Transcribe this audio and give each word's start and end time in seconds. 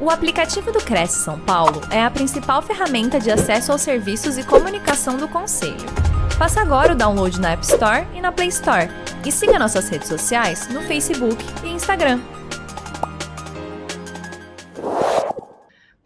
O 0.00 0.10
aplicativo 0.10 0.70
do 0.70 0.78
Cresce 0.78 1.24
São 1.24 1.40
Paulo 1.40 1.80
é 1.90 2.00
a 2.00 2.08
principal 2.08 2.62
ferramenta 2.62 3.18
de 3.18 3.32
acesso 3.32 3.72
aos 3.72 3.80
serviços 3.80 4.38
e 4.38 4.46
comunicação 4.46 5.16
do 5.16 5.26
Conselho. 5.26 5.74
Faça 6.38 6.60
agora 6.60 6.92
o 6.92 6.96
download 6.96 7.40
na 7.40 7.50
App 7.50 7.64
Store 7.64 8.06
e 8.14 8.20
na 8.20 8.30
Play 8.30 8.46
Store. 8.46 8.88
E 9.26 9.32
siga 9.32 9.58
nossas 9.58 9.88
redes 9.88 10.06
sociais 10.06 10.72
no 10.72 10.82
Facebook 10.82 11.44
e 11.64 11.70
Instagram. 11.70 12.20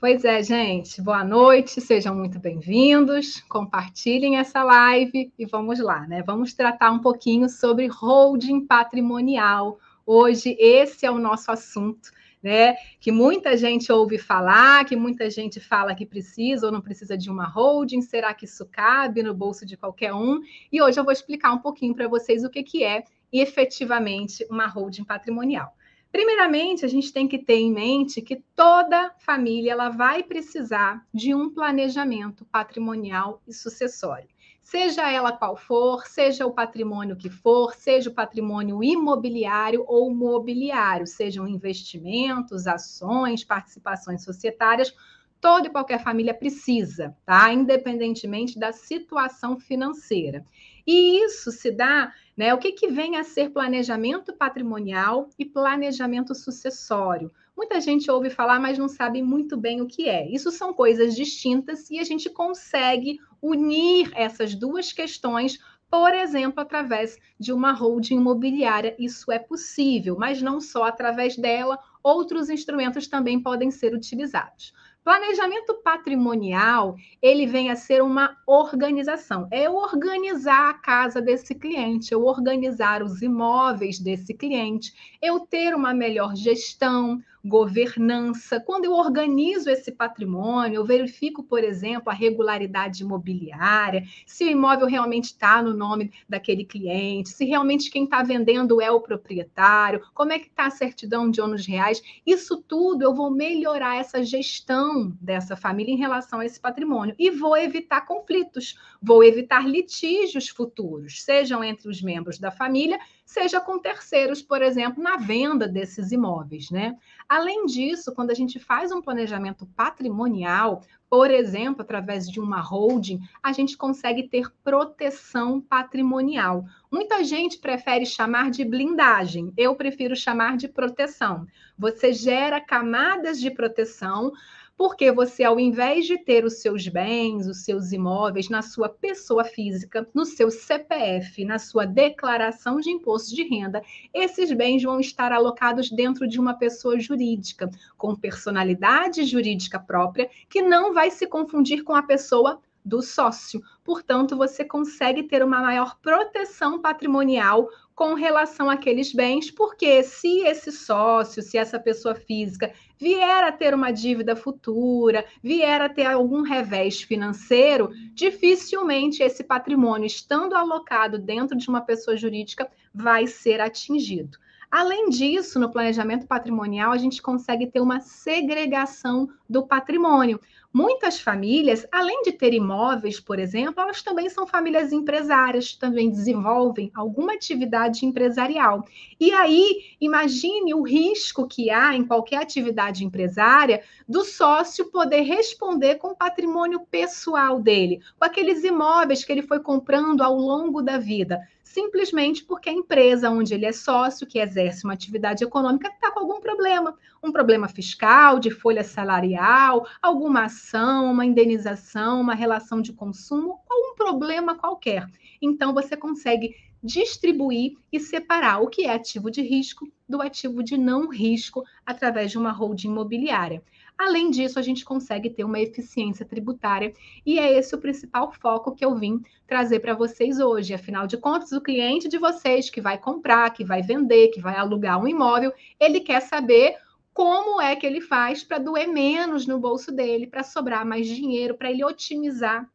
Pois 0.01 0.25
é, 0.25 0.43
gente. 0.43 1.03
Boa 1.03 1.23
noite, 1.23 1.79
sejam 1.83 2.15
muito 2.15 2.39
bem-vindos. 2.39 3.43
Compartilhem 3.47 4.39
essa 4.39 4.65
live 4.65 5.31
e 5.39 5.45
vamos 5.45 5.79
lá, 5.79 6.07
né? 6.07 6.23
Vamos 6.23 6.55
tratar 6.55 6.91
um 6.93 6.99
pouquinho 6.99 7.47
sobre 7.47 7.89
holding 7.89 8.67
patrimonial. 8.67 9.79
Hoje, 10.07 10.57
esse 10.59 11.05
é 11.05 11.11
o 11.11 11.19
nosso 11.19 11.53
assunto 11.53 12.11
né? 12.43 12.75
Que 12.99 13.13
muita 13.13 13.57
gente 13.57 13.93
ouve 13.93 14.19
falar, 14.19 14.85
que 14.85 14.97
muita 14.97 15.31
gente 15.31 15.61
fala 15.61 15.95
que 15.95 16.05
precisa 16.05 16.67
ou 16.67 16.73
não 16.73 16.81
precisa 16.81 17.17
de 17.17 17.31
uma 17.31 17.47
holding. 17.47 18.03
Será 18.03 18.35
que 18.35 18.45
isso 18.45 18.67
cabe 18.67 19.23
no 19.23 19.33
bolso 19.33 19.65
de 19.65 19.77
qualquer 19.77 20.13
um? 20.13 20.41
E 20.71 20.83
hoje 20.83 20.99
eu 20.99 21.05
vou 21.05 21.13
explicar 21.13 21.53
um 21.53 21.59
pouquinho 21.59 21.95
para 21.95 22.09
vocês 22.09 22.45
o 22.45 22.51
que, 22.51 22.63
que 22.63 22.83
é 22.83 23.05
efetivamente 23.33 24.47
uma 24.51 24.67
holding 24.67 25.05
patrimonial. 25.05 25.75
Primeiramente, 26.11 26.85
a 26.85 26.89
gente 26.89 27.11
tem 27.11 27.27
que 27.27 27.39
ter 27.39 27.57
em 27.57 27.73
mente 27.73 28.21
que 28.21 28.45
toda 28.55 29.15
família 29.19 29.73
ela 29.73 29.89
vai 29.89 30.23
precisar 30.23 31.07
de 31.15 31.35
um 31.35 31.49
planejamento 31.49 32.45
patrimonial 32.45 33.41
e 33.49 33.55
sucessório 33.55 34.29
seja 34.63 35.11
ela 35.11 35.33
qual 35.33 35.57
for, 35.57 36.07
seja 36.07 36.47
o 36.47 36.53
patrimônio 36.53 37.17
que 37.17 37.29
for, 37.29 37.75
seja 37.75 38.09
o 38.09 38.15
patrimônio 38.15 38.83
imobiliário 38.83 39.85
ou 39.87 40.15
mobiliário, 40.15 41.07
sejam 41.07 41.47
investimentos, 41.47 42.67
ações, 42.67 43.45
participações 43.45 44.25
societárias, 44.25 44.95
toda 45.41 45.67
e 45.67 45.71
qualquer 45.71 46.01
família 46.03 46.33
precisa, 46.33 47.17
tá? 47.27 47.53
Independentemente 47.53 48.59
da 48.59 48.73
situação 48.73 49.59
financeira. 49.59 50.47
E 50.87 51.25
isso 51.25 51.51
se 51.51 51.71
dá, 51.73 52.13
né? 52.37 52.55
O 52.55 52.59
que, 52.59 52.73
que 52.73 52.87
vem 52.87 53.17
a 53.17 53.25
ser 53.25 53.51
planejamento 53.51 54.33
patrimonial 54.33 55.29
e 55.37 55.45
planejamento 55.45 56.33
sucessório? 56.33 57.33
Muita 57.63 57.81
gente 57.81 58.11
ouve 58.11 58.29
falar, 58.29 58.59
mas 58.59 58.77
não 58.77 58.89
sabe 58.89 59.23
muito 59.23 59.57
bem 59.57 59.81
o 59.81 59.87
que 59.87 60.09
é. 60.09 60.29
Isso 60.29 60.51
são 60.51 60.75
coisas 60.75 61.15
distintas 61.15 61.89
e 61.91 62.01
a 62.01 62.03
gente 62.03 62.29
consegue 62.29 63.21
unir 63.41 64.11
essas 64.17 64.53
duas 64.53 64.93
questões, 64.93 65.61
por 65.89 66.13
exemplo, 66.13 66.61
através 66.61 67.17
de 67.39 67.53
uma 67.53 67.71
holding 67.71 68.17
imobiliária. 68.17 68.97
Isso 68.99 69.31
é 69.31 69.39
possível, 69.39 70.17
mas 70.19 70.43
não 70.43 70.61
só 70.61 70.83
através 70.83 71.37
dela, 71.37 71.79
outros 72.03 72.51
instrumentos 72.51 73.07
também 73.07 73.41
podem 73.41 73.71
ser 73.71 73.95
utilizados. 73.95 74.73
Planejamento 75.05 75.75
patrimonial, 75.83 76.97
ele 77.21 77.45
vem 77.47 77.71
a 77.71 77.77
ser 77.77 78.03
uma 78.03 78.37
organização. 78.47 79.49
É 79.51 79.69
organizar 79.69 80.71
a 80.71 80.75
casa 80.75 81.21
desse 81.21 81.55
cliente, 81.55 82.13
eu 82.13 82.25
organizar 82.25 83.03
os 83.03 83.21
imóveis 83.21 83.99
desse 83.99 84.33
cliente, 84.35 84.93
eu 85.21 85.41
ter 85.41 85.75
uma 85.75 85.93
melhor 85.93 86.37
gestão, 86.37 87.21
governança. 87.45 88.61
Quando 88.61 88.85
eu 88.85 88.93
organizo 88.93 89.69
esse 89.69 89.91
patrimônio, 89.91 90.77
eu 90.77 90.85
verifico, 90.85 91.43
por 91.43 91.65
exemplo, 91.65 92.11
a 92.11 92.15
regularidade 92.15 93.03
imobiliária, 93.03 94.05
se 94.27 94.45
o 94.45 94.51
imóvel 94.51 94.87
realmente 94.87 95.27
está 95.27 95.63
no 95.63 95.75
nome 95.75 96.13
daquele 96.29 96.65
cliente, 96.65 97.31
se 97.31 97.45
realmente 97.45 97.91
quem 97.91 98.05
está 98.05 98.23
vendendo 98.23 98.81
é 98.81 98.91
o 98.91 99.01
proprietário, 99.01 100.03
como 100.15 100.33
é 100.33 100.39
que 100.39 100.47
está 100.47 100.67
a 100.67 100.71
certidão 100.71 101.31
de 101.31 101.41
ônus 101.41 101.67
reais. 101.67 102.03
Isso 102.25 102.63
tudo 102.63 103.03
eu 103.03 103.15
vou 103.15 103.31
melhorar 103.31 103.97
essa 103.97 104.23
gestão 104.23 105.17
dessa 105.21 105.57
família 105.57 105.93
em 105.93 105.99
relação 105.99 106.41
a 106.41 106.47
esse 106.47 106.61
patrimônio 106.61 107.15
e 107.19 107.31
vou 107.31 107.57
evitar 107.57 108.03
conflitos, 108.03 108.79
vou 109.01 109.25
evitar 109.25 109.69
litígios 109.69 110.49
futuros, 110.49 111.23
sejam 111.23 111.65
entre 111.65 111.89
os 111.89 112.01
membros 112.01 112.39
da 112.39 112.51
família, 112.51 112.99
seja 113.33 113.63
com 113.63 113.79
terceiros, 113.79 114.43
por 114.43 114.61
exemplo, 114.61 115.03
na 115.03 115.17
venda 115.17 115.67
desses 115.67 116.13
imóveis, 116.13 116.71
né? 116.71 116.95
Além 117.27 117.65
disso, 117.65 118.13
quando 118.15 118.31
a 118.31 118.35
gente 118.35 118.59
faz 118.59 118.93
um 118.93 119.01
planejamento 119.01 119.65
patrimonial, 119.75 120.83
por 121.09 121.31
exemplo, 121.31 121.81
através 121.81 122.29
de 122.29 122.39
uma 122.39 122.61
holding, 122.61 123.21
a 123.43 123.51
gente 123.53 123.75
consegue 123.75 124.29
ter 124.29 124.53
proteção 124.63 125.63
patrimonial. 125.63 126.67
Muita 126.91 127.25
gente 127.25 127.59
prefere 127.59 128.05
chamar 128.05 128.51
de 128.51 128.67
blindagem, 128.67 129.51
eu 129.57 129.75
prefiro 129.75 130.15
chamar 130.15 130.59
de 130.59 130.69
proteção. 130.69 131.47
Você 131.79 132.13
gera 132.13 132.61
camadas 132.61 133.41
de 133.41 133.51
proteção 133.51 134.31
porque 134.77 135.13
você, 135.13 135.45
ao 135.45 135.61
invés 135.61 136.07
de 136.07 136.19
ter 136.19 136.45
os 136.45 136.61
seus 136.61 136.89
bens, 136.89 137.47
os 137.47 137.65
seus 137.65 137.93
imóveis 137.93 138.49
na 138.49 138.63
sua 138.63 138.89
pessoa 138.89 139.45
física, 139.45 140.09
no 140.15 140.25
seu 140.25 140.51
CPF, 140.51 141.45
na 141.45 141.59
sua 141.59 141.85
declaração 141.85 142.81
de 142.81 142.91
imposto 142.91 143.35
de 143.35 143.43
renda, 143.45 143.83
esses 144.13 144.53
bens 144.53 144.83
vão 144.83 144.99
estar 144.99 145.33
alocados 145.33 145.91
dentro 145.91 146.27
de 146.27 146.41
uma 146.41 146.55
pessoa 146.55 146.99
jurídica, 146.99 147.71
com 147.97 148.15
personalidade 148.15 149.25
jurídica 149.25 149.79
própria, 149.79 150.29
que 150.49 150.63
não 150.63 150.93
vai 150.93 151.11
se 151.11 151.27
confundir 151.27 151.85
com 151.85 151.95
a 151.95 152.03
pessoa 152.03 152.61
do 152.85 153.01
sócio. 153.01 153.63
Portanto, 153.85 154.37
você 154.37 154.65
consegue 154.65 155.23
ter 155.23 155.43
uma 155.43 155.61
maior 155.61 155.97
proteção 156.01 156.81
patrimonial 156.81 157.69
com 157.95 158.15
relação 158.15 158.71
àqueles 158.71 159.13
bens, 159.13 159.51
porque 159.51 160.03
se 160.03 160.41
esse 160.41 160.73
sócio, 160.73 161.43
se 161.43 161.59
essa 161.59 161.79
pessoa 161.79 162.15
física 162.15 162.73
vier 162.99 163.45
a 163.45 163.53
ter 163.53 163.75
uma 163.75 163.91
dívida 163.91 164.35
futura, 164.35 165.25
vier 165.43 165.81
a 165.83 165.89
ter 165.89 166.07
algum 166.07 166.43
revés 166.43 167.03
financeiro, 167.03 167.91
dificilmente 168.15 169.23
esse 169.23 169.45
patrimônio, 169.45 170.07
estando 170.07 170.55
alocado 170.55 171.19
dentro 171.19 171.57
de 171.57 171.69
uma 171.69 171.81
pessoa 171.81 172.17
jurídica, 172.17 172.71
vai 172.95 173.27
ser 173.27 173.61
atingido. 173.61 174.39
Além 174.73 175.11
disso, 175.11 175.61
no 175.61 175.71
planejamento 175.71 176.27
patrimonial, 176.27 176.93
a 176.93 176.97
gente 176.97 177.21
consegue 177.21 177.67
ter 177.67 177.79
uma 177.79 178.01
segregação 178.01 179.29
do 179.47 179.67
patrimônio. 179.67 180.41
Muitas 180.73 181.21
famílias, 181.21 181.87
além 181.93 182.23
de 182.23 182.33
ter 182.33 182.55
imóveis, 182.55 183.21
por 183.21 183.39
exemplo, 183.39 183.83
elas 183.83 184.01
também 184.01 184.31
são 184.31 184.47
famílias 184.47 184.91
empresárias, 184.91 185.75
também 185.75 186.09
desenvolvem 186.09 186.91
alguma 186.95 187.35
atividade 187.35 188.07
empresarial. 188.07 188.83
E 189.21 189.31
aí, 189.33 189.95
imagine 190.01 190.73
o 190.73 190.81
risco 190.81 191.47
que 191.47 191.69
há 191.69 191.95
em 191.95 192.07
qualquer 192.07 192.39
atividade 192.39 193.05
empresária 193.05 193.83
do 194.09 194.25
sócio 194.25 194.91
poder 194.91 195.21
responder 195.21 195.97
com 195.97 196.13
o 196.13 196.17
patrimônio 196.17 196.81
pessoal 196.91 197.61
dele, 197.61 198.01
com 198.19 198.25
aqueles 198.25 198.65
imóveis 198.65 199.23
que 199.23 199.33
ele 199.33 199.43
foi 199.43 199.61
comprando 199.61 200.23
ao 200.23 200.35
longo 200.35 200.81
da 200.81 200.97
vida 200.97 201.39
simplesmente 201.73 202.45
porque 202.45 202.69
a 202.69 202.73
empresa 202.73 203.31
onde 203.31 203.55
ele 203.55 203.65
é 203.65 203.73
sócio, 203.73 204.27
que 204.27 204.39
exerce 204.39 204.85
uma 204.85 204.93
atividade 204.93 205.43
econômica, 205.43 205.89
está 205.89 206.11
com 206.11 206.21
algum 206.21 206.39
problema. 206.39 206.97
Um 207.23 207.33
problema 207.33 207.67
fiscal, 207.67 208.39
de 208.39 208.51
folha 208.51 208.85
salarial, 208.85 209.87
alguma 210.03 210.45
ação, 210.45 211.11
uma 211.11 211.25
indenização, 211.25 212.21
uma 212.21 212.35
relação 212.35 212.83
de 212.83 212.93
consumo, 212.93 213.59
ou 213.71 213.93
um 213.93 213.95
problema 213.95 214.55
qualquer. 214.55 215.07
Então, 215.41 215.73
você 215.73 215.97
consegue 215.97 216.55
distribuir 216.83 217.75
e 217.91 217.99
separar 217.99 218.61
o 218.61 218.69
que 218.69 218.85
é 218.85 218.93
ativo 218.93 219.31
de 219.31 219.41
risco 219.41 219.91
do 220.07 220.21
ativo 220.21 220.63
de 220.63 220.77
não 220.77 221.09
risco 221.09 221.65
através 221.87 222.31
de 222.31 222.37
uma 222.37 222.51
holding 222.51 222.89
imobiliária. 222.89 223.63
Além 224.05 224.31
disso, 224.31 224.59
a 224.59 224.63
gente 224.63 224.85
consegue 224.85 225.31
ter 225.31 225.45
uma 225.45 225.61
eficiência 225.61 226.27
tributária 226.27 226.93
e 227.25 227.39
é 227.39 227.57
esse 227.57 227.73
o 227.73 227.79
principal 227.79 228.33
foco 228.33 228.75
que 228.75 228.85
eu 228.85 228.97
vim 228.97 229.23
trazer 229.47 229.79
para 229.79 229.95
vocês 229.95 230.41
hoje. 230.41 230.75
Afinal 230.75 231.07
de 231.07 231.17
contas, 231.17 231.53
o 231.53 231.61
cliente 231.61 232.09
de 232.09 232.19
vocês 232.19 232.69
que 232.69 232.81
vai 232.81 232.99
comprar, 232.99 233.49
que 233.51 233.65
vai 233.65 233.81
vender, 233.81 234.31
que 234.31 234.41
vai 234.41 234.57
alugar 234.57 235.01
um 235.01 235.07
imóvel, 235.07 235.53
ele 235.79 236.01
quer 236.01 236.21
saber 236.21 236.75
como 237.15 237.61
é 237.61 237.77
que 237.77 237.87
ele 237.87 238.01
faz 238.01 238.43
para 238.43 238.59
doer 238.59 238.89
menos 238.89 239.47
no 239.47 239.61
bolso 239.61 239.93
dele, 239.93 240.27
para 240.27 240.43
sobrar 240.43 240.85
mais 240.85 241.07
dinheiro, 241.07 241.55
para 241.55 241.71
ele 241.71 241.85
otimizar 241.85 242.69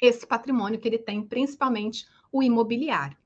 esse 0.00 0.24
patrimônio 0.24 0.78
que 0.78 0.86
ele 0.86 0.98
tem, 0.98 1.26
principalmente 1.26 2.06
o 2.30 2.40
imobiliário. 2.40 3.17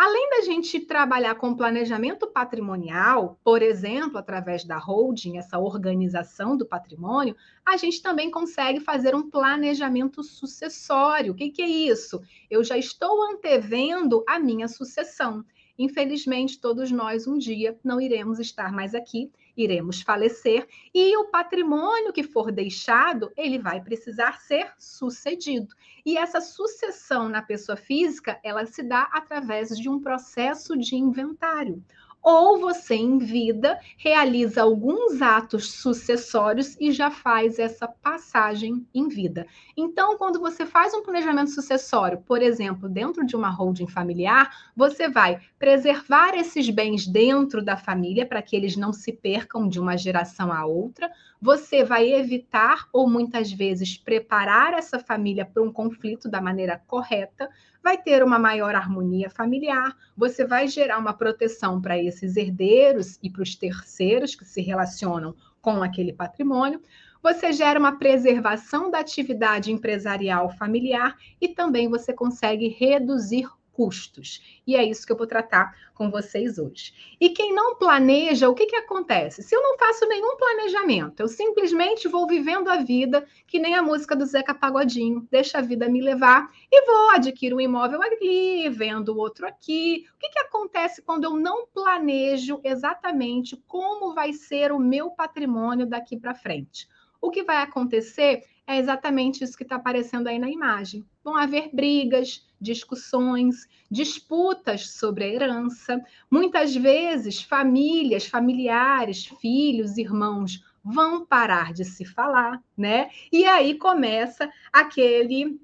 Além 0.00 0.30
da 0.30 0.42
gente 0.42 0.78
trabalhar 0.78 1.34
com 1.34 1.56
planejamento 1.56 2.28
patrimonial, 2.28 3.36
por 3.42 3.62
exemplo, 3.62 4.16
através 4.16 4.62
da 4.62 4.78
holding, 4.78 5.38
essa 5.38 5.58
organização 5.58 6.56
do 6.56 6.64
patrimônio, 6.64 7.34
a 7.66 7.76
gente 7.76 8.00
também 8.00 8.30
consegue 8.30 8.78
fazer 8.78 9.12
um 9.16 9.28
planejamento 9.28 10.22
sucessório. 10.22 11.32
O 11.32 11.34
que, 11.34 11.50
que 11.50 11.62
é 11.62 11.66
isso? 11.66 12.22
Eu 12.48 12.62
já 12.62 12.78
estou 12.78 13.24
antevendo 13.24 14.22
a 14.28 14.38
minha 14.38 14.68
sucessão. 14.68 15.44
Infelizmente, 15.76 16.60
todos 16.60 16.92
nós 16.92 17.26
um 17.26 17.36
dia 17.36 17.76
não 17.82 18.00
iremos 18.00 18.38
estar 18.38 18.70
mais 18.70 18.94
aqui 18.94 19.32
iremos 19.58 20.00
falecer 20.00 20.66
e 20.94 21.16
o 21.16 21.26
patrimônio 21.26 22.12
que 22.12 22.22
for 22.22 22.52
deixado, 22.52 23.32
ele 23.36 23.58
vai 23.58 23.80
precisar 23.82 24.40
ser 24.40 24.72
sucedido. 24.78 25.74
E 26.06 26.16
essa 26.16 26.40
sucessão 26.40 27.28
na 27.28 27.42
pessoa 27.42 27.76
física, 27.76 28.38
ela 28.42 28.64
se 28.66 28.82
dá 28.82 29.08
através 29.12 29.76
de 29.76 29.88
um 29.88 30.00
processo 30.00 30.76
de 30.76 30.96
inventário 30.96 31.82
ou 32.30 32.60
você 32.60 32.94
em 32.94 33.16
vida 33.16 33.80
realiza 33.96 34.60
alguns 34.60 35.22
atos 35.22 35.72
sucessórios 35.72 36.76
e 36.78 36.92
já 36.92 37.10
faz 37.10 37.58
essa 37.58 37.88
passagem 37.88 38.86
em 38.94 39.08
vida. 39.08 39.46
Então, 39.74 40.18
quando 40.18 40.38
você 40.38 40.66
faz 40.66 40.92
um 40.92 41.02
planejamento 41.02 41.50
sucessório, 41.50 42.22
por 42.26 42.42
exemplo, 42.42 42.86
dentro 42.86 43.24
de 43.24 43.34
uma 43.34 43.48
holding 43.48 43.86
familiar, 43.86 44.70
você 44.76 45.08
vai 45.08 45.40
preservar 45.58 46.34
esses 46.34 46.68
bens 46.68 47.06
dentro 47.06 47.64
da 47.64 47.78
família 47.78 48.26
para 48.26 48.42
que 48.42 48.54
eles 48.54 48.76
não 48.76 48.92
se 48.92 49.10
percam 49.10 49.66
de 49.66 49.80
uma 49.80 49.96
geração 49.96 50.52
a 50.52 50.66
outra. 50.66 51.10
Você 51.40 51.84
vai 51.84 52.12
evitar 52.12 52.88
ou 52.92 53.08
muitas 53.08 53.52
vezes 53.52 53.96
preparar 53.96 54.74
essa 54.74 54.98
família 54.98 55.46
para 55.46 55.62
um 55.62 55.72
conflito 55.72 56.28
da 56.28 56.40
maneira 56.40 56.82
correta 56.86 57.48
vai 57.82 57.96
ter 57.96 58.24
uma 58.24 58.38
maior 58.38 58.74
harmonia 58.74 59.30
familiar, 59.30 59.96
você 60.16 60.44
vai 60.44 60.66
gerar 60.66 60.98
uma 60.98 61.14
proteção 61.14 61.80
para 61.80 61.96
esses 61.96 62.36
herdeiros 62.36 63.18
e 63.22 63.30
para 63.30 63.42
os 63.42 63.54
terceiros 63.54 64.34
que 64.34 64.44
se 64.44 64.60
relacionam 64.60 65.34
com 65.62 65.82
aquele 65.82 66.12
patrimônio, 66.12 66.82
você 67.22 67.52
gera 67.52 67.78
uma 67.78 67.98
preservação 67.98 68.90
da 68.90 68.98
atividade 68.98 69.72
empresarial 69.72 70.50
familiar 70.50 71.16
e 71.40 71.48
também 71.48 71.88
você 71.88 72.12
consegue 72.12 72.68
reduzir 72.68 73.48
custos. 73.78 74.60
E 74.66 74.74
é 74.74 74.82
isso 74.82 75.06
que 75.06 75.12
eu 75.12 75.16
vou 75.16 75.24
tratar 75.28 75.72
com 75.94 76.10
vocês 76.10 76.58
hoje. 76.58 76.92
E 77.20 77.28
quem 77.28 77.54
não 77.54 77.76
planeja, 77.76 78.48
o 78.48 78.54
que, 78.54 78.66
que 78.66 78.74
acontece? 78.74 79.40
Se 79.40 79.54
eu 79.54 79.62
não 79.62 79.78
faço 79.78 80.04
nenhum 80.08 80.36
planejamento, 80.36 81.20
eu 81.20 81.28
simplesmente 81.28 82.08
vou 82.08 82.26
vivendo 82.26 82.66
a 82.66 82.78
vida, 82.78 83.24
que 83.46 83.60
nem 83.60 83.76
a 83.76 83.82
música 83.82 84.16
do 84.16 84.26
Zeca 84.26 84.52
Pagodinho, 84.52 85.28
deixa 85.30 85.58
a 85.58 85.60
vida 85.60 85.88
me 85.88 86.02
levar 86.02 86.50
e 86.68 86.86
vou 86.86 87.10
adquirir 87.10 87.54
um 87.54 87.60
imóvel 87.60 88.02
ali, 88.02 88.68
vendo 88.68 89.16
outro 89.16 89.46
aqui. 89.46 90.06
O 90.12 90.18
que, 90.18 90.30
que 90.30 90.40
acontece 90.40 91.00
quando 91.00 91.22
eu 91.22 91.36
não 91.36 91.64
planejo 91.68 92.60
exatamente 92.64 93.56
como 93.68 94.12
vai 94.12 94.32
ser 94.32 94.72
o 94.72 94.80
meu 94.80 95.12
patrimônio 95.12 95.86
daqui 95.86 96.16
para 96.16 96.34
frente? 96.34 96.88
O 97.20 97.30
que 97.30 97.44
vai 97.44 97.58
acontecer 97.58 98.42
é 98.66 98.76
exatamente 98.76 99.44
isso 99.44 99.56
que 99.56 99.62
está 99.62 99.76
aparecendo 99.76 100.26
aí 100.26 100.38
na 100.38 100.50
imagem. 100.50 101.06
Vão 101.22 101.36
haver 101.36 101.70
brigas, 101.72 102.47
discussões, 102.60 103.68
disputas 103.90 104.90
sobre 104.90 105.24
a 105.24 105.28
herança. 105.28 106.00
Muitas 106.30 106.74
vezes, 106.74 107.42
famílias, 107.42 108.26
familiares, 108.26 109.26
filhos, 109.40 109.96
irmãos 109.96 110.64
vão 110.82 111.24
parar 111.24 111.72
de 111.72 111.84
se 111.84 112.04
falar, 112.04 112.62
né? 112.76 113.10
E 113.30 113.44
aí 113.44 113.76
começa 113.76 114.50
aquele 114.72 115.60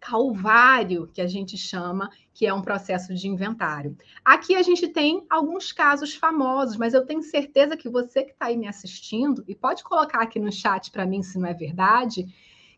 calvário 0.00 1.08
que 1.12 1.20
a 1.20 1.26
gente 1.26 1.56
chama, 1.56 2.10
que 2.32 2.46
é 2.46 2.54
um 2.54 2.62
processo 2.62 3.14
de 3.14 3.28
inventário. 3.28 3.96
Aqui 4.24 4.54
a 4.54 4.62
gente 4.62 4.86
tem 4.88 5.26
alguns 5.28 5.72
casos 5.72 6.14
famosos, 6.14 6.76
mas 6.76 6.94
eu 6.94 7.04
tenho 7.04 7.22
certeza 7.22 7.76
que 7.76 7.88
você 7.88 8.22
que 8.22 8.30
está 8.30 8.46
aí 8.46 8.56
me 8.56 8.68
assistindo, 8.68 9.44
e 9.48 9.54
pode 9.54 9.82
colocar 9.82 10.22
aqui 10.22 10.38
no 10.38 10.52
chat 10.52 10.90
para 10.90 11.06
mim 11.06 11.22
se 11.22 11.38
não 11.38 11.48
é 11.48 11.54
verdade, 11.54 12.26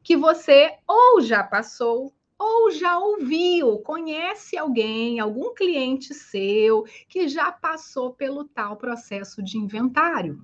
que 0.02 0.17
você 0.17 0.72
ou 0.88 1.20
já 1.20 1.43
passou 1.43 2.12
ou 2.41 2.71
já 2.71 2.99
ouviu, 2.99 3.81
conhece 3.81 4.57
alguém, 4.57 5.21
algum 5.21 5.55
cliente 5.55 6.15
seu 6.15 6.87
que 7.07 7.29
já 7.29 7.53
passou 7.53 8.15
pelo 8.15 8.45
tal 8.45 8.79
processo 8.79 9.43
de 9.43 9.59
inventário. 9.59 10.43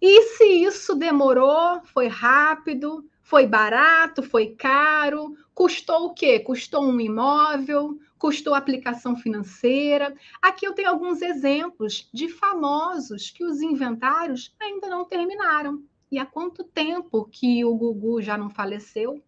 E 0.00 0.22
se 0.22 0.44
isso 0.44 0.94
demorou, 0.94 1.82
foi 1.84 2.06
rápido, 2.06 3.06
foi 3.20 3.46
barato, 3.46 4.22
foi 4.22 4.54
caro, 4.54 5.36
custou 5.54 6.06
o 6.06 6.14
quê? 6.14 6.40
Custou 6.40 6.82
um 6.82 6.98
imóvel, 6.98 7.98
custou 8.18 8.54
aplicação 8.54 9.14
financeira. 9.14 10.16
Aqui 10.40 10.66
eu 10.66 10.72
tenho 10.72 10.88
alguns 10.88 11.20
exemplos 11.20 12.08
de 12.10 12.26
famosos 12.26 13.30
que 13.30 13.44
os 13.44 13.60
inventários 13.60 14.54
ainda 14.58 14.88
não 14.88 15.04
terminaram. 15.04 15.82
E 16.10 16.18
há 16.18 16.24
quanto 16.24 16.64
tempo 16.64 17.28
que 17.30 17.62
o 17.66 17.74
Gugu 17.74 18.22
já 18.22 18.38
não 18.38 18.48
faleceu? 18.48 19.22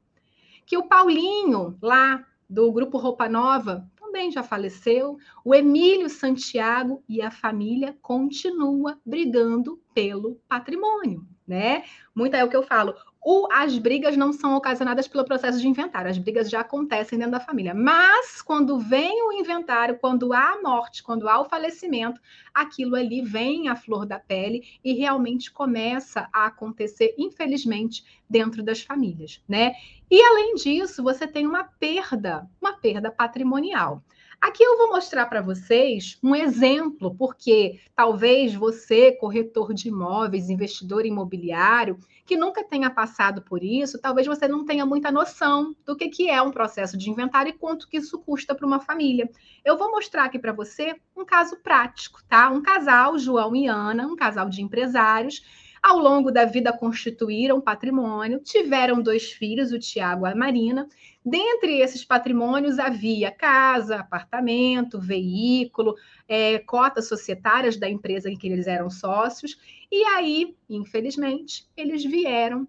Que 0.67 0.77
o 0.77 0.87
Paulinho, 0.87 1.79
lá 1.81 2.27
do 2.49 2.71
grupo 2.73 2.99
Roupa 2.99 3.29
Nova, 3.29 3.89
também 4.17 4.31
já 4.31 4.43
faleceu. 4.43 5.19
O 5.45 5.55
Emílio 5.55 6.09
Santiago 6.09 7.03
e 7.09 7.21
a 7.21 7.31
família 7.31 7.97
continua 8.01 8.99
brigando 9.05 9.81
pelo 9.95 10.41
patrimônio, 10.49 11.27
né? 11.47 11.85
Muito 12.15 12.35
é 12.35 12.45
o 12.45 12.49
que 12.49 12.57
eu 12.57 12.63
falo. 12.63 12.95
O, 13.29 13.49
as 13.51 13.77
brigas 13.77 14.17
não 14.17 14.33
são 14.33 14.55
ocasionadas 14.55 15.09
pelo 15.09 15.25
processo 15.25 15.61
de 15.61 15.67
inventário, 15.67 16.09
as 16.09 16.17
brigas 16.17 16.49
já 16.49 16.61
acontecem 16.61 17.19
dentro 17.19 17.33
da 17.33 17.41
família. 17.41 17.75
Mas 17.75 18.41
quando 18.41 18.79
vem 18.79 19.21
o 19.27 19.33
inventário, 19.33 19.99
quando 19.99 20.33
há 20.33 20.53
a 20.53 20.63
morte, 20.63 21.03
quando 21.03 21.29
há 21.29 21.41
o 21.41 21.45
falecimento, 21.45 22.21
aquilo 22.55 22.95
ali 22.95 23.23
vem 23.23 23.69
à 23.69 23.75
flor 23.75 24.07
da 24.07 24.21
pele 24.21 24.63
e 24.85 24.93
realmente 24.93 25.51
começa 25.51 26.29
a 26.33 26.47
acontecer, 26.47 27.17
infelizmente, 27.19 28.05
dentro 28.29 28.63
das 28.63 28.83
famílias, 28.83 29.43
né? 29.49 29.73
E 30.11 30.23
além 30.23 30.55
disso, 30.55 31.03
você 31.03 31.27
tem 31.27 31.47
uma 31.47 31.65
perda, 31.65 32.49
uma 32.61 32.73
perda 32.75 33.11
patrimonial. 33.11 34.03
Aqui 34.41 34.63
eu 34.63 34.77
vou 34.77 34.91
mostrar 34.91 35.27
para 35.27 35.41
vocês 35.41 36.19
um 36.23 36.35
exemplo, 36.35 37.15
porque 37.17 37.81
talvez 37.95 38.55
você, 38.55 39.13
corretor 39.13 39.73
de 39.73 39.89
imóveis, 39.89 40.51
investidor 40.51 41.07
imobiliário, 41.07 41.99
que 42.25 42.37
nunca 42.37 42.63
tenha 42.63 42.91
passado 42.91 43.41
por 43.41 43.65
isso, 43.65 43.99
talvez 43.99 44.27
você 44.27 44.47
não 44.47 44.65
tenha 44.65 44.85
muita 44.85 45.11
noção 45.11 45.75
do 45.87 45.97
que, 45.97 46.09
que 46.09 46.29
é 46.29 46.41
um 46.43 46.51
processo 46.51 46.99
de 46.99 47.11
inventário 47.11 47.51
e 47.51 47.59
quanto 47.59 47.89
que 47.89 47.97
isso 47.97 48.19
custa 48.19 48.55
para 48.55 48.67
uma 48.67 48.79
família. 48.79 49.31
Eu 49.65 49.79
vou 49.79 49.91
mostrar 49.91 50.25
aqui 50.25 50.39
para 50.39 50.53
você 50.53 50.95
um 51.17 51.25
caso 51.25 51.57
prático, 51.57 52.21
tá? 52.29 52.51
Um 52.51 52.63
casal, 52.63 53.19
João 53.19 53.57
e 53.57 53.67
Ana, 53.67 54.07
um 54.07 54.17
casal 54.17 54.51
de 54.51 54.61
empresários, 54.61 55.43
ao 55.87 56.01
longo 56.01 56.33
da 56.33 56.45
vida 56.45 56.73
constituíram 56.73 57.61
patrimônio, 57.61 58.41
tiveram 58.41 59.01
dois 59.01 59.31
filhos, 59.31 59.71
o 59.71 59.79
Tiago 59.79 60.27
e 60.27 60.33
a 60.33 60.35
Marina. 60.35 60.89
Dentre 61.25 61.79
esses 61.79 62.05
patrimônios 62.05 62.81
havia 62.81 63.31
casa, 63.31 64.01
apartamento, 64.01 65.01
veículo, 65.01 65.95
é, 66.27 66.59
cotas 66.59 67.07
societárias 67.07 67.77
da 67.77 67.89
empresa 67.89 68.29
em 68.29 68.37
que 68.37 68.49
eles 68.49 68.67
eram 68.67 68.91
sócios. 68.91 69.57
E 69.89 70.03
aí, 70.07 70.57
infelizmente, 70.69 71.69
eles 71.77 72.05
vieram 72.05 72.67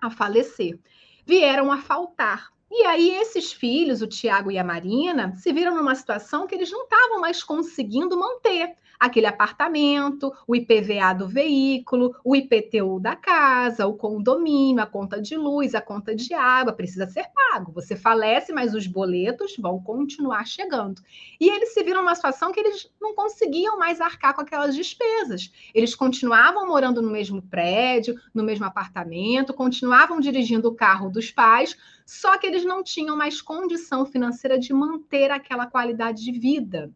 a 0.00 0.08
falecer, 0.08 0.78
vieram 1.26 1.72
a 1.72 1.78
faltar. 1.78 2.52
E 2.70 2.86
aí, 2.86 3.10
esses 3.10 3.52
filhos, 3.52 4.02
o 4.02 4.06
Tiago 4.06 4.52
e 4.52 4.58
a 4.58 4.62
Marina, 4.62 5.34
se 5.34 5.52
viram 5.52 5.74
numa 5.74 5.96
situação 5.96 6.46
que 6.46 6.54
eles 6.54 6.70
não 6.70 6.84
estavam 6.84 7.20
mais 7.20 7.42
conseguindo 7.42 8.16
manter 8.16 8.76
aquele 9.02 9.26
apartamento, 9.26 10.32
o 10.46 10.54
IPVA 10.54 11.12
do 11.12 11.26
veículo, 11.26 12.14
o 12.24 12.36
IPTU 12.36 13.00
da 13.00 13.16
casa, 13.16 13.84
o 13.84 13.94
condomínio, 13.94 14.80
a 14.80 14.86
conta 14.86 15.20
de 15.20 15.36
luz, 15.36 15.74
a 15.74 15.80
conta 15.80 16.14
de 16.14 16.32
água, 16.32 16.72
precisa 16.72 17.08
ser 17.08 17.26
pago. 17.34 17.72
Você 17.72 17.96
falece, 17.96 18.52
mas 18.52 18.76
os 18.76 18.86
boletos 18.86 19.56
vão 19.58 19.82
continuar 19.82 20.46
chegando. 20.46 21.02
E 21.40 21.48
eles 21.48 21.74
se 21.74 21.82
viram 21.82 22.02
numa 22.02 22.14
situação 22.14 22.52
que 22.52 22.60
eles 22.60 22.88
não 23.00 23.12
conseguiam 23.12 23.76
mais 23.76 24.00
arcar 24.00 24.34
com 24.34 24.42
aquelas 24.42 24.72
despesas. 24.76 25.52
Eles 25.74 25.96
continuavam 25.96 26.68
morando 26.68 27.02
no 27.02 27.10
mesmo 27.10 27.42
prédio, 27.42 28.14
no 28.32 28.44
mesmo 28.44 28.66
apartamento, 28.66 29.52
continuavam 29.52 30.20
dirigindo 30.20 30.68
o 30.68 30.76
carro 30.76 31.10
dos 31.10 31.28
pais, 31.32 31.76
só 32.06 32.38
que 32.38 32.46
eles 32.46 32.64
não 32.64 32.84
tinham 32.84 33.16
mais 33.16 33.42
condição 33.42 34.06
financeira 34.06 34.56
de 34.60 34.72
manter 34.72 35.32
aquela 35.32 35.66
qualidade 35.66 36.22
de 36.22 36.30
vida. 36.30 36.88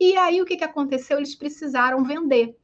E 0.00 0.16
aí 0.16 0.40
o 0.40 0.44
que, 0.44 0.56
que 0.56 0.64
aconteceu? 0.64 1.18
Eles 1.18 1.34
precisaram 1.34 2.04
vender. 2.04 2.56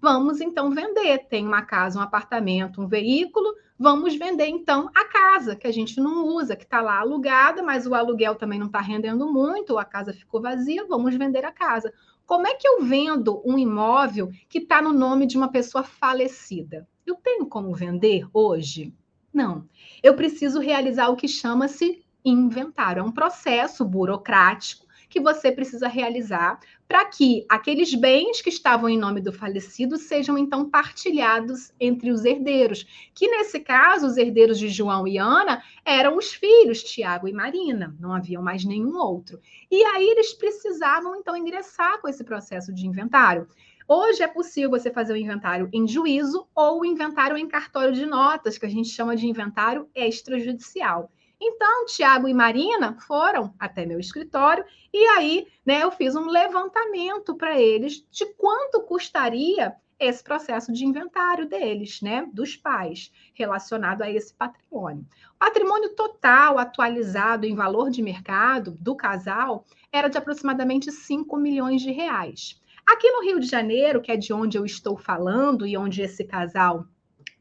Vamos 0.00 0.40
então 0.40 0.70
vender. 0.70 1.26
Tem 1.28 1.46
uma 1.46 1.62
casa, 1.62 1.98
um 1.98 2.02
apartamento, 2.02 2.80
um 2.80 2.86
veículo. 2.86 3.54
Vamos 3.78 4.14
vender 4.14 4.46
então 4.46 4.90
a 4.94 5.04
casa, 5.06 5.56
que 5.56 5.66
a 5.66 5.72
gente 5.72 6.00
não 6.00 6.26
usa, 6.26 6.54
que 6.54 6.64
está 6.64 6.80
lá 6.80 6.98
alugada, 6.98 7.62
mas 7.62 7.86
o 7.86 7.94
aluguel 7.94 8.34
também 8.36 8.58
não 8.58 8.66
está 8.66 8.80
rendendo 8.80 9.32
muito, 9.32 9.78
a 9.78 9.84
casa 9.84 10.12
ficou 10.12 10.40
vazia. 10.40 10.86
Vamos 10.86 11.14
vender 11.16 11.44
a 11.44 11.50
casa. 11.50 11.92
Como 12.26 12.46
é 12.46 12.54
que 12.54 12.66
eu 12.66 12.82
vendo 12.82 13.42
um 13.44 13.58
imóvel 13.58 14.30
que 14.48 14.58
está 14.58 14.80
no 14.80 14.92
nome 14.92 15.26
de 15.26 15.36
uma 15.36 15.50
pessoa 15.50 15.82
falecida? 15.82 16.88
Eu 17.06 17.16
tenho 17.16 17.46
como 17.46 17.74
vender 17.74 18.26
hoje? 18.32 18.94
Não. 19.32 19.68
Eu 20.02 20.14
preciso 20.14 20.60
realizar 20.60 21.08
o 21.08 21.16
que 21.16 21.26
chama-se 21.26 22.04
inventário. 22.24 23.00
É 23.00 23.02
um 23.02 23.12
processo 23.12 23.84
burocrático 23.84 24.83
que 25.14 25.20
você 25.20 25.52
precisa 25.52 25.86
realizar 25.86 26.58
para 26.88 27.04
que 27.04 27.46
aqueles 27.48 27.94
bens 27.94 28.42
que 28.42 28.48
estavam 28.48 28.88
em 28.88 28.98
nome 28.98 29.20
do 29.20 29.32
falecido 29.32 29.96
sejam 29.96 30.36
então 30.36 30.68
partilhados 30.68 31.72
entre 31.78 32.10
os 32.10 32.24
herdeiros, 32.24 32.84
que 33.14 33.28
nesse 33.28 33.60
caso 33.60 34.08
os 34.08 34.16
herdeiros 34.16 34.58
de 34.58 34.68
João 34.68 35.06
e 35.06 35.16
Ana 35.16 35.62
eram 35.84 36.16
os 36.16 36.34
filhos 36.34 36.82
Tiago 36.82 37.28
e 37.28 37.32
Marina, 37.32 37.94
não 38.00 38.12
havia 38.12 38.40
mais 38.40 38.64
nenhum 38.64 38.96
outro. 38.96 39.38
E 39.70 39.84
aí 39.84 40.04
eles 40.04 40.34
precisavam 40.34 41.14
então 41.14 41.36
ingressar 41.36 42.00
com 42.00 42.08
esse 42.08 42.24
processo 42.24 42.74
de 42.74 42.84
inventário. 42.84 43.46
Hoje 43.86 44.20
é 44.20 44.26
possível 44.26 44.70
você 44.70 44.90
fazer 44.90 45.12
o 45.12 45.16
inventário 45.16 45.68
em 45.72 45.86
juízo 45.86 46.48
ou 46.56 46.80
o 46.80 46.84
inventário 46.84 47.36
em 47.36 47.46
cartório 47.46 47.92
de 47.92 48.04
notas, 48.04 48.58
que 48.58 48.66
a 48.66 48.68
gente 48.68 48.88
chama 48.88 49.14
de 49.14 49.28
inventário 49.28 49.88
extrajudicial. 49.94 51.08
Então, 51.46 51.84
Tiago 51.84 52.26
e 52.26 52.32
Marina 52.32 52.96
foram 53.06 53.54
até 53.58 53.84
meu 53.84 54.00
escritório 54.00 54.64
e 54.90 55.04
aí, 55.08 55.46
né, 55.64 55.82
eu 55.82 55.90
fiz 55.90 56.16
um 56.16 56.26
levantamento 56.26 57.34
para 57.34 57.60
eles 57.60 58.02
de 58.10 58.24
quanto 58.34 58.80
custaria 58.80 59.76
esse 59.98 60.24
processo 60.24 60.72
de 60.72 60.86
inventário 60.86 61.46
deles, 61.46 62.00
né, 62.00 62.26
dos 62.32 62.56
pais, 62.56 63.12
relacionado 63.34 64.00
a 64.00 64.10
esse 64.10 64.32
patrimônio. 64.32 65.06
O 65.34 65.38
patrimônio 65.38 65.94
total 65.94 66.58
atualizado 66.58 67.44
em 67.44 67.54
valor 67.54 67.90
de 67.90 68.00
mercado 68.00 68.70
do 68.80 68.96
casal 68.96 69.66
era 69.92 70.08
de 70.08 70.16
aproximadamente 70.16 70.90
5 70.90 71.36
milhões 71.36 71.82
de 71.82 71.92
reais. 71.92 72.58
Aqui 72.86 73.10
no 73.10 73.22
Rio 73.22 73.38
de 73.38 73.46
Janeiro, 73.46 74.00
que 74.00 74.10
é 74.10 74.16
de 74.16 74.32
onde 74.32 74.56
eu 74.56 74.64
estou 74.64 74.96
falando 74.96 75.66
e 75.66 75.76
onde 75.76 76.00
esse 76.00 76.24
casal 76.24 76.86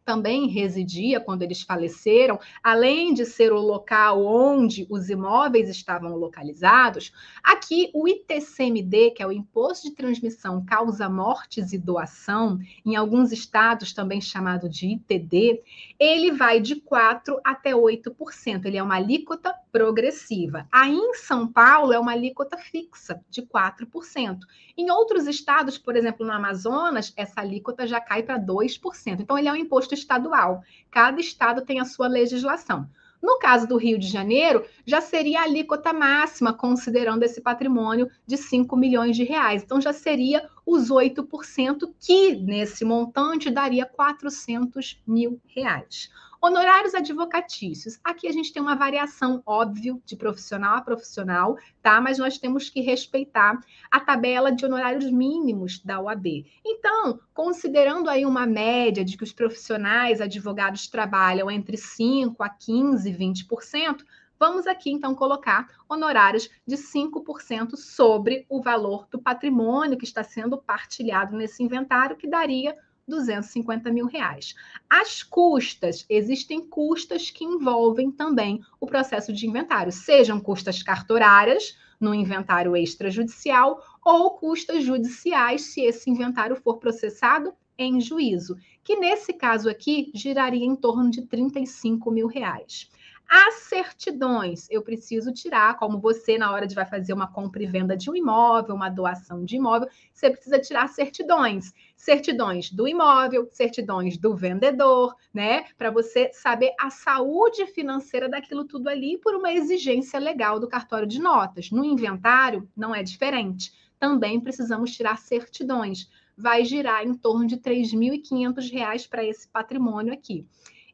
também 0.06 0.48
residia 0.48 1.20
quando 1.20 1.42
eles 1.44 1.62
faleceram, 1.62 2.40
além 2.64 3.14
de 3.14 3.26
ser 3.26 3.52
o 3.52 3.60
local 3.60 4.26
onde 4.26 4.86
os 4.90 5.10
imóveis 5.10 5.70
estavam 5.70 6.16
localizados, 6.16 7.14
aqui 7.44 7.90
o 7.94 8.08
ITCMD, 8.08 9.12
que 9.12 9.24
é 9.24 9.28
o 9.28 9.32
Imposto 9.32 9.90
de 9.90 9.96
Transmissão 9.96 10.64
Causa 10.66 11.10
Mortes 11.10 11.74
e 11.74 11.78
Doação, 11.78 12.60
em 12.86 12.96
alguns 12.96 13.32
estados 13.32 13.94
também 13.94 14.22
chamado 14.22 14.70
de 14.70 14.88
ITD, 14.88 15.62
ele 16.00 16.32
vai 16.32 16.60
de 16.60 16.76
4 16.76 17.40
até 17.44 17.72
8%. 17.72 18.66
Ele 18.66 18.78
é 18.78 18.84
uma 18.84 18.96
alíquota 18.96 19.54
progressiva. 19.72 20.68
Aí 20.72 20.94
em 20.94 21.14
São 21.16 21.48
Paulo 21.48 21.94
é 21.94 22.00
uma 22.00 22.12
alíquota 22.12 22.58
fixa 22.58 23.22
de 23.30 23.42
4%. 23.42 24.40
Em 24.78 24.90
outros 24.92 25.28
estados, 25.28 25.78
por 25.78 25.96
exemplo, 25.96 26.26
no 26.26 26.32
Amazonas, 26.32 27.14
essa 27.16 27.42
alíquota 27.42 27.86
já 27.86 28.02
cai 28.02 28.24
para 28.24 28.40
2%. 28.40 29.20
Então 29.20 29.38
ele 29.38 29.48
é 29.48 29.52
um 29.52 29.56
imposto 29.56 29.93
estadual. 29.94 30.64
Cada 30.92 31.20
estado 31.22 31.62
tem 31.62 31.80
a 31.80 31.86
sua 31.86 32.08
legislação. 32.08 32.90
No 33.24 33.40
caso 33.40 33.66
do 33.66 33.78
Rio 33.78 33.98
de 33.98 34.08
Janeiro, 34.08 34.66
já 34.86 35.00
seria 35.00 35.40
a 35.40 35.44
alíquota 35.44 35.94
máxima, 35.94 36.52
considerando 36.52 37.24
esse 37.24 37.40
patrimônio 37.40 38.10
de 38.28 38.36
5 38.36 38.76
milhões 38.76 39.16
de 39.16 39.24
reais. 39.24 39.64
Então, 39.64 39.80
já 39.80 39.94
seria 39.94 40.50
os 40.66 40.90
8%, 40.90 41.90
que 42.02 42.36
nesse 42.36 42.84
montante 42.84 43.50
daria 43.50 43.86
400 43.86 45.02
mil 45.08 45.40
reais. 45.48 46.12
Honorários 46.46 46.94
advocatícios. 46.94 47.98
Aqui 48.04 48.28
a 48.28 48.32
gente 48.34 48.52
tem 48.52 48.62
uma 48.62 48.76
variação, 48.76 49.42
óbvio, 49.46 50.04
de 50.06 50.18
profissional 50.18 50.76
a 50.76 50.82
profissional, 50.82 51.58
tá? 51.82 52.02
Mas 52.02 52.18
nós 52.18 52.38
temos 52.38 52.70
que 52.70 52.82
respeitar 52.82 53.58
a 53.90 53.98
tabela 54.02 54.52
de 54.52 54.66
honorários 54.66 55.10
mínimos 55.10 55.80
da 55.80 56.02
OAB. 56.02 56.46
Então, 56.66 57.18
considerando 57.34 58.10
aí 58.10 58.26
uma 58.26 58.46
média 58.46 59.06
de 59.06 59.16
que 59.16 59.24
os 59.24 59.32
profissionais 59.32 60.20
advogados 60.20 60.86
trabalham 60.90 61.50
entre 61.50 61.78
5 61.78 62.44
a 62.44 62.50
15, 62.50 63.10
20%, 63.10 64.04
Vamos 64.38 64.68
aqui 64.68 64.92
então 64.92 65.16
colocar 65.16 65.70
honorários 65.88 66.50
de 66.68 66.76
5% 66.76 67.78
sobre 67.78 68.46
o 68.50 68.62
valor 68.62 69.08
do 69.10 69.22
patrimônio 69.22 69.98
que 69.98 70.04
está 70.04 70.22
sendo 70.22 70.58
partilhado 70.58 71.38
nesse 71.38 71.64
inventário, 71.64 72.18
que 72.18 72.28
daria 72.28 72.76
250 73.08 73.92
mil 73.92 74.06
reais. 74.06 74.56
As 74.90 75.24
custas, 75.24 76.06
existem 76.10 76.68
custas 76.68 77.30
que 77.30 77.44
envolvem 77.44 78.12
também 78.12 78.62
o 78.80 78.86
processo 78.86 79.34
de 79.34 79.48
inventário, 79.48 79.92
sejam 79.92 80.40
custas 80.40 80.82
cartorárias 80.82 81.78
no 82.00 82.14
inventário 82.14 82.76
extrajudicial 82.76 83.82
ou 84.04 84.32
custas 84.32 84.84
judiciais 84.84 85.62
se 85.62 85.82
esse 85.82 86.10
inventário 86.10 86.56
for 86.56 86.78
processado 86.78 87.54
em 87.78 88.00
juízo, 88.00 88.58
que 88.84 88.96
nesse 88.96 89.34
caso 89.34 89.70
aqui 89.70 90.12
giraria 90.14 90.66
em 90.66 90.76
torno 90.76 91.10
de 91.10 91.24
35 91.24 92.12
mil 92.12 92.28
reais. 92.28 92.90
As 93.28 93.56
certidões, 93.64 94.68
eu 94.70 94.84
preciso 94.84 95.34
tirar, 95.34 95.78
como 95.80 96.00
você, 96.00 96.38
na 96.38 96.52
hora 96.52 96.68
de 96.68 96.76
vai 96.76 96.86
fazer 96.86 97.14
uma 97.14 97.26
compra 97.26 97.64
e 97.64 97.66
venda 97.66 97.98
de 97.98 98.12
um 98.12 98.16
imóvel, 98.16 98.76
uma 98.76 98.90
doação 98.90 99.44
de 99.44 99.56
imóvel, 99.56 99.88
você 100.14 100.30
precisa 100.30 100.60
tirar 100.60 100.88
certidões. 100.90 101.74
Certidões 102.04 102.70
do 102.70 102.86
imóvel, 102.86 103.48
certidões 103.54 104.18
do 104.18 104.36
vendedor, 104.36 105.16
né? 105.34 105.64
Para 105.78 105.90
você 105.90 106.30
saber 106.34 106.74
a 106.78 106.90
saúde 106.90 107.66
financeira 107.68 108.28
daquilo 108.28 108.66
tudo 108.66 108.90
ali 108.90 109.18
por 109.18 109.34
uma 109.34 109.54
exigência 109.54 110.20
legal 110.20 110.60
do 110.60 110.68
cartório 110.68 111.08
de 111.08 111.18
notas. 111.18 111.72
No 111.72 111.86
inventário, 111.86 112.70
não 112.76 112.94
é 112.94 113.02
diferente. 113.02 113.72
Também 113.98 114.38
precisamos 114.42 114.92
tirar 114.94 115.18
certidões. 115.18 116.10
Vai 116.38 116.66
girar 116.66 117.08
em 117.08 117.14
torno 117.14 117.48
de 117.48 117.56
R$ 117.56 117.62
3.500 117.62 119.08
para 119.08 119.24
esse 119.24 119.48
patrimônio 119.48 120.14
aqui 120.14 120.46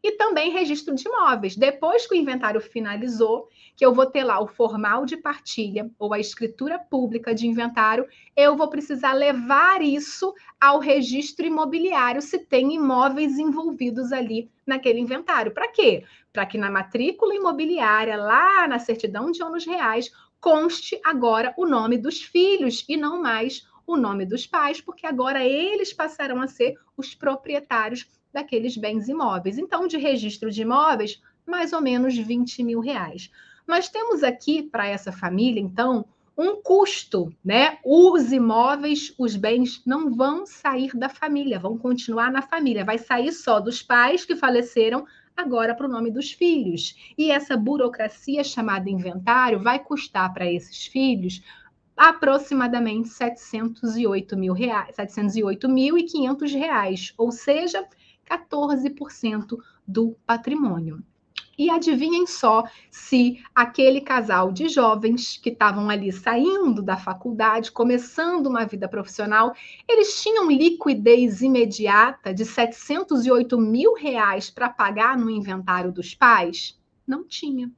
e 0.04 0.14
também 0.14 0.52
registro 0.52 0.96
de 0.96 1.08
imóveis. 1.08 1.56
Depois 1.56 2.08
que 2.08 2.14
o 2.14 2.18
inventário 2.18 2.62
finalizou, 2.62 3.50
que 3.76 3.86
eu 3.86 3.94
vou 3.94 4.06
ter 4.06 4.24
lá 4.24 4.40
o 4.40 4.48
formal 4.48 5.06
de 5.06 5.18
partilha 5.18 5.90
ou 5.98 6.14
a 6.14 6.20
escritura 6.20 6.80
pública 6.80 7.34
de 7.34 7.48
inventário, 7.48 8.08
eu 8.36 8.56
vou 8.56 8.70
precisar 8.70 9.14
levar 9.14 9.82
isso 9.82 10.34
ao 10.60 10.80
registro 10.80 11.46
imobiliário 11.46 12.22
se 12.22 12.40
tem 12.40 12.76
imóveis 12.76 13.38
envolvidos 13.38 14.12
ali 14.12 14.50
naquele 14.66 15.00
inventário. 15.00 15.54
Para 15.54 15.70
quê? 15.70 16.04
Para 16.32 16.46
que 16.46 16.58
na 16.58 16.70
matrícula 16.70 17.36
imobiliária, 17.36 18.18
lá 18.18 18.68
na 18.68 18.80
certidão 18.80 19.32
de 19.32 19.44
ônus 19.44 19.66
reais, 19.66 20.12
conste 20.40 21.00
agora 21.04 21.54
o 21.58 21.66
nome 21.66 21.98
dos 21.98 22.22
filhos 22.22 22.86
e 22.88 22.96
não 22.96 23.22
mais 23.22 23.68
o 23.86 23.98
nome 23.98 24.26
dos 24.26 24.46
pais, 24.46 24.80
porque 24.80 25.08
agora 25.08 25.44
eles 25.44 25.92
passarão 25.92 26.42
a 26.42 26.48
ser 26.48 26.76
os 26.96 27.16
proprietários 27.16 28.08
daqueles 28.34 28.78
bens 28.78 29.08
imóveis. 29.08 29.58
Então, 29.58 29.88
de 29.88 29.98
registro 29.98 30.52
de 30.52 30.62
imóveis, 30.62 31.22
mais 31.46 31.74
ou 31.74 31.82
menos 31.82 32.18
20 32.18 32.64
mil 32.64 32.80
reais. 32.80 33.32
Nós 33.68 33.90
temos 33.90 34.24
aqui 34.24 34.64
para 34.64 34.88
essa 34.88 35.12
família, 35.12 35.62
então, 35.62 36.06
um 36.38 36.62
custo, 36.62 37.34
né? 37.44 37.80
Os 37.84 38.32
imóveis, 38.32 39.14
os 39.18 39.36
bens 39.36 39.82
não 39.86 40.14
vão 40.14 40.46
sair 40.46 40.96
da 40.96 41.10
família, 41.10 41.60
vão 41.60 41.78
continuar 41.78 42.32
na 42.32 42.42
família, 42.42 42.86
vai 42.86 42.98
sair 42.98 43.32
só 43.34 43.60
dos 43.60 43.82
pais 43.84 44.24
que 44.24 44.36
faleceram 44.36 45.06
agora 45.36 45.76
para 45.76 45.86
o 45.86 45.90
nome 45.90 46.10
dos 46.10 46.32
filhos. 46.32 46.96
E 47.18 47.30
essa 47.30 47.58
burocracia 47.58 48.44
chamada 48.44 48.90
inventário 48.90 49.62
vai 49.62 49.80
custar 49.80 50.34
para 50.34 50.50
esses 50.50 50.86
filhos 50.86 51.42
aproximadamente 51.96 53.10
708 53.10 54.38
mil 54.38 54.54
reais, 54.54 54.96
708.500 54.96 56.54
reais, 56.54 57.14
ou 57.18 57.30
seja, 57.30 57.86
14% 58.30 59.58
do 59.88 60.16
patrimônio. 60.26 61.04
E 61.58 61.70
adivinhem 61.70 62.26
só 62.26 62.64
se 62.90 63.44
aquele 63.54 64.00
casal 64.00 64.50
de 64.50 64.70
jovens 64.70 65.38
que 65.38 65.50
estavam 65.50 65.90
ali 65.90 66.10
saindo 66.10 66.82
da 66.82 66.96
faculdade, 66.96 67.70
começando 67.70 68.48
uma 68.48 68.66
vida 68.66 68.88
profissional, 68.88 69.54
eles 69.86 70.22
tinham 70.24 70.50
liquidez 70.50 71.42
imediata 71.42 72.34
de 72.34 72.46
708 72.46 73.58
mil 73.58 73.94
reais 73.94 74.50
para 74.50 74.70
pagar 74.70 75.18
no 75.18 75.30
inventário 75.30 75.92
dos 75.92 76.16
pais? 76.16 76.80
Não 77.06 77.26
tinha. 77.26 77.70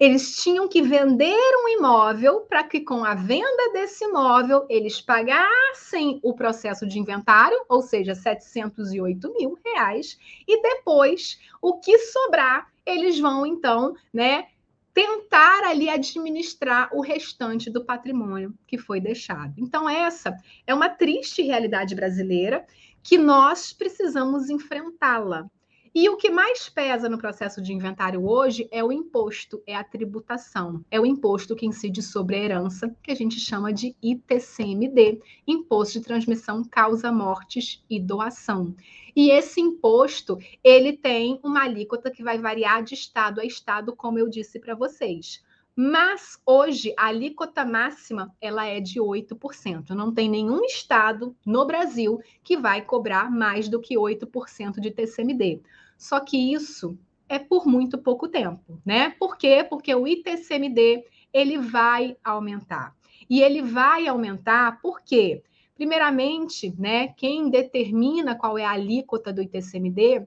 Eles 0.00 0.42
tinham 0.42 0.66
que 0.66 0.80
vender 0.80 1.36
um 1.62 1.68
imóvel 1.68 2.40
para 2.48 2.64
que, 2.64 2.80
com 2.80 3.04
a 3.04 3.14
venda 3.14 3.70
desse 3.74 4.02
imóvel, 4.02 4.64
eles 4.70 4.98
pagassem 4.98 6.18
o 6.22 6.32
processo 6.32 6.86
de 6.86 6.98
inventário, 6.98 7.62
ou 7.68 7.82
seja, 7.82 8.14
708 8.14 9.30
mil 9.34 9.58
reais, 9.62 10.18
e 10.48 10.62
depois 10.62 11.38
o 11.60 11.78
que 11.78 11.98
sobrar, 11.98 12.72
eles 12.86 13.20
vão 13.20 13.44
então, 13.44 13.94
né? 14.10 14.46
Tentar 14.94 15.64
ali 15.64 15.90
administrar 15.90 16.88
o 16.94 17.02
restante 17.02 17.68
do 17.70 17.84
patrimônio 17.84 18.54
que 18.66 18.78
foi 18.78 19.02
deixado. 19.02 19.52
Então, 19.58 19.86
essa 19.86 20.34
é 20.66 20.72
uma 20.72 20.88
triste 20.88 21.42
realidade 21.42 21.94
brasileira 21.94 22.64
que 23.02 23.18
nós 23.18 23.74
precisamos 23.74 24.48
enfrentá-la. 24.48 25.46
E 25.92 26.08
o 26.08 26.16
que 26.16 26.30
mais 26.30 26.68
pesa 26.68 27.08
no 27.08 27.18
processo 27.18 27.60
de 27.60 27.72
inventário 27.72 28.24
hoje 28.24 28.68
é 28.70 28.82
o 28.82 28.92
imposto, 28.92 29.60
é 29.66 29.74
a 29.74 29.82
tributação. 29.82 30.84
É 30.88 31.00
o 31.00 31.04
imposto 31.04 31.56
que 31.56 31.66
incide 31.66 32.00
sobre 32.00 32.36
a 32.36 32.38
herança, 32.38 32.94
que 33.02 33.10
a 33.10 33.14
gente 33.14 33.40
chama 33.40 33.72
de 33.72 33.96
ITCMD, 34.00 35.20
Imposto 35.44 35.98
de 35.98 36.04
Transmissão 36.04 36.62
Causa 36.62 37.10
Mortes 37.10 37.82
e 37.90 37.98
Doação. 37.98 38.72
E 39.16 39.32
esse 39.32 39.60
imposto, 39.60 40.38
ele 40.62 40.92
tem 40.92 41.40
uma 41.42 41.64
alíquota 41.64 42.08
que 42.08 42.22
vai 42.22 42.38
variar 42.38 42.84
de 42.84 42.94
estado 42.94 43.40
a 43.40 43.44
estado, 43.44 43.94
como 43.96 44.16
eu 44.16 44.28
disse 44.28 44.60
para 44.60 44.76
vocês. 44.76 45.42
Mas 45.82 46.38
hoje 46.44 46.92
a 46.94 47.06
alíquota 47.06 47.64
máxima 47.64 48.36
ela 48.38 48.66
é 48.66 48.80
de 48.80 49.00
8%. 49.00 49.88
Não 49.94 50.12
tem 50.12 50.28
nenhum 50.28 50.62
estado 50.62 51.34
no 51.46 51.64
Brasil 51.64 52.20
que 52.44 52.54
vai 52.54 52.82
cobrar 52.82 53.30
mais 53.30 53.66
do 53.66 53.80
que 53.80 53.96
8% 53.96 54.78
de 54.78 54.90
TCMD. 54.90 55.62
Só 55.96 56.20
que 56.20 56.52
isso 56.52 56.98
é 57.26 57.38
por 57.38 57.66
muito 57.66 57.96
pouco 57.96 58.28
tempo, 58.28 58.78
né? 58.84 59.14
Por 59.18 59.38
quê? 59.38 59.64
Porque 59.66 59.94
o 59.94 60.06
ITCMD 60.06 61.02
ele 61.32 61.56
vai 61.56 62.14
aumentar. 62.22 62.94
E 63.30 63.40
ele 63.40 63.62
vai 63.62 64.06
aumentar 64.06 64.82
porque, 64.82 65.42
primeiramente, 65.74 66.74
né, 66.78 67.08
quem 67.16 67.48
determina 67.48 68.34
qual 68.34 68.58
é 68.58 68.66
a 68.66 68.72
alíquota 68.72 69.32
do 69.32 69.40
ITCMD 69.40 70.26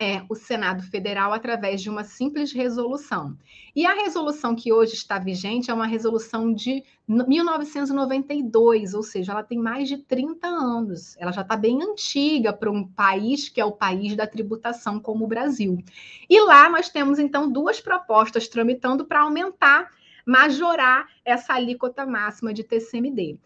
é 0.00 0.22
o 0.30 0.34
Senado 0.34 0.82
Federal 0.84 1.34
através 1.34 1.82
de 1.82 1.90
uma 1.90 2.02
simples 2.04 2.52
resolução. 2.52 3.36
E 3.76 3.84
a 3.84 3.92
resolução 3.92 4.56
que 4.56 4.72
hoje 4.72 4.94
está 4.94 5.18
vigente 5.18 5.70
é 5.70 5.74
uma 5.74 5.86
resolução 5.86 6.54
de 6.54 6.82
1992, 7.06 8.94
ou 8.94 9.02
seja, 9.02 9.32
ela 9.32 9.42
tem 9.42 9.58
mais 9.58 9.88
de 9.88 9.98
30 9.98 10.48
anos. 10.48 11.16
Ela 11.18 11.32
já 11.32 11.42
está 11.42 11.54
bem 11.54 11.82
antiga 11.82 12.50
para 12.50 12.70
um 12.70 12.82
país 12.82 13.50
que 13.50 13.60
é 13.60 13.64
o 13.64 13.72
país 13.72 14.16
da 14.16 14.26
tributação 14.26 14.98
como 14.98 15.26
o 15.26 15.28
Brasil. 15.28 15.84
E 16.28 16.40
lá 16.40 16.70
nós 16.70 16.88
temos 16.88 17.18
então 17.18 17.52
duas 17.52 17.78
propostas 17.78 18.48
tramitando 18.48 19.04
para 19.04 19.20
aumentar, 19.20 19.92
majorar 20.24 21.08
essa 21.24 21.52
alíquota 21.52 22.06
máxima 22.06 22.54
de 22.54 22.64
TCMD. 22.64 23.38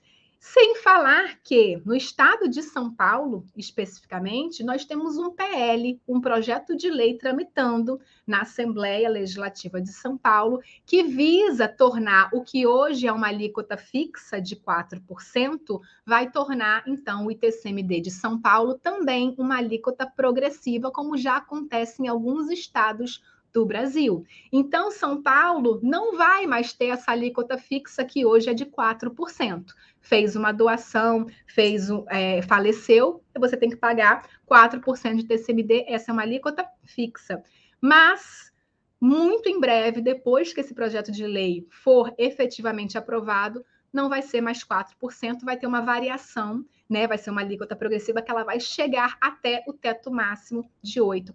Sem 0.47 0.77
falar 0.77 1.39
que 1.43 1.81
no 1.87 1.97
estado 1.97 2.47
de 2.47 2.63
São 2.63 2.95
Paulo, 2.95 3.47
especificamente, 3.57 4.63
nós 4.63 4.85
temos 4.85 5.17
um 5.17 5.31
PL, 5.31 5.99
um 6.07 6.21
projeto 6.21 6.77
de 6.77 6.91
lei 6.91 7.17
tramitando 7.17 7.99
na 8.27 8.43
Assembleia 8.43 9.09
Legislativa 9.09 9.81
de 9.81 9.91
São 9.91 10.19
Paulo, 10.19 10.61
que 10.85 11.03
visa 11.03 11.67
tornar 11.67 12.29
o 12.31 12.45
que 12.45 12.67
hoje 12.67 13.07
é 13.07 13.13
uma 13.13 13.29
alíquota 13.29 13.79
fixa 13.79 14.39
de 14.39 14.55
4%, 14.55 15.81
vai 16.05 16.31
tornar 16.31 16.85
então 16.87 17.25
o 17.25 17.31
ITCMD 17.31 18.03
de 18.03 18.11
São 18.11 18.39
Paulo 18.39 18.75
também 18.75 19.35
uma 19.39 19.57
alíquota 19.57 20.07
progressiva, 20.07 20.91
como 20.91 21.17
já 21.17 21.39
acontece 21.39 22.03
em 22.03 22.07
alguns 22.07 22.51
estados 22.51 23.23
do 23.55 23.65
Brasil. 23.65 24.27
Então, 24.53 24.91
São 24.91 25.23
Paulo 25.23 25.79
não 25.81 26.17
vai 26.17 26.45
mais 26.45 26.73
ter 26.73 26.87
essa 26.87 27.13
alíquota 27.13 27.57
fixa 27.57 28.05
que 28.05 28.27
hoje 28.27 28.51
é 28.51 28.53
de 28.53 28.67
4%. 28.67 29.73
Fez 30.05 30.37
uma 30.37 30.53
doação, 30.53 31.27
fez 31.47 31.89
é, 32.11 32.43
faleceu, 32.43 33.25
você 33.37 33.57
tem 33.57 33.71
que 33.71 33.77
pagar 33.77 34.29
4% 34.47 35.17
de 35.17 35.25
TCMD, 35.25 35.87
essa 35.89 36.11
é 36.11 36.13
uma 36.13 36.23
alíquota 36.23 36.65
fixa. 36.85 37.43
Mas, 37.81 38.53
muito 39.01 39.49
em 39.49 39.59
breve, 39.59 40.03
depois 40.03 40.53
que 40.53 40.61
esse 40.61 40.75
projeto 40.75 41.11
de 41.11 41.27
lei 41.27 41.67
for 41.71 42.15
efetivamente 42.19 42.99
aprovado, 42.99 43.65
não 43.91 44.11
vai 44.11 44.21
ser 44.21 44.43
mais 44.43 44.63
4%, 44.63 45.43
vai 45.43 45.57
ter 45.57 45.67
uma 45.67 45.81
variação, 45.81 46.65
né? 46.89 47.07
Vai 47.07 47.17
ser 47.17 47.31
uma 47.31 47.41
alíquota 47.41 47.75
progressiva 47.75 48.21
que 48.21 48.31
ela 48.31 48.45
vai 48.45 48.61
chegar 48.61 49.17
até 49.21 49.65
o 49.67 49.73
teto 49.73 50.11
máximo 50.11 50.71
de 50.83 51.01
8% 51.01 51.33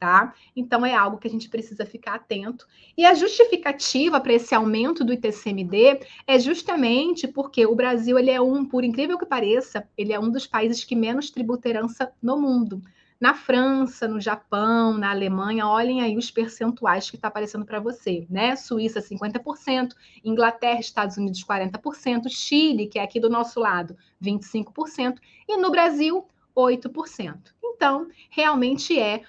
tá? 0.00 0.32
Então 0.56 0.84
é 0.84 0.94
algo 0.94 1.18
que 1.18 1.28
a 1.28 1.30
gente 1.30 1.50
precisa 1.50 1.84
ficar 1.84 2.14
atento. 2.14 2.66
E 2.96 3.04
a 3.04 3.14
justificativa 3.14 4.18
para 4.18 4.32
esse 4.32 4.54
aumento 4.54 5.04
do 5.04 5.12
ITCMD 5.12 6.00
é 6.26 6.38
justamente 6.38 7.28
porque 7.28 7.66
o 7.66 7.76
Brasil 7.76 8.18
ele 8.18 8.30
é 8.30 8.40
um, 8.40 8.64
por 8.64 8.82
incrível 8.82 9.18
que 9.18 9.26
pareça, 9.26 9.86
ele 9.96 10.14
é 10.14 10.18
um 10.18 10.30
dos 10.30 10.46
países 10.46 10.82
que 10.82 10.96
menos 10.96 11.30
tributa 11.30 11.68
herança 11.68 12.10
no 12.22 12.40
mundo. 12.40 12.82
Na 13.20 13.34
França, 13.34 14.08
no 14.08 14.18
Japão, 14.18 14.96
na 14.96 15.10
Alemanha, 15.10 15.66
olhem 15.66 16.00
aí 16.00 16.16
os 16.16 16.30
percentuais 16.30 17.10
que 17.10 17.16
está 17.16 17.28
aparecendo 17.28 17.66
para 17.66 17.78
você, 17.78 18.26
né? 18.30 18.56
Suíça, 18.56 19.02
50%, 19.02 19.90
Inglaterra, 20.24 20.80
Estados 20.80 21.18
Unidos, 21.18 21.44
40%, 21.44 22.30
Chile, 22.30 22.86
que 22.86 22.98
é 22.98 23.02
aqui 23.02 23.20
do 23.20 23.28
nosso 23.28 23.60
lado, 23.60 23.94
25%, 24.24 25.18
e 25.46 25.58
no 25.58 25.70
Brasil, 25.70 26.26
8%. 26.56 27.36
Então, 27.62 28.08
realmente 28.30 28.98
é 28.98 29.22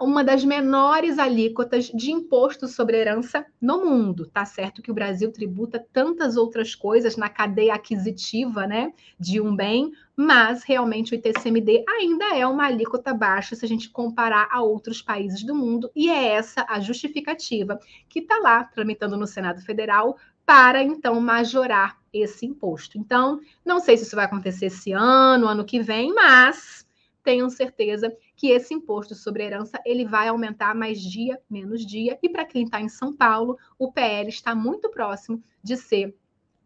uma 0.00 0.22
das 0.22 0.44
menores 0.44 1.18
alíquotas 1.18 1.86
de 1.86 2.12
imposto 2.12 2.68
sobre 2.68 2.96
herança 2.96 3.44
no 3.60 3.84
mundo. 3.84 4.26
Tá 4.26 4.44
certo 4.44 4.80
que 4.80 4.90
o 4.90 4.94
Brasil 4.94 5.32
tributa 5.32 5.84
tantas 5.92 6.36
outras 6.36 6.74
coisas 6.74 7.16
na 7.16 7.28
cadeia 7.28 7.74
aquisitiva, 7.74 8.66
né, 8.66 8.92
de 9.18 9.40
um 9.40 9.54
bem, 9.56 9.92
mas 10.16 10.62
realmente 10.62 11.12
o 11.12 11.16
ITCMD 11.16 11.84
ainda 11.88 12.36
é 12.36 12.46
uma 12.46 12.66
alíquota 12.66 13.12
baixa 13.12 13.56
se 13.56 13.64
a 13.64 13.68
gente 13.68 13.90
comparar 13.90 14.48
a 14.50 14.62
outros 14.62 15.02
países 15.02 15.42
do 15.42 15.54
mundo, 15.54 15.90
e 15.94 16.08
é 16.08 16.28
essa 16.28 16.64
a 16.68 16.78
justificativa 16.78 17.78
que 18.08 18.20
está 18.20 18.38
lá 18.38 18.64
tramitando 18.64 19.16
no 19.16 19.26
Senado 19.26 19.60
Federal 19.60 20.16
para 20.46 20.80
então 20.82 21.20
majorar 21.20 21.98
esse 22.12 22.46
imposto. 22.46 22.96
Então, 22.96 23.40
não 23.64 23.80
sei 23.80 23.96
se 23.96 24.04
isso 24.04 24.14
vai 24.16 24.24
acontecer 24.24 24.66
esse 24.66 24.92
ano, 24.92 25.48
ano 25.48 25.64
que 25.64 25.80
vem, 25.80 26.14
mas 26.14 26.85
tenham 27.26 27.50
certeza 27.50 28.16
que 28.36 28.50
esse 28.50 28.72
imposto 28.72 29.12
sobre 29.12 29.42
herança 29.42 29.82
ele 29.84 30.04
vai 30.04 30.28
aumentar 30.28 30.76
mais 30.76 31.00
dia, 31.00 31.42
menos 31.50 31.84
dia. 31.84 32.16
E 32.22 32.28
para 32.28 32.44
quem 32.44 32.62
está 32.62 32.80
em 32.80 32.88
São 32.88 33.12
Paulo, 33.12 33.58
o 33.76 33.90
PL 33.90 34.28
está 34.28 34.54
muito 34.54 34.88
próximo 34.88 35.42
de 35.60 35.76
ser 35.76 36.16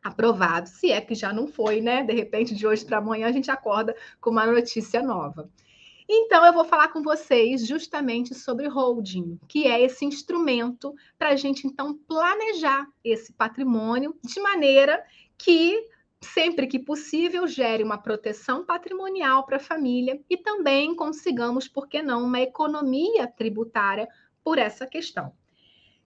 aprovado, 0.04 0.68
se 0.68 0.90
é 0.90 1.00
que 1.00 1.14
já 1.14 1.32
não 1.32 1.46
foi, 1.46 1.80
né? 1.80 2.02
De 2.02 2.12
repente, 2.12 2.54
de 2.54 2.66
hoje 2.66 2.84
para 2.84 2.98
amanhã, 2.98 3.26
a 3.26 3.32
gente 3.32 3.50
acorda 3.50 3.96
com 4.20 4.28
uma 4.28 4.44
notícia 4.44 5.02
nova. 5.02 5.50
Então, 6.06 6.44
eu 6.44 6.52
vou 6.52 6.64
falar 6.64 6.88
com 6.88 7.02
vocês 7.02 7.66
justamente 7.66 8.34
sobre 8.34 8.68
holding, 8.68 9.38
que 9.48 9.66
é 9.66 9.80
esse 9.80 10.04
instrumento 10.04 10.94
para 11.18 11.30
a 11.30 11.36
gente, 11.36 11.66
então, 11.66 11.96
planejar 12.06 12.86
esse 13.02 13.32
patrimônio 13.32 14.14
de 14.22 14.40
maneira 14.40 15.02
que 15.38 15.86
sempre 16.20 16.66
que 16.66 16.78
possível, 16.78 17.46
gere 17.46 17.82
uma 17.82 17.98
proteção 17.98 18.64
patrimonial 18.64 19.44
para 19.44 19.56
a 19.56 19.60
família 19.60 20.20
e 20.28 20.36
também 20.36 20.94
consigamos, 20.94 21.66
por 21.66 21.88
que 21.88 22.02
não, 22.02 22.24
uma 22.24 22.40
economia 22.40 23.26
tributária 23.26 24.06
por 24.44 24.58
essa 24.58 24.86
questão. 24.86 25.28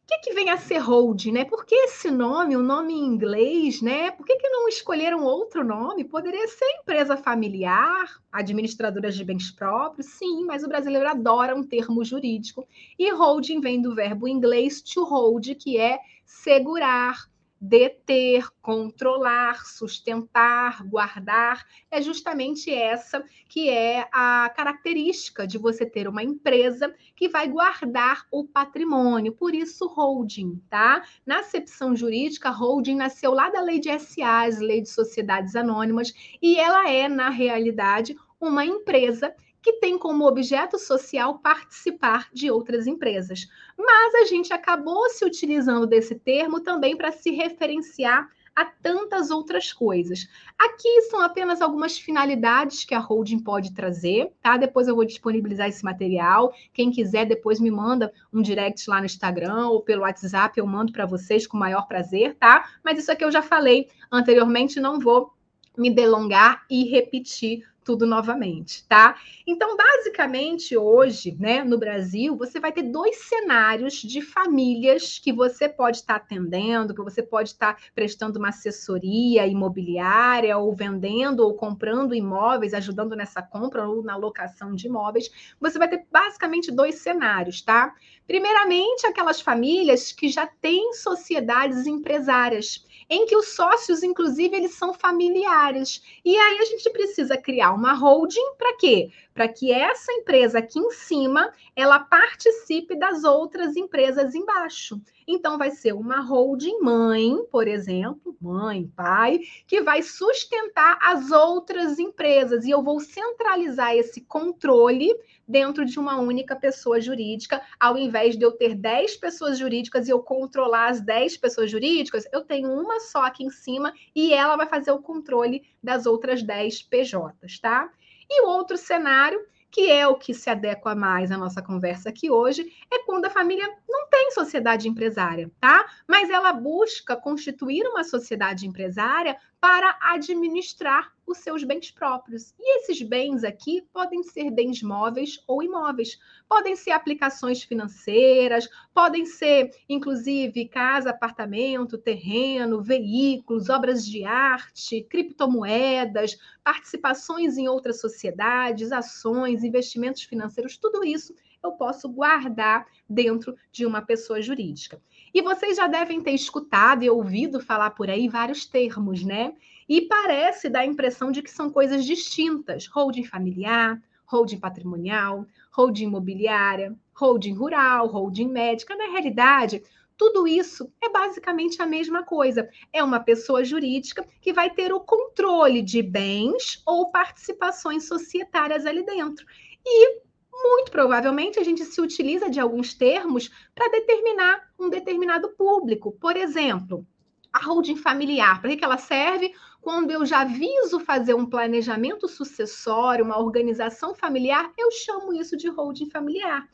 O 0.04 0.06
que, 0.06 0.18
que 0.18 0.34
vem 0.34 0.50
a 0.50 0.58
ser 0.58 0.78
holding, 0.78 1.32
né? 1.32 1.44
Por 1.46 1.64
que 1.64 1.74
esse 1.74 2.10
nome, 2.10 2.54
o 2.54 2.62
nome 2.62 2.92
em 2.92 3.06
inglês, 3.06 3.80
né? 3.80 4.10
Por 4.10 4.26
que, 4.26 4.36
que 4.36 4.50
não 4.50 4.68
escolheram 4.68 5.24
outro 5.24 5.64
nome? 5.64 6.04
Poderia 6.04 6.46
ser 6.46 6.66
empresa 6.78 7.16
familiar, 7.16 8.20
administradora 8.30 9.10
de 9.10 9.24
bens 9.24 9.50
próprios, 9.50 10.08
sim, 10.08 10.44
mas 10.44 10.62
o 10.62 10.68
brasileiro 10.68 11.08
adora 11.08 11.56
um 11.56 11.66
termo 11.66 12.04
jurídico. 12.04 12.68
E 12.98 13.10
holding 13.10 13.62
vem 13.62 13.80
do 13.80 13.94
verbo 13.94 14.28
inglês 14.28 14.82
to 14.82 15.04
hold, 15.04 15.54
que 15.54 15.78
é 15.78 15.98
segurar, 16.26 17.30
deter, 17.66 18.46
controlar, 18.60 19.64
sustentar, 19.64 20.86
guardar, 20.86 21.66
é 21.90 22.02
justamente 22.02 22.70
essa 22.70 23.24
que 23.48 23.70
é 23.70 24.06
a 24.12 24.50
característica 24.54 25.46
de 25.46 25.56
você 25.56 25.86
ter 25.86 26.06
uma 26.06 26.22
empresa 26.22 26.94
que 27.16 27.26
vai 27.26 27.48
guardar 27.48 28.26
o 28.30 28.44
patrimônio, 28.44 29.32
por 29.32 29.54
isso 29.54 29.86
holding, 29.86 30.60
tá? 30.68 31.02
Na 31.24 31.38
acepção 31.40 31.96
jurídica, 31.96 32.50
holding 32.50 32.96
nasceu 32.96 33.32
lá 33.32 33.48
da 33.48 33.62
lei 33.62 33.80
de 33.80 33.88
SAs, 33.98 34.58
lei 34.58 34.82
de 34.82 34.90
sociedades 34.90 35.56
anônimas, 35.56 36.12
e 36.42 36.58
ela 36.58 36.90
é, 36.90 37.08
na 37.08 37.30
realidade, 37.30 38.14
uma 38.38 38.66
empresa 38.66 39.34
que 39.64 39.80
tem 39.80 39.98
como 39.98 40.28
objeto 40.28 40.78
social 40.78 41.38
participar 41.38 42.28
de 42.34 42.50
outras 42.50 42.86
empresas. 42.86 43.48
Mas 43.78 44.14
a 44.14 44.26
gente 44.26 44.52
acabou 44.52 45.08
se 45.08 45.24
utilizando 45.24 45.86
desse 45.86 46.14
termo 46.16 46.60
também 46.60 46.94
para 46.94 47.10
se 47.10 47.30
referenciar 47.30 48.28
a 48.54 48.66
tantas 48.66 49.30
outras 49.30 49.72
coisas. 49.72 50.28
Aqui 50.58 51.00
são 51.08 51.22
apenas 51.22 51.62
algumas 51.62 51.98
finalidades 51.98 52.84
que 52.84 52.94
a 52.94 52.98
holding 52.98 53.38
pode 53.38 53.72
trazer, 53.72 54.30
tá? 54.42 54.58
Depois 54.58 54.86
eu 54.86 54.94
vou 54.94 55.04
disponibilizar 55.06 55.66
esse 55.66 55.82
material. 55.82 56.54
Quem 56.74 56.90
quiser, 56.90 57.24
depois 57.24 57.58
me 57.58 57.70
manda 57.70 58.12
um 58.30 58.42
direct 58.42 58.88
lá 58.88 59.00
no 59.00 59.06
Instagram 59.06 59.68
ou 59.68 59.80
pelo 59.80 60.02
WhatsApp, 60.02 60.58
eu 60.58 60.66
mando 60.66 60.92
para 60.92 61.06
vocês 61.06 61.46
com 61.46 61.56
o 61.56 61.60
maior 61.60 61.88
prazer, 61.88 62.36
tá? 62.36 62.68
Mas 62.84 62.98
isso 62.98 63.10
aqui 63.10 63.24
eu 63.24 63.32
já 63.32 63.40
falei 63.40 63.88
anteriormente, 64.12 64.78
não 64.78 65.00
vou 65.00 65.32
me 65.76 65.90
delongar 65.90 66.64
e 66.70 66.84
repetir 66.84 67.64
tudo 67.84 68.06
novamente, 68.06 68.84
tá? 68.88 69.16
Então, 69.46 69.76
basicamente, 69.76 70.76
hoje, 70.76 71.36
né, 71.38 71.62
no 71.62 71.78
Brasil, 71.78 72.36
você 72.36 72.58
vai 72.58 72.72
ter 72.72 72.82
dois 72.82 73.16
cenários 73.24 73.94
de 73.94 74.22
famílias 74.22 75.18
que 75.18 75.32
você 75.32 75.68
pode 75.68 75.98
estar 75.98 76.16
atendendo, 76.16 76.94
que 76.94 77.02
você 77.02 77.22
pode 77.22 77.50
estar 77.50 77.78
prestando 77.94 78.38
uma 78.38 78.48
assessoria 78.48 79.46
imobiliária, 79.46 80.56
ou 80.56 80.74
vendendo, 80.74 81.40
ou 81.40 81.54
comprando 81.54 82.14
imóveis, 82.14 82.72
ajudando 82.72 83.14
nessa 83.14 83.42
compra 83.42 83.86
ou 83.86 84.02
na 84.02 84.16
locação 84.16 84.74
de 84.74 84.86
imóveis. 84.86 85.30
Você 85.60 85.78
vai 85.78 85.88
ter 85.88 86.06
basicamente 86.10 86.72
dois 86.72 86.96
cenários, 86.96 87.60
tá? 87.60 87.94
Primeiramente, 88.26 89.06
aquelas 89.06 89.40
famílias 89.40 90.10
que 90.10 90.28
já 90.28 90.46
têm 90.46 90.94
sociedades 90.94 91.86
empresárias 91.86 92.86
em 93.08 93.26
que 93.26 93.36
os 93.36 93.54
sócios, 93.54 94.02
inclusive, 94.02 94.56
eles 94.56 94.74
são 94.74 94.92
familiares. 94.94 96.02
E 96.24 96.36
aí 96.36 96.58
a 96.58 96.64
gente 96.64 96.88
precisa 96.90 97.36
criar 97.36 97.72
uma 97.72 97.92
holding 97.92 98.54
para 98.56 98.76
quê? 98.76 99.10
Para 99.34 99.48
que 99.48 99.72
essa 99.72 100.12
empresa 100.12 100.60
aqui 100.60 100.78
em 100.78 100.90
cima 100.92 101.52
ela 101.74 101.98
participe 101.98 102.96
das 102.96 103.24
outras 103.24 103.76
empresas 103.76 104.32
embaixo. 104.32 105.00
Então 105.26 105.58
vai 105.58 105.70
ser 105.70 105.92
uma 105.92 106.20
holding 106.20 106.78
mãe, 106.80 107.44
por 107.50 107.66
exemplo, 107.66 108.36
mãe, 108.40 108.86
pai, 108.94 109.40
que 109.66 109.80
vai 109.82 110.02
sustentar 110.02 110.98
as 111.02 111.30
outras 111.30 111.98
empresas 111.98 112.64
e 112.64 112.70
eu 112.70 112.82
vou 112.82 113.00
centralizar 113.00 113.96
esse 113.96 114.20
controle 114.20 115.12
dentro 115.48 115.84
de 115.84 115.98
uma 115.98 116.20
única 116.20 116.54
pessoa 116.54 117.00
jurídica, 117.00 117.60
ao 117.78 117.96
invés 117.96 118.36
de 118.36 118.44
eu 118.44 118.52
ter 118.52 118.74
10 118.74 119.16
pessoas 119.16 119.58
jurídicas 119.58 120.06
e 120.06 120.10
eu 120.10 120.20
controlar 120.20 120.90
as 120.90 121.00
10 121.00 121.36
pessoas 121.38 121.70
jurídicas, 121.70 122.24
eu 122.32 122.42
tenho 122.42 122.70
uma 122.70 123.00
só 123.00 123.24
aqui 123.24 123.44
em 123.44 123.50
cima 123.50 123.92
e 124.14 124.32
ela 124.32 124.56
vai 124.56 124.66
fazer 124.66 124.92
o 124.92 125.02
controle 125.02 125.62
das 125.82 126.06
outras 126.06 126.42
10 126.42 126.82
PJs, 126.82 127.58
tá? 127.60 127.90
E 128.28 128.42
o 128.42 128.48
outro 128.48 128.76
cenário 128.76 129.40
que 129.74 129.90
é 129.90 130.06
o 130.06 130.14
que 130.14 130.32
se 130.32 130.48
adequa 130.48 130.94
mais 130.94 131.32
à 131.32 131.36
nossa 131.36 131.60
conversa 131.60 132.08
aqui 132.08 132.30
hoje, 132.30 132.64
é 132.92 133.00
quando 133.00 133.24
a 133.24 133.30
família 133.30 133.68
não 133.88 134.08
tem 134.08 134.30
sociedade 134.30 134.88
empresária, 134.88 135.50
tá? 135.58 135.84
Mas 136.06 136.30
ela 136.30 136.52
busca 136.52 137.16
constituir 137.16 137.84
uma 137.84 138.04
sociedade 138.04 138.68
empresária 138.68 139.36
para 139.64 139.96
administrar 139.98 141.10
os 141.26 141.38
seus 141.38 141.64
bens 141.64 141.90
próprios. 141.90 142.54
E 142.60 142.80
esses 142.80 143.00
bens 143.00 143.44
aqui 143.44 143.80
podem 143.94 144.22
ser 144.22 144.50
bens 144.50 144.82
móveis 144.82 145.42
ou 145.46 145.62
imóveis, 145.62 146.18
podem 146.46 146.76
ser 146.76 146.90
aplicações 146.90 147.62
financeiras, 147.62 148.68
podem 148.92 149.24
ser, 149.24 149.70
inclusive, 149.88 150.68
casa, 150.68 151.08
apartamento, 151.08 151.96
terreno, 151.96 152.82
veículos, 152.82 153.70
obras 153.70 154.04
de 154.04 154.22
arte, 154.22 155.00
criptomoedas, 155.04 156.36
participações 156.62 157.56
em 157.56 157.66
outras 157.66 158.02
sociedades, 158.02 158.92
ações, 158.92 159.64
investimentos 159.64 160.24
financeiros, 160.24 160.76
tudo 160.76 161.02
isso 161.02 161.34
eu 161.62 161.72
posso 161.72 162.06
guardar 162.08 162.86
dentro 163.08 163.56
de 163.72 163.86
uma 163.86 164.02
pessoa 164.02 164.42
jurídica. 164.42 165.00
E 165.34 165.42
vocês 165.42 165.76
já 165.76 165.88
devem 165.88 166.20
ter 166.20 166.30
escutado 166.30 167.02
e 167.02 167.10
ouvido 167.10 167.58
falar 167.58 167.90
por 167.90 168.08
aí 168.08 168.28
vários 168.28 168.64
termos, 168.64 169.24
né? 169.24 169.52
E 169.88 170.02
parece 170.02 170.68
dar 170.68 170.80
a 170.80 170.86
impressão 170.86 171.32
de 171.32 171.42
que 171.42 171.50
são 171.50 171.68
coisas 171.70 172.04
distintas: 172.04 172.86
holding 172.86 173.24
familiar, 173.24 174.00
holding 174.24 174.60
patrimonial, 174.60 175.44
holding 175.72 176.04
imobiliária, 176.04 176.96
holding 177.12 177.54
rural, 177.54 178.06
holding 178.06 178.48
médica. 178.48 178.94
Na 178.94 179.10
realidade, 179.10 179.82
tudo 180.16 180.46
isso 180.46 180.88
é 181.02 181.10
basicamente 181.10 181.82
a 181.82 181.86
mesma 181.86 182.22
coisa. 182.22 182.68
É 182.92 183.02
uma 183.02 183.18
pessoa 183.18 183.64
jurídica 183.64 184.24
que 184.40 184.52
vai 184.52 184.70
ter 184.70 184.92
o 184.92 185.00
controle 185.00 185.82
de 185.82 186.00
bens 186.00 186.80
ou 186.86 187.10
participações 187.10 188.06
societárias 188.06 188.86
ali 188.86 189.04
dentro. 189.04 189.44
E 189.84 190.23
muito 190.62 190.90
provavelmente 190.90 191.58
a 191.58 191.64
gente 191.64 191.84
se 191.84 192.00
utiliza 192.00 192.48
de 192.48 192.60
alguns 192.60 192.94
termos 192.94 193.50
para 193.74 193.90
determinar 193.90 194.70
um 194.78 194.88
determinado 194.88 195.50
público. 195.50 196.12
Por 196.12 196.36
exemplo, 196.36 197.06
a 197.52 197.58
holding 197.64 197.96
familiar, 197.96 198.60
para 198.60 198.76
que 198.76 198.84
ela 198.84 198.98
serve? 198.98 199.54
Quando 199.80 200.10
eu 200.10 200.24
já 200.24 200.44
viso 200.44 200.98
fazer 201.00 201.34
um 201.34 201.46
planejamento 201.46 202.26
sucessório, 202.26 203.24
uma 203.24 203.38
organização 203.38 204.14
familiar, 204.14 204.72
eu 204.78 204.90
chamo 204.90 205.32
isso 205.32 205.56
de 205.56 205.68
holding 205.68 206.08
familiar. 206.10 206.66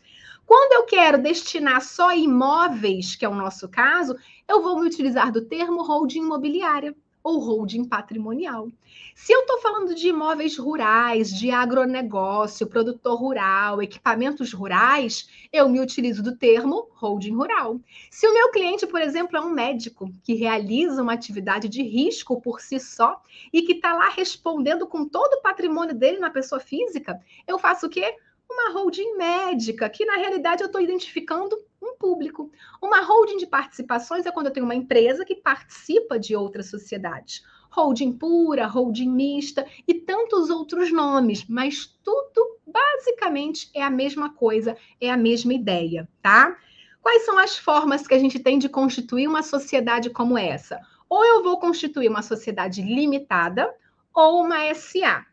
Quando 0.47 0.73
eu 0.73 0.85
quero 0.85 1.19
destinar 1.19 1.83
só 1.83 2.13
imóveis, 2.13 3.15
que 3.15 3.25
é 3.25 3.29
o 3.29 3.35
nosso 3.35 3.69
caso, 3.69 4.17
eu 4.49 4.63
vou 4.63 4.81
me 4.81 4.87
utilizar 4.87 5.31
do 5.31 5.45
termo 5.45 5.83
holding 5.83 6.21
imobiliária 6.21 6.97
ou 7.23 7.39
holding 7.39 7.85
patrimonial. 7.85 8.69
Se 9.15 9.33
eu 9.33 9.41
estou 9.41 9.61
falando 9.61 9.95
de 9.95 10.09
imóveis 10.09 10.57
rurais, 10.57 11.31
de 11.31 11.51
agronegócio, 11.51 12.67
produtor 12.67 13.19
rural, 13.19 13.83
equipamentos 13.83 14.53
rurais, 14.53 15.29
eu 15.53 15.69
me 15.69 15.81
utilizo 15.81 16.23
do 16.23 16.37
termo 16.37 16.89
holding 16.95 17.35
rural. 17.35 17.79
Se 18.11 18.27
o 18.27 18.33
meu 18.33 18.51
cliente, 18.51 18.87
por 18.87 19.01
exemplo, 19.01 19.37
é 19.37 19.41
um 19.41 19.51
médico 19.51 20.11
que 20.25 20.35
realiza 20.35 21.03
uma 21.03 21.13
atividade 21.13 21.69
de 21.69 21.83
risco 21.83 22.41
por 22.41 22.61
si 22.61 22.81
só 22.81 23.21
e 23.53 23.63
que 23.63 23.73
está 23.73 23.93
lá 23.93 24.09
respondendo 24.09 24.87
com 24.87 25.07
todo 25.07 25.35
o 25.35 25.43
patrimônio 25.43 25.95
dele 25.95 26.19
na 26.19 26.31
pessoa 26.31 26.61
física, 26.61 27.21
eu 27.47 27.59
faço 27.59 27.87
o 27.87 27.91
quê? 27.91 28.17
Uma 28.51 28.73
holding 28.73 29.17
médica, 29.17 29.89
que 29.89 30.05
na 30.05 30.17
realidade 30.17 30.63
eu 30.63 30.67
estou 30.67 30.81
identificando 30.81 31.57
um 31.81 31.95
público. 31.97 32.51
Uma 32.83 33.01
holding 33.01 33.37
de 33.37 33.47
participações 33.47 34.27
é 34.27 34.33
quando 34.33 34.47
eu 34.47 34.53
tenho 34.53 34.67
uma 34.67 34.75
empresa 34.75 35.25
que 35.25 35.37
participa 35.37 36.19
de 36.19 36.35
outras 36.35 36.69
sociedades. 36.69 37.45
Holding 37.71 38.13
pura, 38.13 38.67
holding 38.67 39.09
mista 39.09 39.67
e 39.87 39.95
tantos 39.95 40.51
outros 40.51 40.93
nomes, 40.93 41.47
mas 41.49 41.87
tudo 42.03 42.59
basicamente 42.67 43.71
é 43.73 43.83
a 43.83 43.91
mesma 43.91 44.35
coisa, 44.35 44.77
é 45.01 45.11
a 45.11 45.17
mesma 45.17 45.55
ideia, 45.55 46.09
tá? 46.21 46.57
Quais 47.01 47.25
são 47.25 47.39
as 47.39 47.57
formas 47.57 48.07
que 48.07 48.15
a 48.15 48.19
gente 48.19 48.39
tem 48.39 48.59
de 48.59 48.69
constituir 48.69 49.27
uma 49.27 49.43
sociedade 49.43 50.11
como 50.11 50.37
essa? 50.37 50.81
Ou 51.09 51.25
eu 51.25 51.43
vou 51.43 51.59
constituir 51.59 52.09
uma 52.09 52.23
sociedade 52.23 52.83
limitada 52.83 53.73
ou 54.15 54.43
uma 54.43 54.73
SA. 54.75 55.25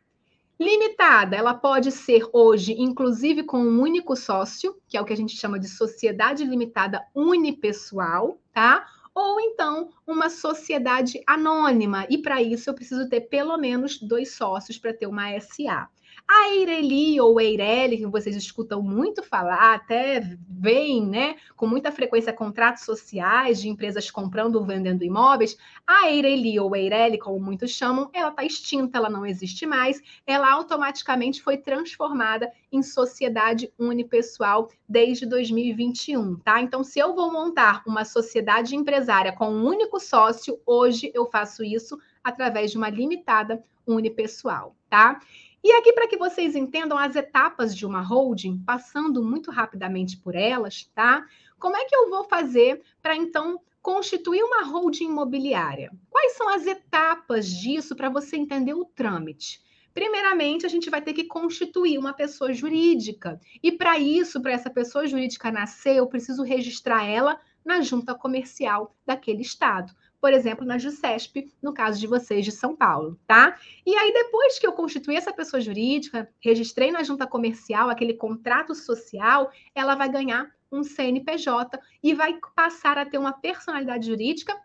Limitada, 0.59 1.35
ela 1.35 1.53
pode 1.53 1.91
ser 1.91 2.27
hoje, 2.33 2.73
inclusive, 2.73 3.43
com 3.43 3.59
um 3.59 3.79
único 3.79 4.15
sócio, 4.15 4.75
que 4.87 4.97
é 4.97 5.01
o 5.01 5.05
que 5.05 5.13
a 5.13 5.17
gente 5.17 5.37
chama 5.37 5.59
de 5.59 5.67
sociedade 5.67 6.43
limitada 6.43 7.05
unipessoal, 7.13 8.41
tá? 8.51 8.87
Ou 9.13 9.39
então 9.39 9.89
uma 10.05 10.29
sociedade 10.29 11.21
anônima, 11.27 12.07
e 12.09 12.17
para 12.17 12.41
isso 12.41 12.69
eu 12.69 12.73
preciso 12.73 13.07
ter 13.07 13.21
pelo 13.21 13.55
menos 13.57 13.99
dois 13.99 14.33
sócios 14.33 14.79
para 14.79 14.93
ter 14.93 15.05
uma 15.05 15.39
SA. 15.39 15.89
A 16.29 16.49
Eireli 16.49 17.21
ou 17.21 17.39
Eireli, 17.39 17.97
que 17.97 18.05
vocês 18.05 18.35
escutam 18.35 18.81
muito 18.81 19.23
falar, 19.23 19.73
até 19.73 20.19
veem 20.49 21.07
né, 21.07 21.37
com 21.55 21.65
muita 21.65 21.89
frequência 21.89 22.33
contratos 22.33 22.83
sociais 22.83 23.61
de 23.61 23.69
empresas 23.69 24.11
comprando 24.11 24.57
ou 24.57 24.65
vendendo 24.65 25.05
imóveis, 25.05 25.57
a 25.85 26.09
Eireli 26.09 26.59
ou 26.59 26.75
Eireli, 26.75 27.17
como 27.17 27.39
muitos 27.39 27.71
chamam, 27.71 28.09
ela 28.11 28.27
está 28.27 28.43
extinta, 28.43 28.97
ela 28.97 29.09
não 29.09 29.25
existe 29.25 29.65
mais, 29.65 30.01
ela 30.25 30.51
automaticamente 30.51 31.41
foi 31.41 31.55
transformada 31.55 32.51
em 32.73 32.83
sociedade 32.83 33.71
unipessoal 33.79 34.69
desde 34.87 35.25
2021, 35.25 36.35
tá? 36.39 36.61
Então, 36.61 36.83
se 36.83 36.99
eu 36.99 37.15
vou 37.15 37.31
montar 37.31 37.83
uma 37.87 38.03
sociedade 38.03 38.75
empresária 38.75 39.31
com 39.31 39.49
um 39.49 39.65
único 39.65 39.97
sócio, 39.97 40.59
hoje 40.65 41.09
eu 41.15 41.25
faço 41.25 41.63
isso 41.63 41.97
através 42.21 42.71
de 42.71 42.77
uma 42.77 42.89
limitada 42.89 43.63
unipessoal, 43.87 44.75
tá? 44.89 45.21
E 45.67 45.71
aqui, 45.73 45.91
para 45.91 46.07
que 46.07 46.15
vocês 46.15 46.55
entendam 46.55 46.97
as 46.97 47.13
etapas 47.17 47.75
de 47.75 47.85
uma 47.85 47.99
holding, 47.99 48.57
passando 48.59 49.21
muito 49.21 49.51
rapidamente 49.51 50.15
por 50.15 50.33
elas, 50.33 50.89
tá? 50.95 51.27
Como 51.59 51.75
é 51.75 51.83
que 51.83 51.93
eu 51.93 52.09
vou 52.09 52.23
fazer 52.23 52.81
para 53.01 53.17
então 53.17 53.59
constituir 53.81 54.41
uma 54.43 54.63
holding 54.63 55.09
imobiliária? 55.09 55.91
Quais 56.09 56.37
são 56.37 56.47
as 56.47 56.65
etapas 56.65 57.49
disso 57.49 57.97
para 57.97 58.09
você 58.09 58.37
entender 58.37 58.75
o 58.75 58.85
trâmite? 58.85 59.61
Primeiramente, 59.93 60.65
a 60.65 60.69
gente 60.69 60.89
vai 60.89 61.01
ter 61.01 61.11
que 61.11 61.25
constituir 61.25 61.97
uma 61.97 62.13
pessoa 62.13 62.53
jurídica. 62.53 63.37
E 63.61 63.69
para 63.69 63.99
isso, 63.99 64.41
para 64.41 64.53
essa 64.53 64.69
pessoa 64.69 65.05
jurídica 65.05 65.51
nascer, 65.51 65.97
eu 65.97 66.07
preciso 66.07 66.43
registrar 66.43 67.03
ela 67.03 67.41
na 67.65 67.81
junta 67.81 68.15
comercial 68.15 68.95
daquele 69.05 69.41
estado 69.41 69.93
por 70.19 70.33
exemplo, 70.33 70.65
na 70.65 70.77
JUSESP, 70.77 71.51
no 71.61 71.73
caso 71.73 71.99
de 71.99 72.07
vocês 72.07 72.43
de 72.43 72.51
São 72.51 72.75
Paulo, 72.75 73.19
tá? 73.27 73.57
E 73.85 73.95
aí, 73.95 74.11
depois 74.13 74.57
que 74.57 74.65
eu 74.65 74.73
constituí 74.73 75.15
essa 75.15 75.31
pessoa 75.31 75.61
jurídica, 75.61 76.29
registrei 76.39 76.91
na 76.91 77.03
junta 77.03 77.27
comercial 77.27 77.89
aquele 77.89 78.13
contrato 78.13 78.73
social, 78.73 79.51
ela 79.75 79.95
vai 79.95 80.09
ganhar 80.09 80.51
um 80.71 80.83
CNPJ 80.83 81.79
e 82.03 82.13
vai 82.13 82.39
passar 82.55 82.97
a 82.97 83.05
ter 83.05 83.17
uma 83.17 83.33
personalidade 83.33 84.07
jurídica 84.07 84.55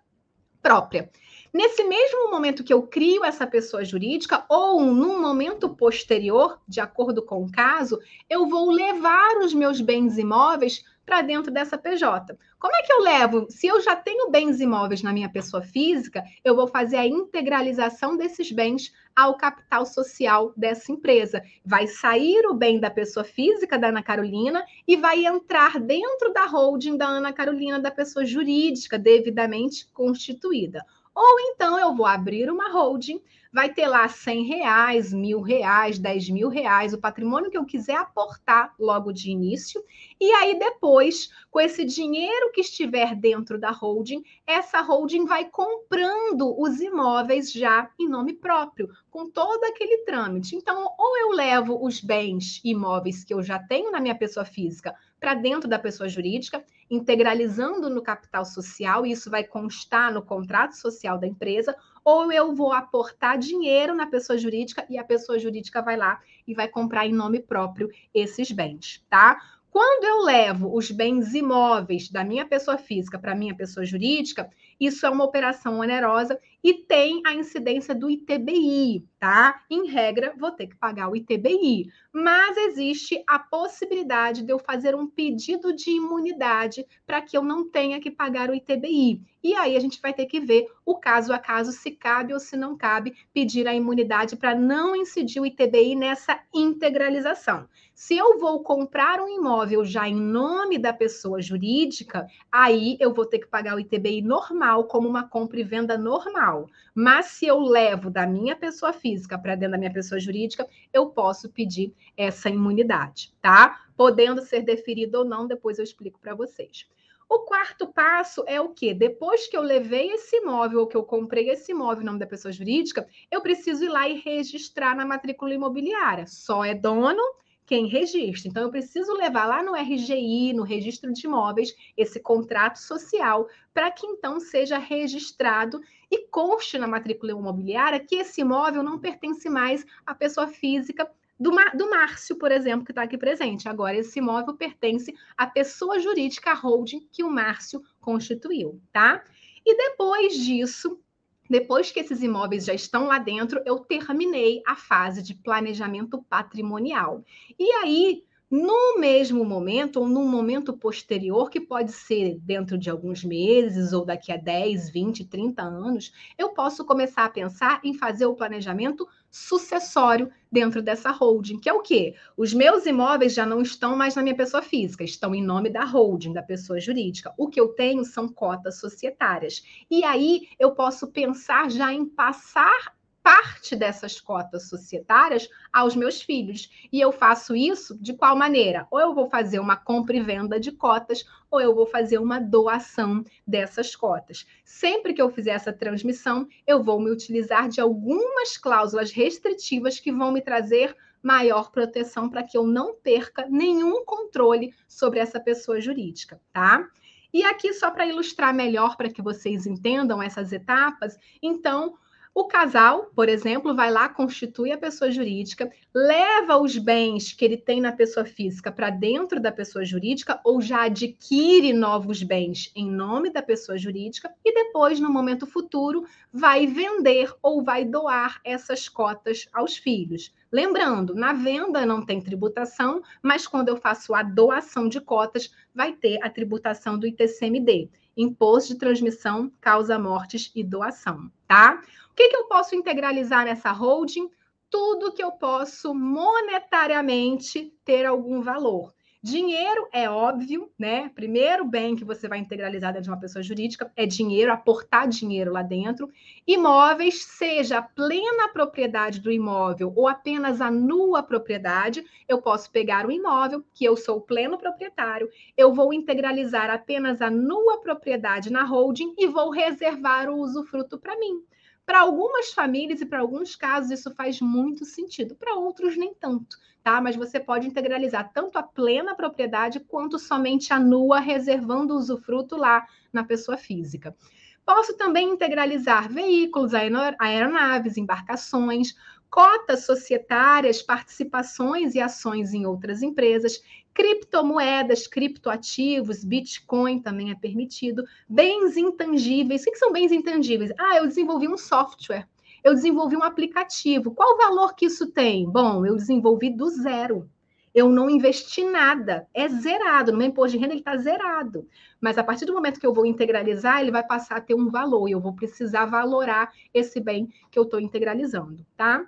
própria. 0.61 1.11
Nesse 1.53 1.85
mesmo 1.85 2.31
momento 2.31 2.65
que 2.65 2.73
eu 2.73 2.83
crio 2.83 3.25
essa 3.25 3.47
pessoa 3.47 3.85
jurídica, 3.85 4.47
ou 4.49 4.81
num 4.81 5.21
momento 5.21 5.69
posterior, 5.69 6.59
de 6.67 6.81
acordo 6.81 7.23
com 7.23 7.45
o 7.45 7.53
caso, 7.53 7.99
eu 8.31 8.49
vou 8.49 8.71
levar 8.71 9.37
os 9.39 9.53
meus 9.53 9.81
bens 9.81 10.17
imóveis 10.17 10.83
para 11.05 11.23
dentro 11.23 11.53
dessa 11.53 11.77
PJ. 11.77 12.37
Como 12.59 12.75
é 12.75 12.83
que 12.83 12.93
eu 12.93 13.01
levo? 13.01 13.47
Se 13.51 13.67
eu 13.67 13.81
já 13.81 13.97
tenho 13.97 14.31
bens 14.31 14.61
imóveis 14.61 15.03
na 15.03 15.13
minha 15.13 15.29
pessoa 15.29 15.63
física, 15.63 16.23
eu 16.45 16.55
vou 16.55 16.67
fazer 16.67 16.97
a 16.97 17.07
integralização 17.07 18.17
desses 18.17 18.53
bens 18.53 18.93
ao 19.15 19.37
capital 19.37 19.85
social 19.85 20.53
dessa 20.57 20.93
empresa. 20.93 21.43
Vai 21.65 21.87
sair 21.87 22.47
o 22.47 22.55
bem 22.55 22.79
da 22.81 22.91
pessoa 22.91 23.25
física 23.25 23.79
da 23.79 23.89
Ana 23.89 24.03
Carolina 24.03 24.65
e 24.87 24.97
vai 24.97 25.27
entrar 25.27 25.79
dentro 25.79 26.33
da 26.33 26.47
holding 26.47 26.97
da 26.97 27.07
Ana 27.07 27.33
Carolina, 27.33 27.81
da 27.81 27.91
pessoa 27.91 28.25
jurídica 28.25 28.99
devidamente 28.99 29.87
constituída. 29.93 30.85
Ou 31.15 31.41
então 31.41 31.79
eu 31.79 31.95
vou 31.95 32.07
abrir 32.07 32.51
uma 32.51 32.73
holding 32.73 33.21
vai 33.53 33.73
ter 33.73 33.87
lá 33.87 34.09
100 34.09 34.45
reais, 34.45 35.13
mil 35.13 35.41
reais, 35.43 35.99
10 35.99 36.31
mil 36.31 36.49
reais, 36.49 36.95
o 36.95 36.99
patrimônio 36.99 37.51
que 37.51 37.59
eu 37.59 37.67
quiser 37.67 37.97
aportar 37.97 38.75
logo 38.79 39.13
de 39.13 39.31
início. 39.31 39.85
E 40.19 40.33
aí, 40.33 40.59
depois, 40.59 41.31
com 41.51 41.61
esse 41.61 41.85
dinheiro 41.85 42.51
que 42.53 42.63
estiver 42.63 43.15
dentro 43.15 43.61
da 43.61 43.71
holding, 43.71 44.23
essa 44.47 44.81
holding 44.81 45.27
vai 45.27 45.45
comprando 45.45 46.59
os 46.59 46.81
imóveis 46.81 47.53
já 47.53 47.91
em 48.01 48.09
nome 48.09 48.33
próprio, 48.33 48.89
com 49.11 49.29
todo 49.29 49.63
aquele 49.65 49.99
trâmite. 49.99 50.57
Então, 50.57 50.89
ou 50.99 51.19
eu 51.19 51.33
levo 51.33 51.85
os 51.85 52.01
bens 52.01 52.61
imóveis 52.65 53.23
que 53.23 53.35
eu 53.35 53.43
já 53.43 53.59
tenho 53.59 53.91
na 53.91 54.01
minha 54.01 54.15
pessoa 54.15 54.47
física 54.47 54.95
para 55.21 55.35
dentro 55.35 55.69
da 55.69 55.79
pessoa 55.79 56.09
jurídica, 56.09 56.65
integralizando 56.91 57.89
no 57.89 58.03
capital 58.03 58.45
social, 58.45 59.07
e 59.07 59.13
isso 59.13 59.31
vai 59.31 59.45
constar 59.45 60.13
no 60.13 60.21
contrato 60.21 60.73
social 60.73 61.17
da 61.17 61.29
empresa, 61.29 61.77
ou 62.05 62.33
eu 62.33 62.55
vou 62.55 62.73
aportar 62.73 63.39
dinheiro 63.39 63.95
na 63.95 64.07
pessoa 64.07 64.39
jurídica 64.39 64.85
e 64.89 64.99
a 64.99 65.05
pessoa 65.05 65.39
jurídica 65.39 65.83
vai 65.83 65.97
lá 65.97 66.21
e 66.47 66.55
vai 66.55 66.69
comprar 66.69 67.07
em 67.07 67.13
nome 67.13 67.41
próprio 67.41 67.91
esses 68.15 68.51
bens, 68.51 69.05
tá? 69.09 69.41
Quando 69.71 70.05
eu 70.05 70.23
levo 70.23 70.77
os 70.77 70.91
bens 70.91 71.33
imóveis 71.35 72.11
da 72.11 72.23
minha 72.23 72.45
pessoa 72.45 72.77
física 72.77 73.19
para 73.19 73.35
minha 73.35 73.55
pessoa 73.55 73.87
jurídica, 73.87 74.51
isso 74.79 75.07
é 75.07 75.11
uma 75.11 75.25
operação 75.25 75.79
onerosa 75.79 76.39
e 76.63 76.75
tem 76.75 77.23
a 77.27 77.35
incidência 77.35 77.95
do 77.95 78.09
ITBI, 78.09 79.05
tá? 79.19 79.63
Em 79.69 79.89
regra, 79.89 80.33
vou 80.39 80.53
ter 80.53 80.69
que 80.69 80.77
pagar 80.77 81.09
o 81.09 81.17
ITBI, 81.17 81.91
mas 82.13 82.57
existe 82.57 83.23
a 83.27 83.39
possibilidade 83.39 84.43
de 84.43 84.53
eu 84.53 84.59
fazer 84.59 84.95
um 84.95 85.07
pedido 85.07 85.75
de 85.75 85.91
imunidade 85.91 86.87
para 87.07 87.21
que 87.21 87.37
eu 87.37 87.43
não 87.43 87.69
tenha 87.69 88.01
que 88.01 88.11
pagar 88.11 88.49
o 88.49 88.55
ITBI. 88.55 89.21
E 89.43 89.55
aí 89.55 89.77
a 89.77 89.81
gente 89.81 90.01
vai 90.01 90.15
ter 90.15 90.27
que 90.27 90.39
ver 90.39 90.69
o 90.87 90.97
caso 90.97 91.33
a 91.33 91.39
caso 91.39 91.73
se 91.73 91.91
cabe 91.91 92.33
ou 92.33 92.39
se 92.39 92.57
não 92.57 92.77
cabe 92.77 93.17
pedir 93.35 93.67
a 93.67 93.75
imunidade 93.75 94.37
para 94.37 94.55
não 94.55 94.95
incidir 94.95 95.41
o 95.41 95.47
ITBI 95.47 95.97
nessa 95.97 96.41
integralização. 96.55 97.69
Se 97.95 98.17
eu 98.17 98.39
vou 98.39 98.63
comprar 98.63 99.21
um 99.21 99.29
imóvel 99.29 99.85
já 99.85 100.09
em 100.09 100.15
nome 100.15 100.79
da 100.79 100.93
pessoa 100.93 101.43
jurídica, 101.43 102.27
aí 102.51 102.97
eu 102.99 103.13
vou 103.13 103.27
ter 103.27 103.39
que 103.39 103.47
pagar 103.47 103.77
o 103.77 103.81
ITBI 103.81 104.23
normal, 104.23 104.85
como 104.85 105.07
uma 105.07 105.29
compra 105.29 105.61
e 105.61 105.63
venda 105.63 105.99
normal. 105.99 106.69
Mas 106.95 107.27
se 107.27 107.47
eu 107.47 107.61
levo 107.61 108.11
da 108.11 108.27
minha 108.27 108.57
pessoa 108.57 108.93
física 108.93 109.39
para 109.39 109.55
dentro 109.55 109.73
da 109.73 109.79
minha 109.79 109.93
pessoa 109.93 110.19
jurídica, 110.19 110.67
eu 110.93 111.11
posso 111.11 111.51
pedir 111.51 111.95
essa 112.17 112.49
imunidade, 112.49 113.33
tá? 113.43 113.83
Podendo 113.95 114.41
ser 114.41 114.63
deferido 114.63 115.19
ou 115.19 115.25
não, 115.25 115.47
depois 115.47 115.79
eu 115.79 115.85
explico 115.85 116.19
para 116.19 116.35
vocês. 116.35 116.87
O 117.29 117.41
quarto 117.41 117.87
passo 117.87 118.43
é 118.47 118.61
o 118.61 118.71
quê? 118.71 118.93
Depois 118.93 119.47
que 119.47 119.57
eu 119.57 119.63
levei 119.63 120.11
esse 120.13 120.37
imóvel 120.37 120.81
ou 120.81 120.87
que 120.87 120.97
eu 120.97 121.03
comprei 121.03 121.51
esse 121.51 121.73
imóvel 121.73 122.03
em 122.03 122.07
nome 122.07 122.19
da 122.19 122.27
pessoa 122.27 122.53
jurídica, 122.53 123.07
eu 123.31 123.41
preciso 123.41 123.85
ir 123.85 123.89
lá 123.89 124.09
e 124.09 124.19
registrar 124.19 124.95
na 124.95 125.07
matrícula 125.07 125.55
imobiliária. 125.55 126.27
Só 126.27 126.65
é 126.65 126.75
dono 126.75 127.23
quem 127.65 127.87
registra. 127.87 128.49
Então, 128.49 128.63
eu 128.63 128.71
preciso 128.71 129.13
levar 129.15 129.47
lá 129.47 129.63
no 129.63 129.75
RGI, 129.75 130.53
no 130.53 130.63
registro 130.63 131.13
de 131.13 131.27
imóveis, 131.27 131.75
esse 131.97 132.21
contrato 132.21 132.77
social, 132.77 133.49
para 133.73 133.91
que 133.91 134.07
então 134.07 134.41
seja 134.41 134.79
registrado 134.79 135.81
e 136.11 136.27
conste 136.29 136.79
na 136.79 136.87
matrícula 136.87 137.33
imobiliária 137.33 138.01
que 138.01 138.17
esse 138.17 138.41
imóvel 138.41 138.83
não 138.83 138.99
pertence 138.99 139.49
mais 139.49 139.87
à 140.05 140.15
pessoa 140.15 140.47
física 140.47 141.11
do, 141.39 141.51
do 141.75 141.91
Márcio, 141.91 142.37
por 142.37 142.53
exemplo, 142.53 142.85
que 142.85 142.93
está 142.93 143.03
aqui 143.03 143.19
presente. 143.19 143.69
Agora, 143.69 143.97
esse 143.97 144.19
imóvel 144.19 144.55
pertence 144.55 145.15
à 145.37 145.47
pessoa 145.47 145.99
jurídica, 145.99 146.55
holding, 146.55 147.09
que 147.11 147.25
o 147.25 147.31
Márcio 147.31 147.83
constituiu, 148.01 148.81
tá? 148.93 149.25
E 149.65 149.77
depois 149.77 150.37
disso, 150.37 151.01
depois 151.49 151.91
que 151.91 152.01
esses 152.01 152.23
imóveis 152.23 152.65
já 152.65 152.75
estão 152.75 153.07
lá 153.07 153.19
dentro, 153.19 153.61
eu 153.67 153.79
terminei 153.79 154.63
a 154.67 154.75
fase 154.75 155.23
de 155.23 155.35
planejamento 155.35 156.23
patrimonial. 156.23 157.25
E 157.59 157.71
aí, 157.83 158.25
no 158.51 158.99
mesmo 158.99 159.45
momento, 159.47 160.01
ou 160.01 160.07
num 160.07 160.29
momento 160.29 160.77
posterior, 160.77 161.49
que 161.49 161.59
pode 161.59 161.91
ser 161.91 162.39
dentro 162.41 162.77
de 162.77 162.91
alguns 162.91 163.25
meses, 163.25 163.95
ou 163.95 164.05
daqui 164.05 164.31
a 164.31 164.37
10, 164.37 164.91
20, 164.91 165.25
30 165.25 165.63
anos, 165.63 166.13
eu 166.37 166.51
posso 166.51 166.85
começar 166.85 167.25
a 167.25 167.31
pensar 167.31 167.81
em 167.83 167.95
fazer 167.95 168.27
o 168.27 168.35
planejamento 168.35 169.09
sucessório 169.33 170.31
dentro 170.51 170.83
dessa 170.83 171.11
holding, 171.11 171.59
que 171.59 171.69
é 171.69 171.73
o 171.73 171.81
quê? 171.81 172.15
Os 172.37 172.53
meus 172.53 172.85
imóveis 172.85 173.33
já 173.33 173.47
não 173.47 173.63
estão 173.63 173.97
mais 173.97 174.15
na 174.15 174.23
minha 174.23 174.37
pessoa 174.37 174.63
física, 174.63 175.03
estão 175.03 175.35
em 175.35 175.43
nome 175.43 175.71
da 175.71 175.85
holding, 175.85 176.35
da 176.35 176.43
pessoa 176.43 176.79
jurídica. 176.79 177.33
O 177.39 177.49
que 177.49 177.59
eu 177.59 177.69
tenho 177.69 178.05
são 178.05 178.29
cotas 178.29 178.79
societárias. 178.79 179.65
E 179.91 180.05
aí 180.05 180.49
eu 180.61 180.73
posso 180.73 181.09
pensar 181.09 181.71
já 181.71 181.91
em 181.91 182.05
passar 182.05 182.95
parte 183.23 183.77
dessas 183.77 184.21
cotas 184.21 184.69
societárias 184.69 185.49
aos 185.73 185.95
meus 185.95 186.21
filhos. 186.21 186.71
E 186.93 187.01
eu 187.01 187.13
faço 187.13 187.55
isso 187.55 187.97
de 188.01 188.13
qual 188.13 188.37
maneira? 188.37 188.87
Ou 188.91 189.01
eu 189.01 189.15
vou 189.15 189.29
fazer 189.29 189.59
uma 189.59 189.77
compra 189.77 190.17
e 190.17 190.21
venda 190.21 190.59
de 190.59 190.73
cotas, 190.73 191.25
ou 191.51 191.61
eu 191.61 191.75
vou 191.75 191.87
fazer 191.87 192.19
uma 192.19 192.41
doação 192.41 193.25
dessas 193.47 193.95
cotas. 193.95 194.47
Sempre 194.65 195.15
que 195.15 195.23
eu 195.23 195.31
fizer 195.31 195.53
essa 195.53 195.73
transmissão, 195.73 196.49
eu 196.67 196.83
vou 196.83 197.01
me 197.01 197.11
utilizar 197.11 197.69
de 197.69 197.81
algumas 197.81 198.57
cláusulas 198.57 199.13
restritivas 199.13 200.01
que 200.01 200.11
vão 200.11 200.33
me 200.33 200.41
trazer 200.41 200.97
maior 201.23 201.71
proteção 201.71 202.29
para 202.29 202.43
que 202.43 202.59
eu 202.59 202.67
não 202.67 202.95
perca 202.95 203.47
nenhum 203.49 204.05
controle 204.05 204.75
sobre 204.89 205.21
essa 205.21 205.39
pessoa 205.39 205.81
jurídica, 205.81 206.41
tá? 206.53 206.89
E 207.33 207.45
aqui, 207.45 207.73
só 207.73 207.91
para 207.91 208.07
ilustrar 208.07 208.53
melhor, 208.53 208.97
para 208.97 209.09
que 209.09 209.23
vocês 209.23 209.67
entendam 209.67 210.23
essas 210.23 210.53
etapas, 210.53 211.17
então, 211.41 211.97
o 212.35 212.45
casal, 212.45 213.11
por 213.15 213.29
exemplo, 213.29 213.75
vai 213.75 213.91
lá, 213.91 214.09
constitui 214.09 214.73
a 214.73 214.79
pessoa 214.79 215.11
jurídica, 215.11 215.71
leva 215.95 216.57
os 216.57 216.79
bens 216.79 217.33
que 217.33 217.45
ele 217.45 217.59
tem 217.59 217.79
na 217.79 217.93
pessoa 217.93 218.25
física 218.25 218.73
para 218.73 218.89
dentro 218.89 219.39
da 219.39 219.53
pessoa 219.53 219.85
jurídica 219.85 220.41
ou 220.43 220.61
já 220.61 220.85
adquire 220.85 221.75
novos 221.75 222.23
bens 222.23 222.73
em 222.75 222.91
nome 222.91 223.31
da 223.31 223.43
pessoa 223.43 223.77
jurídica 223.77 224.33
e 224.43 224.55
depois, 224.55 224.99
no 224.99 225.13
momento 225.13 225.47
futuro, 225.47 226.07
vai 226.33 226.67
vender 226.67 227.31
ou 227.43 227.63
vai 227.63 227.85
doar 227.85 228.41
essas 228.45 228.89
cotas 228.89 229.47
aos 229.53 229.77
filhos. 229.77 230.33
Lembrando, 230.51 231.15
na 231.15 231.35
venda 231.35 231.85
não 231.85 232.05
tem 232.05 232.21
tributação, 232.21 233.03
mas 233.23 233.47
quando 233.47 233.69
eu 233.69 233.77
faço 233.77 234.15
a 234.15 234.23
doação 234.23 234.89
de 234.89 235.01
cotas, 235.01 235.55
vai 235.75 235.93
ter 235.93 236.19
a 236.23 236.31
tributação 236.31 236.99
do 236.99 237.07
ITCMD, 237.07 237.91
Imposto 238.17 238.75
de 238.75 238.79
Transmissão, 238.79 239.51
Causa 239.61 239.99
Mortes 239.99 240.51
e 240.55 240.63
Doação, 240.63 241.31
tá? 241.49 241.83
O 242.13 242.15
que, 242.15 242.29
que 242.29 242.37
eu 242.37 242.45
posso 242.45 242.75
integralizar 242.75 243.47
nessa 243.47 243.73
holding? 243.73 244.29
Tudo 244.69 245.15
que 245.15 245.25
eu 245.25 245.33
posso 245.33 245.95
monetariamente 245.95 247.73
ter 247.87 248.05
algum 248.05 248.43
valor. 248.43 248.93
Dinheiro 249.23 249.89
é 249.91 250.11
óbvio, 250.11 250.71
né? 250.79 251.11
Primeiro 251.15 251.65
bem 251.65 251.97
que 251.97 252.05
você 252.05 252.29
vai 252.29 252.39
integralizar 252.39 252.93
dentro 252.93 253.05
de 253.05 253.11
uma 253.11 253.19
pessoa 253.19 253.43
jurídica 253.43 253.91
é 253.97 254.05
dinheiro, 254.05 254.53
aportar 254.53 255.09
dinheiro 255.09 255.51
lá 255.53 255.63
dentro. 255.63 256.11
Imóveis, 256.47 257.25
seja 257.25 257.79
a 257.79 257.83
plena 257.83 258.49
propriedade 258.53 259.19
do 259.19 259.33
imóvel 259.33 259.91
ou 259.97 260.07
apenas 260.07 260.61
a 260.61 260.71
nua 260.71 261.23
propriedade, 261.23 262.05
eu 262.29 262.43
posso 262.43 262.71
pegar 262.71 263.07
o 263.07 263.13
imóvel, 263.13 263.65
que 263.73 263.87
eu 263.87 263.97
sou 263.97 264.19
o 264.19 264.23
pleno 264.23 264.59
proprietário, 264.59 265.31
eu 265.57 265.73
vou 265.73 265.95
integralizar 265.95 266.69
apenas 266.69 267.23
a 267.23 267.31
nua 267.31 267.81
propriedade 267.81 268.53
na 268.53 268.65
holding 268.65 269.15
e 269.17 269.27
vou 269.29 269.49
reservar 269.49 270.29
o 270.29 270.37
usufruto 270.37 270.99
para 270.99 271.19
mim. 271.19 271.43
Para 271.85 272.01
algumas 272.01 272.53
famílias 272.53 273.01
e 273.01 273.07
para 273.07 273.21
alguns 273.21 273.57
casos 273.57 273.91
isso 273.91 274.15
faz 274.15 274.41
muito 274.41 274.85
sentido, 274.85 275.35
para 275.35 275.55
outros 275.55 275.97
nem 275.97 276.15
tanto, 276.15 276.57
tá? 276.83 277.01
Mas 277.01 277.17
você 277.17 277.41
pode 277.41 277.67
integralizar 277.67 278.33
tanto 278.33 278.57
a 278.57 278.63
plena 278.63 279.15
propriedade 279.15 279.81
quanto 279.81 280.19
somente 280.19 280.73
a 280.73 280.79
nua, 280.79 281.19
reservando 281.19 281.95
o 281.95 281.97
usufruto 281.97 282.57
lá 282.57 282.87
na 283.13 283.25
pessoa 283.25 283.57
física. 283.57 284.17
Posso 284.65 284.97
também 284.97 285.31
integralizar 285.31 286.09
veículos, 286.09 286.73
aeronaves, 286.73 287.97
embarcações, 287.97 288.95
cotas 289.29 289.85
societárias, 289.85 290.83
participações 290.83 291.97
e 291.97 292.01
ações 292.01 292.55
em 292.55 292.65
outras 292.65 293.03
empresas, 293.03 293.61
criptomoedas, 293.95 295.07
criptoativos, 295.07 296.25
Bitcoin 296.25 297.01
também 297.01 297.31
é 297.31 297.35
permitido, 297.35 298.05
bens 298.29 298.77
intangíveis. 298.77 299.63
O 299.63 299.65
que 299.67 299.77
são 299.77 299.93
bens 299.93 300.13
intangíveis? 300.13 300.73
Ah, 300.79 300.97
eu 300.97 301.07
desenvolvi 301.07 301.49
um 301.49 301.57
software, 301.57 302.29
eu 302.65 302.75
desenvolvi 302.75 303.17
um 303.17 303.23
aplicativo. 303.23 304.15
Qual 304.15 304.35
o 304.35 304.39
valor 304.39 304.75
que 304.75 304.87
isso 304.87 305.11
tem? 305.11 305.49
Bom, 305.49 305.85
eu 305.85 305.97
desenvolvi 305.97 306.51
do 306.51 306.69
zero. 306.69 307.29
Eu 307.75 307.89
não 307.89 308.11
investi 308.11 308.63
nada, 308.65 309.27
é 309.33 309.49
zerado. 309.49 310.13
No 310.13 310.19
meu 310.19 310.29
imposto 310.29 310.53
de 310.53 310.59
renda, 310.59 310.75
ele 310.75 310.81
está 310.81 310.97
zerado. 310.99 311.67
Mas 312.01 312.19
a 312.19 312.25
partir 312.25 312.45
do 312.45 312.53
momento 312.53 312.79
que 312.79 312.87
eu 312.87 312.93
vou 312.93 313.07
integralizar, 313.07 313.81
ele 313.81 313.91
vai 313.91 314.07
passar 314.07 314.37
a 314.37 314.41
ter 314.41 314.55
um 314.55 314.69
valor 314.69 315.09
e 315.09 315.13
eu 315.13 315.21
vou 315.21 315.35
precisar 315.35 315.87
valorar 315.87 316.53
esse 316.75 317.01
bem 317.01 317.33
que 317.51 317.59
eu 317.59 317.63
estou 317.63 317.81
integralizando, 317.81 318.67
tá? 318.77 319.07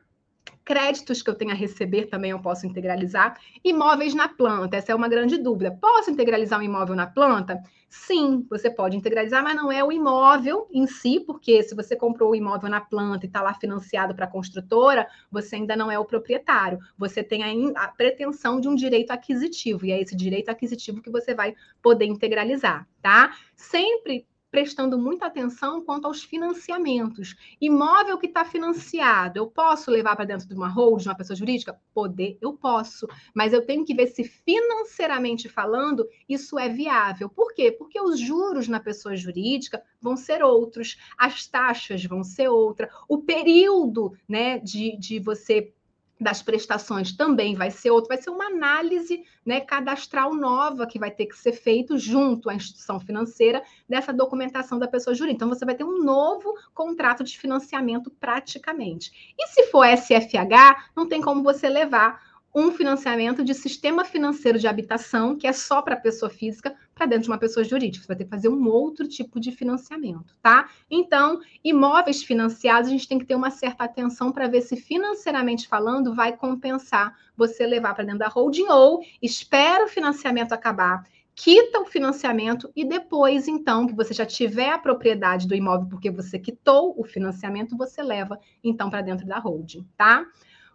Créditos 0.64 1.20
que 1.20 1.28
eu 1.28 1.34
tenho 1.34 1.50
a 1.50 1.54
receber 1.54 2.06
também 2.06 2.30
eu 2.30 2.40
posso 2.40 2.66
integralizar. 2.66 3.38
Imóveis 3.62 4.14
na 4.14 4.28
planta, 4.28 4.76
essa 4.76 4.92
é 4.92 4.94
uma 4.94 5.08
grande 5.08 5.36
dúvida. 5.36 5.76
Posso 5.78 6.10
integralizar 6.10 6.58
um 6.58 6.62
imóvel 6.62 6.96
na 6.96 7.06
planta? 7.06 7.62
Sim, 7.88 8.44
você 8.50 8.68
pode 8.68 8.96
integralizar, 8.96 9.42
mas 9.44 9.54
não 9.54 9.70
é 9.70 9.84
o 9.84 9.92
imóvel 9.92 10.66
em 10.72 10.86
si, 10.86 11.20
porque 11.20 11.62
se 11.62 11.76
você 11.76 11.94
comprou 11.94 12.30
o 12.30 12.34
imóvel 12.34 12.68
na 12.68 12.80
planta 12.80 13.24
e 13.24 13.28
está 13.28 13.40
lá 13.40 13.54
financiado 13.54 14.14
para 14.14 14.24
a 14.24 14.30
construtora, 14.30 15.06
você 15.30 15.56
ainda 15.56 15.76
não 15.76 15.92
é 15.92 15.98
o 15.98 16.04
proprietário. 16.04 16.78
Você 16.98 17.22
tem 17.22 17.44
a, 17.44 17.84
a 17.84 17.88
pretensão 17.88 18.58
de 18.58 18.68
um 18.68 18.74
direito 18.74 19.12
aquisitivo, 19.12 19.86
e 19.86 19.92
é 19.92 20.00
esse 20.00 20.16
direito 20.16 20.48
aquisitivo 20.48 21.00
que 21.00 21.10
você 21.10 21.34
vai 21.34 21.54
poder 21.80 22.06
integralizar, 22.06 22.88
tá? 23.00 23.36
Sempre 23.54 24.26
prestando 24.54 24.96
muita 24.96 25.26
atenção 25.26 25.84
quanto 25.84 26.06
aos 26.06 26.22
financiamentos. 26.22 27.34
Imóvel 27.60 28.16
que 28.16 28.28
está 28.28 28.44
financiado, 28.44 29.36
eu 29.36 29.48
posso 29.48 29.90
levar 29.90 30.14
para 30.14 30.24
dentro 30.24 30.46
de 30.46 30.54
uma 30.54 30.68
hold, 30.68 31.02
de 31.02 31.08
uma 31.08 31.16
pessoa 31.16 31.36
jurídica? 31.36 31.76
Poder, 31.92 32.38
eu 32.40 32.52
posso. 32.52 33.08
Mas 33.34 33.52
eu 33.52 33.66
tenho 33.66 33.84
que 33.84 33.92
ver 33.92 34.06
se 34.06 34.22
financeiramente 34.22 35.48
falando, 35.48 36.08
isso 36.28 36.56
é 36.56 36.68
viável. 36.68 37.28
Por 37.28 37.52
quê? 37.52 37.72
Porque 37.72 38.00
os 38.00 38.20
juros 38.20 38.68
na 38.68 38.78
pessoa 38.78 39.16
jurídica 39.16 39.82
vão 40.00 40.16
ser 40.16 40.40
outros, 40.40 40.98
as 41.18 41.48
taxas 41.48 42.04
vão 42.04 42.22
ser 42.22 42.46
outra, 42.46 42.88
o 43.08 43.18
período 43.18 44.12
né, 44.28 44.60
de, 44.60 44.96
de 44.96 45.18
você 45.18 45.74
das 46.20 46.42
prestações 46.42 47.12
também 47.12 47.54
vai 47.54 47.70
ser 47.70 47.90
outro, 47.90 48.08
vai 48.08 48.20
ser 48.20 48.30
uma 48.30 48.46
análise 48.46 49.24
né, 49.44 49.60
cadastral 49.60 50.34
nova 50.34 50.86
que 50.86 50.98
vai 50.98 51.10
ter 51.10 51.26
que 51.26 51.36
ser 51.36 51.52
feito 51.52 51.98
junto 51.98 52.48
à 52.48 52.54
instituição 52.54 53.00
financeira 53.00 53.62
dessa 53.88 54.12
documentação 54.12 54.78
da 54.78 54.88
pessoa 54.88 55.14
jurídica. 55.14 55.44
Então, 55.44 55.48
você 55.48 55.64
vai 55.64 55.74
ter 55.74 55.84
um 55.84 56.02
novo 56.02 56.54
contrato 56.72 57.24
de 57.24 57.38
financiamento 57.38 58.10
praticamente. 58.10 59.34
E 59.38 59.46
se 59.48 59.64
for 59.64 59.86
SFH, 59.86 60.90
não 60.96 61.08
tem 61.08 61.20
como 61.20 61.42
você 61.42 61.68
levar 61.68 62.33
um 62.54 62.70
financiamento 62.70 63.42
de 63.42 63.52
sistema 63.52 64.04
financeiro 64.04 64.58
de 64.58 64.68
habitação, 64.68 65.34
que 65.34 65.46
é 65.46 65.52
só 65.52 65.82
para 65.82 65.96
pessoa 65.96 66.30
física, 66.30 66.74
para 66.94 67.06
dentro 67.06 67.24
de 67.24 67.30
uma 67.30 67.38
pessoa 67.38 67.64
jurídica. 67.64 68.04
Você 68.04 68.08
vai 68.08 68.16
ter 68.16 68.24
que 68.24 68.30
fazer 68.30 68.48
um 68.48 68.68
outro 68.68 69.08
tipo 69.08 69.40
de 69.40 69.50
financiamento, 69.50 70.36
tá? 70.40 70.68
Então, 70.88 71.40
imóveis 71.64 72.22
financiados, 72.22 72.88
a 72.88 72.92
gente 72.92 73.08
tem 73.08 73.18
que 73.18 73.24
ter 73.24 73.34
uma 73.34 73.50
certa 73.50 73.84
atenção 73.84 74.30
para 74.30 74.46
ver 74.46 74.60
se 74.60 74.76
financeiramente 74.76 75.66
falando 75.66 76.14
vai 76.14 76.36
compensar 76.36 77.18
você 77.36 77.66
levar 77.66 77.94
para 77.94 78.04
dentro 78.04 78.20
da 78.20 78.28
holding 78.28 78.68
ou 78.68 79.04
espera 79.20 79.84
o 79.84 79.88
financiamento 79.88 80.52
acabar 80.52 81.02
quita 81.34 81.80
o 81.80 81.84
financiamento 81.84 82.70
e 82.76 82.84
depois, 82.84 83.48
então, 83.48 83.86
que 83.86 83.94
você 83.94 84.14
já 84.14 84.24
tiver 84.24 84.70
a 84.70 84.78
propriedade 84.78 85.48
do 85.48 85.54
imóvel 85.54 85.88
porque 85.88 86.10
você 86.10 86.38
quitou 86.38 86.94
o 86.96 87.04
financiamento, 87.04 87.76
você 87.76 88.02
leva 88.02 88.38
então 88.62 88.88
para 88.88 89.02
dentro 89.02 89.26
da 89.26 89.38
holding, 89.38 89.84
tá? 89.96 90.24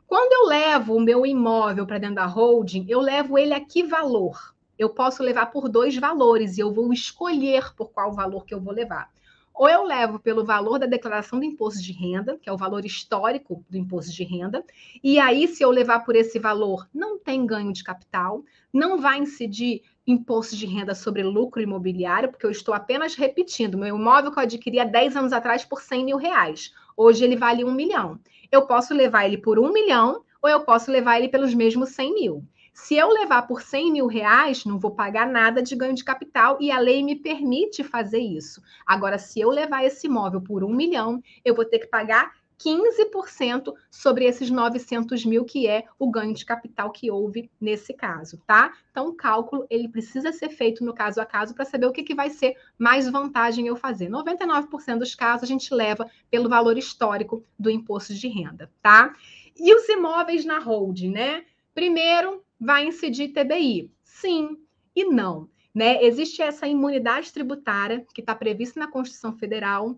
Quando 0.10 0.34
eu 0.34 0.48
levo 0.48 0.96
o 0.96 1.00
meu 1.00 1.24
imóvel 1.24 1.86
para 1.86 2.00
dentro 2.00 2.16
da 2.16 2.26
holding, 2.26 2.84
eu 2.90 3.00
levo 3.00 3.38
ele 3.38 3.54
a 3.54 3.64
que 3.64 3.84
valor? 3.84 4.56
Eu 4.76 4.90
posso 4.90 5.22
levar 5.22 5.52
por 5.52 5.70
dois 5.70 5.96
valores 5.96 6.58
e 6.58 6.62
eu 6.62 6.74
vou 6.74 6.92
escolher 6.92 7.76
por 7.76 7.92
qual 7.92 8.12
valor 8.12 8.44
que 8.44 8.52
eu 8.52 8.60
vou 8.60 8.74
levar. 8.74 9.08
Ou 9.54 9.70
eu 9.70 9.84
levo 9.84 10.18
pelo 10.18 10.44
valor 10.44 10.80
da 10.80 10.88
declaração 10.88 11.38
do 11.38 11.46
imposto 11.46 11.84
de 11.84 11.92
renda, 11.92 12.40
que 12.42 12.50
é 12.50 12.52
o 12.52 12.58
valor 12.58 12.84
histórico 12.86 13.64
do 13.70 13.78
imposto 13.78 14.12
de 14.12 14.24
renda, 14.24 14.66
e 15.04 15.20
aí, 15.20 15.48
se 15.48 15.62
eu 15.62 15.70
levar 15.70 16.00
por 16.00 16.16
esse 16.16 16.40
valor, 16.40 16.90
não 16.92 17.20
tem 17.20 17.46
ganho 17.46 17.72
de 17.72 17.84
capital, 17.84 18.44
não 18.74 19.00
vai 19.00 19.20
incidir 19.20 19.84
imposto 20.08 20.56
de 20.56 20.66
renda 20.66 20.96
sobre 20.96 21.22
lucro 21.22 21.62
imobiliário, 21.62 22.30
porque 22.30 22.48
eu 22.48 22.52
estou 22.52 22.74
apenas 22.74 23.14
repetindo. 23.14 23.78
Meu 23.78 23.96
imóvel 23.96 24.32
que 24.32 24.40
eu 24.40 24.44
adquiri 24.44 24.80
há 24.80 24.86
10 24.86 25.16
anos 25.18 25.34
atrás 25.34 25.64
por 25.64 25.84
100 25.84 26.04
mil 26.04 26.18
reais. 26.18 26.74
Hoje 26.98 27.24
ele 27.24 27.36
vale 27.36 27.64
um 27.64 27.72
milhão. 27.72 28.20
Eu 28.52 28.66
posso 28.66 28.94
levar 28.94 29.26
ele 29.26 29.38
por 29.38 29.60
um 29.60 29.72
milhão 29.72 30.24
ou 30.42 30.50
eu 30.50 30.62
posso 30.62 30.92
levar 30.92 31.18
ele 31.18 31.30
pelos 31.30 31.54
mesmos 31.54 31.90
100 31.90 32.14
mil. 32.14 32.44
Se 32.74 32.96
eu 32.96 33.10
levar 33.10 33.42
por 33.44 33.62
100 33.62 33.92
mil 33.92 34.08
reais, 34.08 34.64
não 34.64 34.80
vou 34.80 34.92
pagar 34.92 35.28
nada 35.28 35.62
de 35.62 35.76
ganho 35.76 35.94
de 35.94 36.04
capital 36.04 36.58
e 36.62 36.72
a 36.72 36.80
lei 36.80 37.04
me 37.04 37.16
permite 37.16 37.84
fazer 37.84 38.20
isso. 38.20 38.62
Agora, 38.86 39.18
se 39.18 39.40
eu 39.40 39.50
levar 39.50 39.84
esse 39.84 40.08
imóvel 40.08 40.42
por 40.42 40.64
um 40.64 40.74
milhão, 40.74 41.22
eu 41.44 41.54
vou 41.54 41.66
ter 41.66 41.80
que 41.80 41.88
pagar 41.88 42.32
15% 42.60 43.74
sobre 43.90 44.26
esses 44.26 44.50
900 44.50 45.26
mil, 45.26 45.46
que 45.46 45.68
é 45.68 45.86
o 45.98 46.10
ganho 46.10 46.34
de 46.34 46.46
capital 46.46 46.92
que 46.92 47.10
houve 47.10 47.50
nesse 47.60 47.94
caso, 47.94 48.42
tá? 48.46 48.74
Então, 48.92 49.08
o 49.08 49.14
cálculo, 49.14 49.66
ele 49.70 49.88
precisa 49.88 50.32
ser 50.32 50.50
feito 50.50 50.84
no 50.84 50.94
caso 50.94 51.22
a 51.22 51.26
caso 51.26 51.56
para 51.56 51.66
saber 51.66 51.86
o 51.86 51.92
que, 51.92 52.04
que 52.04 52.16
vai 52.16 52.30
ser 52.30 52.58
mais 52.78 53.10
vantagem 53.10 53.68
eu 53.68 53.76
fazer. 53.76 54.10
99% 54.10 54.98
dos 54.98 55.16
casos 55.16 55.44
a 55.44 55.48
gente 55.48 55.74
leva 55.74 56.10
pelo 56.30 56.50
valor 56.50 56.78
histórico 56.78 57.44
do 57.58 57.70
imposto 57.70 58.14
de 58.14 58.28
renda, 58.28 58.70
tá? 58.82 59.16
E 59.58 59.74
os 59.74 59.88
imóveis 59.88 60.46
na 60.46 60.60
holding, 60.60 61.12
né? 61.12 61.46
Primeiro, 61.74 62.44
vai 62.60 62.86
incidir 62.86 63.30
TBI. 63.30 63.92
Sim 64.04 64.58
e 64.96 65.06
não. 65.06 65.50
Né? 65.74 66.04
Existe 66.04 66.42
essa 66.42 66.68
imunidade 66.68 67.32
tributária 67.32 68.06
que 68.14 68.22
está 68.22 68.36
prevista 68.36 68.80
na 68.80 68.88
Constituição 68.88 69.38
Federal, 69.38 69.98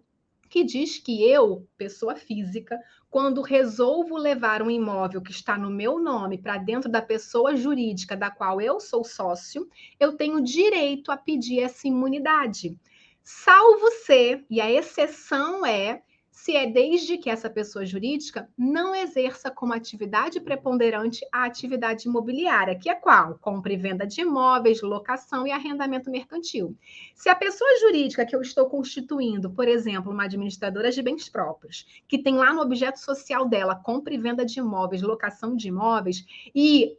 que 0.52 0.66
diz 0.66 0.98
que 0.98 1.24
eu, 1.24 1.66
pessoa 1.78 2.14
física, 2.14 2.78
quando 3.10 3.42
resolvo 3.42 4.18
levar 4.18 4.62
um 4.62 4.70
imóvel 4.70 5.22
que 5.22 5.32
está 5.32 5.58
no 5.58 5.70
meu 5.72 5.98
nome 5.98 6.38
para 6.38 6.58
dentro 6.58 6.92
da 6.92 7.02
pessoa 7.02 7.56
jurídica 7.56 8.18
da 8.18 8.30
qual 8.30 8.60
eu 8.60 8.78
sou 8.78 9.02
sócio, 9.06 9.70
eu 9.98 10.18
tenho 10.18 10.44
direito 10.44 11.10
a 11.10 11.16
pedir 11.16 11.62
essa 11.62 11.88
imunidade. 11.88 12.78
Salvo 13.24 13.90
ser, 14.06 14.46
e 14.50 14.60
a 14.60 14.70
exceção 14.70 15.66
é 15.66 16.04
se 16.42 16.56
é 16.56 16.66
desde 16.66 17.20
que 17.20 17.30
essa 17.30 17.52
pessoa 17.52 17.86
jurídica 17.86 18.50
não 18.58 18.96
exerça 18.96 19.52
como 19.52 19.74
atividade 19.74 20.40
preponderante 20.40 21.24
a 21.32 21.46
atividade 21.46 22.08
imobiliária, 22.08 22.76
que 22.76 22.90
é 22.90 22.96
qual? 22.96 23.38
Compra 23.40 23.72
e 23.72 23.78
venda 23.78 24.08
de 24.08 24.22
imóveis, 24.22 24.82
locação 24.82 25.46
e 25.46 25.52
arrendamento 25.52 26.10
mercantil. 26.10 26.76
Se 27.14 27.30
a 27.30 27.36
pessoa 27.36 27.70
jurídica 27.82 28.26
que 28.26 28.36
eu 28.36 28.42
estou 28.42 28.68
constituindo, 28.68 29.52
por 29.52 29.68
exemplo, 29.68 30.12
uma 30.12 30.24
administradora 30.24 30.90
de 30.90 31.04
bens 31.04 31.30
próprios, 31.30 31.86
que 32.08 32.18
tem 32.18 32.34
lá 32.34 32.52
no 32.52 32.62
objeto 32.62 33.00
social 33.00 33.48
dela 33.48 33.76
compra 33.76 34.12
e 34.12 34.18
venda 34.18 34.44
de 34.44 34.60
imóveis, 34.60 35.04
locação 35.04 35.56
de 35.56 35.68
imóveis, 35.68 36.26
e 36.56 36.98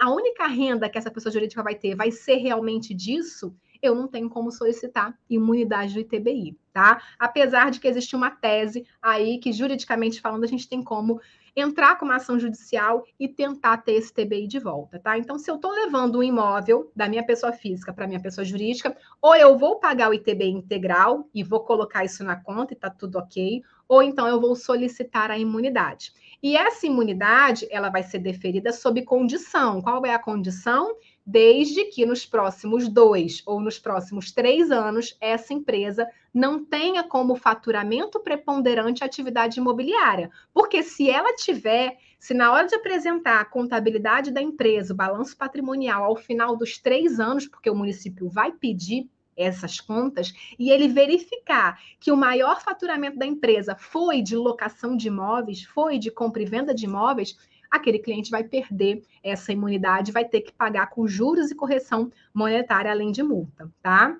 a 0.00 0.10
única 0.10 0.46
renda 0.46 0.88
que 0.88 0.96
essa 0.96 1.10
pessoa 1.10 1.32
jurídica 1.32 1.60
vai 1.60 1.74
ter 1.74 1.96
vai 1.96 2.12
ser 2.12 2.36
realmente 2.36 2.94
disso, 2.94 3.52
eu 3.82 3.94
não 3.94 4.08
tenho 4.08 4.28
como 4.28 4.50
solicitar 4.50 5.18
imunidade 5.28 5.94
do 5.94 6.00
ITBI, 6.00 6.58
tá? 6.72 7.02
Apesar 7.18 7.70
de 7.70 7.80
que 7.80 7.88
existe 7.88 8.14
uma 8.14 8.30
tese 8.30 8.86
aí 9.00 9.38
que, 9.38 9.52
juridicamente 9.52 10.20
falando, 10.20 10.44
a 10.44 10.48
gente 10.48 10.68
tem 10.68 10.82
como 10.82 11.20
entrar 11.56 11.96
com 11.98 12.04
uma 12.04 12.16
ação 12.16 12.38
judicial 12.38 13.04
e 13.18 13.26
tentar 13.26 13.78
ter 13.78 13.92
esse 13.92 14.12
TBI 14.12 14.46
de 14.46 14.58
volta, 14.58 14.98
tá? 14.98 15.16
Então, 15.16 15.38
se 15.38 15.50
eu 15.50 15.54
estou 15.54 15.72
levando 15.72 16.18
um 16.18 16.22
imóvel 16.22 16.92
da 16.94 17.08
minha 17.08 17.24
pessoa 17.24 17.50
física 17.50 17.94
para 17.94 18.06
minha 18.06 18.20
pessoa 18.20 18.44
jurídica, 18.44 18.94
ou 19.22 19.34
eu 19.34 19.56
vou 19.56 19.80
pagar 19.80 20.10
o 20.10 20.14
ITBI 20.14 20.50
integral 20.50 21.26
e 21.34 21.42
vou 21.42 21.60
colocar 21.60 22.04
isso 22.04 22.22
na 22.22 22.36
conta 22.36 22.74
e 22.74 22.76
tá 22.76 22.90
tudo 22.90 23.16
ok, 23.18 23.62
ou 23.88 24.02
então 24.02 24.28
eu 24.28 24.38
vou 24.38 24.54
solicitar 24.54 25.30
a 25.30 25.38
imunidade. 25.38 26.12
E 26.42 26.56
essa 26.56 26.86
imunidade, 26.86 27.66
ela 27.70 27.88
vai 27.88 28.02
ser 28.02 28.18
deferida 28.18 28.70
sob 28.70 29.02
condição. 29.02 29.80
Qual 29.80 30.04
é 30.04 30.12
a 30.12 30.18
condição? 30.18 30.94
Desde 31.26 31.86
que 31.86 32.06
nos 32.06 32.24
próximos 32.24 32.88
dois 32.88 33.42
ou 33.44 33.60
nos 33.60 33.80
próximos 33.80 34.30
três 34.30 34.70
anos 34.70 35.16
essa 35.20 35.52
empresa 35.52 36.06
não 36.32 36.64
tenha 36.64 37.02
como 37.02 37.34
faturamento 37.34 38.20
preponderante 38.20 39.02
a 39.02 39.06
atividade 39.06 39.58
imobiliária. 39.58 40.30
Porque 40.54 40.82
se 40.84 41.10
ela 41.10 41.34
tiver, 41.34 41.96
se 42.18 42.32
na 42.32 42.52
hora 42.52 42.68
de 42.68 42.76
apresentar 42.76 43.40
a 43.40 43.44
contabilidade 43.44 44.30
da 44.30 44.40
empresa, 44.40 44.92
o 44.92 44.96
balanço 44.96 45.36
patrimonial 45.36 46.04
ao 46.04 46.14
final 46.14 46.56
dos 46.56 46.78
três 46.78 47.18
anos, 47.18 47.48
porque 47.48 47.70
o 47.70 47.74
município 47.74 48.28
vai 48.28 48.52
pedir 48.52 49.08
essas 49.36 49.80
contas 49.80 50.32
e 50.58 50.70
ele 50.70 50.88
verificar 50.88 51.78
que 52.00 52.10
o 52.10 52.16
maior 52.16 52.62
faturamento 52.62 53.18
da 53.18 53.26
empresa 53.26 53.76
foi 53.76 54.22
de 54.22 54.34
locação 54.34 54.96
de 54.96 55.08
imóveis, 55.08 55.64
foi 55.64 55.98
de 55.98 56.10
compra 56.10 56.42
e 56.42 56.46
venda 56.46 56.74
de 56.74 56.86
imóveis, 56.86 57.36
aquele 57.70 57.98
cliente 57.98 58.30
vai 58.30 58.44
perder 58.44 59.02
essa 59.22 59.52
imunidade, 59.52 60.12
vai 60.12 60.24
ter 60.24 60.40
que 60.40 60.52
pagar 60.52 60.90
com 60.90 61.06
juros 61.06 61.50
e 61.50 61.54
correção 61.54 62.10
monetária, 62.32 62.90
além 62.90 63.12
de 63.12 63.22
multa, 63.22 63.70
tá? 63.82 64.16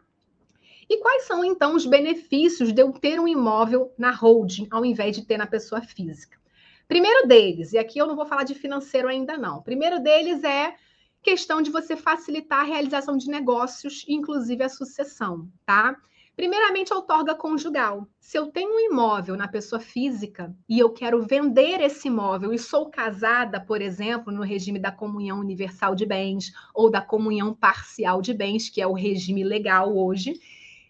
E 0.88 0.98
quais 0.98 1.24
são, 1.24 1.44
então, 1.44 1.74
os 1.74 1.85
benefícios 1.85 2.72
de 2.72 2.80
eu 2.80 2.92
ter 2.92 3.18
um 3.18 3.26
imóvel 3.26 3.92
na 3.98 4.12
holding, 4.12 4.68
ao 4.70 4.85
invés 4.85 5.16
de 5.16 5.24
ter 5.24 5.37
na 5.37 5.46
pessoa 5.46 5.80
física? 5.80 6.38
Primeiro 6.87 7.26
deles, 7.26 7.72
e 7.72 7.78
aqui 7.78 7.98
eu 7.98 8.06
não 8.06 8.14
vou 8.14 8.26
falar 8.26 8.44
de 8.44 8.54
financeiro 8.54 9.09
ainda 9.09 9.37
não, 9.37 9.62
primeiro 9.62 9.98
deles 10.00 10.44
é 10.44 10.76
questão 11.20 11.61
de 11.61 11.72
você 11.72 11.96
facilitar 11.96 12.61
a 12.61 12.62
realização 12.62 13.16
de 13.16 13.28
negócios, 13.28 14.04
inclusive 14.06 14.62
a 14.62 14.68
sucessão, 14.68 15.50
tá? 15.64 15.96
Primeiramente, 16.37 16.92
a 16.92 16.96
outorga 16.96 17.35
conjugal. 17.35 18.07
Se 18.20 18.38
eu 18.38 18.49
tenho 18.49 18.77
um 18.77 18.79
imóvel 18.79 19.37
na 19.38 19.49
pessoa 19.49 19.81
física 19.81 20.55
e 20.68 20.79
eu 20.79 20.92
quero 20.92 21.22
vender 21.22 21.81
esse 21.81 22.09
imóvel 22.09 22.53
e 22.53 22.59
sou 22.59 22.90
casada, 22.90 23.59
por 23.59 23.81
exemplo, 23.81 24.31
no 24.31 24.42
regime 24.42 24.79
da 24.79 24.92
comunhão 24.92 25.40
universal 25.40 25.94
de 25.94 26.05
bens 26.05 26.53
ou 26.75 26.90
da 26.90 27.01
comunhão 27.01 27.55
parcial 27.55 28.20
de 28.20 28.35
bens, 28.35 28.68
que 28.68 28.83
é 28.83 28.87
o 28.87 28.92
regime 28.92 29.42
legal 29.42 29.96
hoje, 29.96 30.35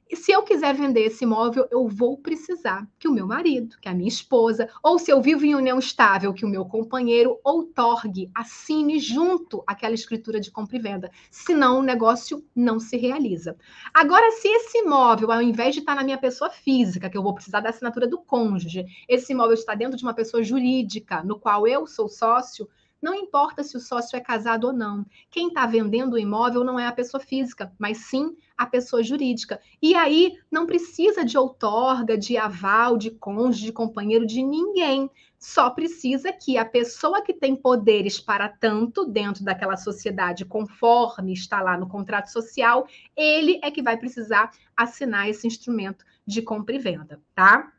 e 0.09 0.15
se 0.15 0.31
eu 0.31 0.43
quiser 0.45 0.73
vender 0.73 1.01
esse 1.01 1.25
imóvel, 1.25 1.67
eu 1.69 1.89
vou 1.89 2.17
precisar 2.17 2.89
que 2.97 3.09
o 3.09 3.13
meu 3.13 3.27
marido, 3.27 3.77
que 3.81 3.89
a 3.89 3.95
minha 3.95 4.09
esposa, 4.09 4.69
ou 4.81 5.01
se 5.01 5.11
eu 5.11 5.21
vivo 5.21 5.45
em 5.45 5.57
união 5.57 5.81
estável, 5.81 6.33
que 6.33 6.45
o 6.45 6.49
meu 6.49 6.65
companheiro 6.65 7.41
outorgue, 7.43 8.31
assine 8.33 9.01
junto 9.01 9.65
aquela 9.67 9.95
escritura 9.95 10.39
de 10.39 10.51
compra 10.51 10.77
e 10.77 10.81
venda. 10.81 11.11
Senão 11.29 11.81
o 11.81 11.83
negócio 11.83 12.45
não 12.55 12.79
se 12.79 12.97
realiza. 12.97 13.57
Agora, 13.93 14.31
se 14.31 14.47
esse 14.47 14.79
imóvel, 14.79 15.33
ao 15.33 15.43
invés 15.43 15.75
de 15.75 15.81
estar 15.81 15.97
na 15.97 16.05
minha 16.05 16.19
pessoa 16.19 16.51
física, 16.51 17.11
que 17.11 17.19
eu 17.19 17.23
vou 17.23 17.35
precisar 17.35 17.59
da 17.59 17.71
assinatura 17.71 18.07
do 18.07 18.19
cônjuge, 18.19 18.85
esse 19.09 19.33
imóvel 19.33 19.55
está 19.55 19.75
dentro 19.75 19.97
de 19.97 20.05
uma 20.05 20.15
pessoa 20.15 20.43
jurídica, 20.43 21.25
no 21.25 21.39
qual 21.39 21.67
eu 21.67 21.85
sou 21.85 22.09
sócio, 22.09 22.69
não 23.03 23.15
importa 23.15 23.63
se 23.63 23.77
o 23.77 23.81
sócio 23.81 24.17
é 24.17 24.21
casado 24.21 24.69
ou 24.69 24.73
não. 24.73 25.05
Quem 25.31 25.49
está 25.49 25.67
vendendo 25.67 26.15
o 26.15 26.19
imóvel 26.19 26.65
não 26.65 26.79
é 26.79 26.87
a 26.87 26.93
pessoa 26.93 27.21
física, 27.21 27.73
mas 27.79 27.99
sim 27.99 28.37
a 28.57 28.67
pessoa 28.67 29.03
jurídica. 29.03 29.61
E 29.83 29.95
aí 29.95 30.39
não 30.51 30.67
precisa 30.67 31.25
de 31.25 31.37
outorga, 31.37 32.17
de 32.17 32.37
aval, 32.37 32.97
de 32.97 33.11
cônjuge, 33.11 33.67
de 33.67 33.73
companheiro, 33.73 34.27
de 34.27 34.43
ninguém. 34.43 35.11
Só 35.39 35.71
precisa 35.71 36.33
que 36.33 36.57
a 36.57 36.65
pessoa 36.65 37.23
que 37.23 37.35
tem 37.35 37.55
poderes 37.55 38.19
para 38.19 38.49
tanto 38.49 39.05
dentro 39.05 39.45
daquela 39.45 39.77
sociedade, 39.77 40.45
conforme 40.45 41.33
está 41.33 41.61
lá 41.61 41.77
no 41.77 41.89
contrato 41.89 42.29
social, 42.29 42.87
ele 43.15 43.61
é 43.63 43.71
que 43.71 43.83
vai 43.83 43.97
precisar 43.97 44.51
assinar 44.77 45.29
esse 45.29 45.47
instrumento 45.47 46.05
de 46.27 46.43
compra 46.43 46.75
e 46.75 46.79
venda, 46.79 47.21
tá? 47.35 47.73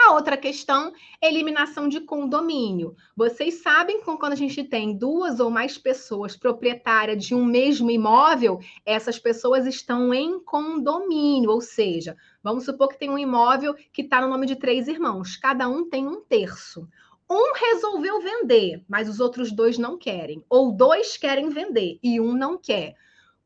A 0.00 0.12
outra 0.12 0.36
questão 0.36 0.92
eliminação 1.20 1.88
de 1.88 2.00
condomínio. 2.00 2.94
Vocês 3.16 3.62
sabem 3.62 3.98
que 3.98 4.16
quando 4.16 4.32
a 4.32 4.36
gente 4.36 4.62
tem 4.62 4.96
duas 4.96 5.40
ou 5.40 5.50
mais 5.50 5.76
pessoas 5.76 6.36
proprietárias 6.36 7.24
de 7.24 7.34
um 7.34 7.44
mesmo 7.44 7.90
imóvel, 7.90 8.60
essas 8.86 9.18
pessoas 9.18 9.66
estão 9.66 10.14
em 10.14 10.38
condomínio, 10.38 11.50
ou 11.50 11.60
seja, 11.60 12.16
vamos 12.42 12.64
supor 12.64 12.88
que 12.88 12.98
tem 12.98 13.10
um 13.10 13.18
imóvel 13.18 13.74
que 13.92 14.02
está 14.02 14.20
no 14.20 14.28
nome 14.28 14.46
de 14.46 14.54
três 14.54 14.86
irmãos, 14.86 15.36
cada 15.36 15.68
um 15.68 15.88
tem 15.90 16.06
um 16.06 16.20
terço. 16.20 16.88
Um 17.28 17.52
resolveu 17.52 18.20
vender, 18.20 18.84
mas 18.88 19.08
os 19.08 19.18
outros 19.18 19.50
dois 19.50 19.76
não 19.76 19.98
querem, 19.98 20.44
ou 20.48 20.72
dois 20.72 21.16
querem 21.16 21.48
vender 21.50 21.98
e 22.02 22.20
um 22.20 22.32
não 22.32 22.56
quer. 22.56 22.94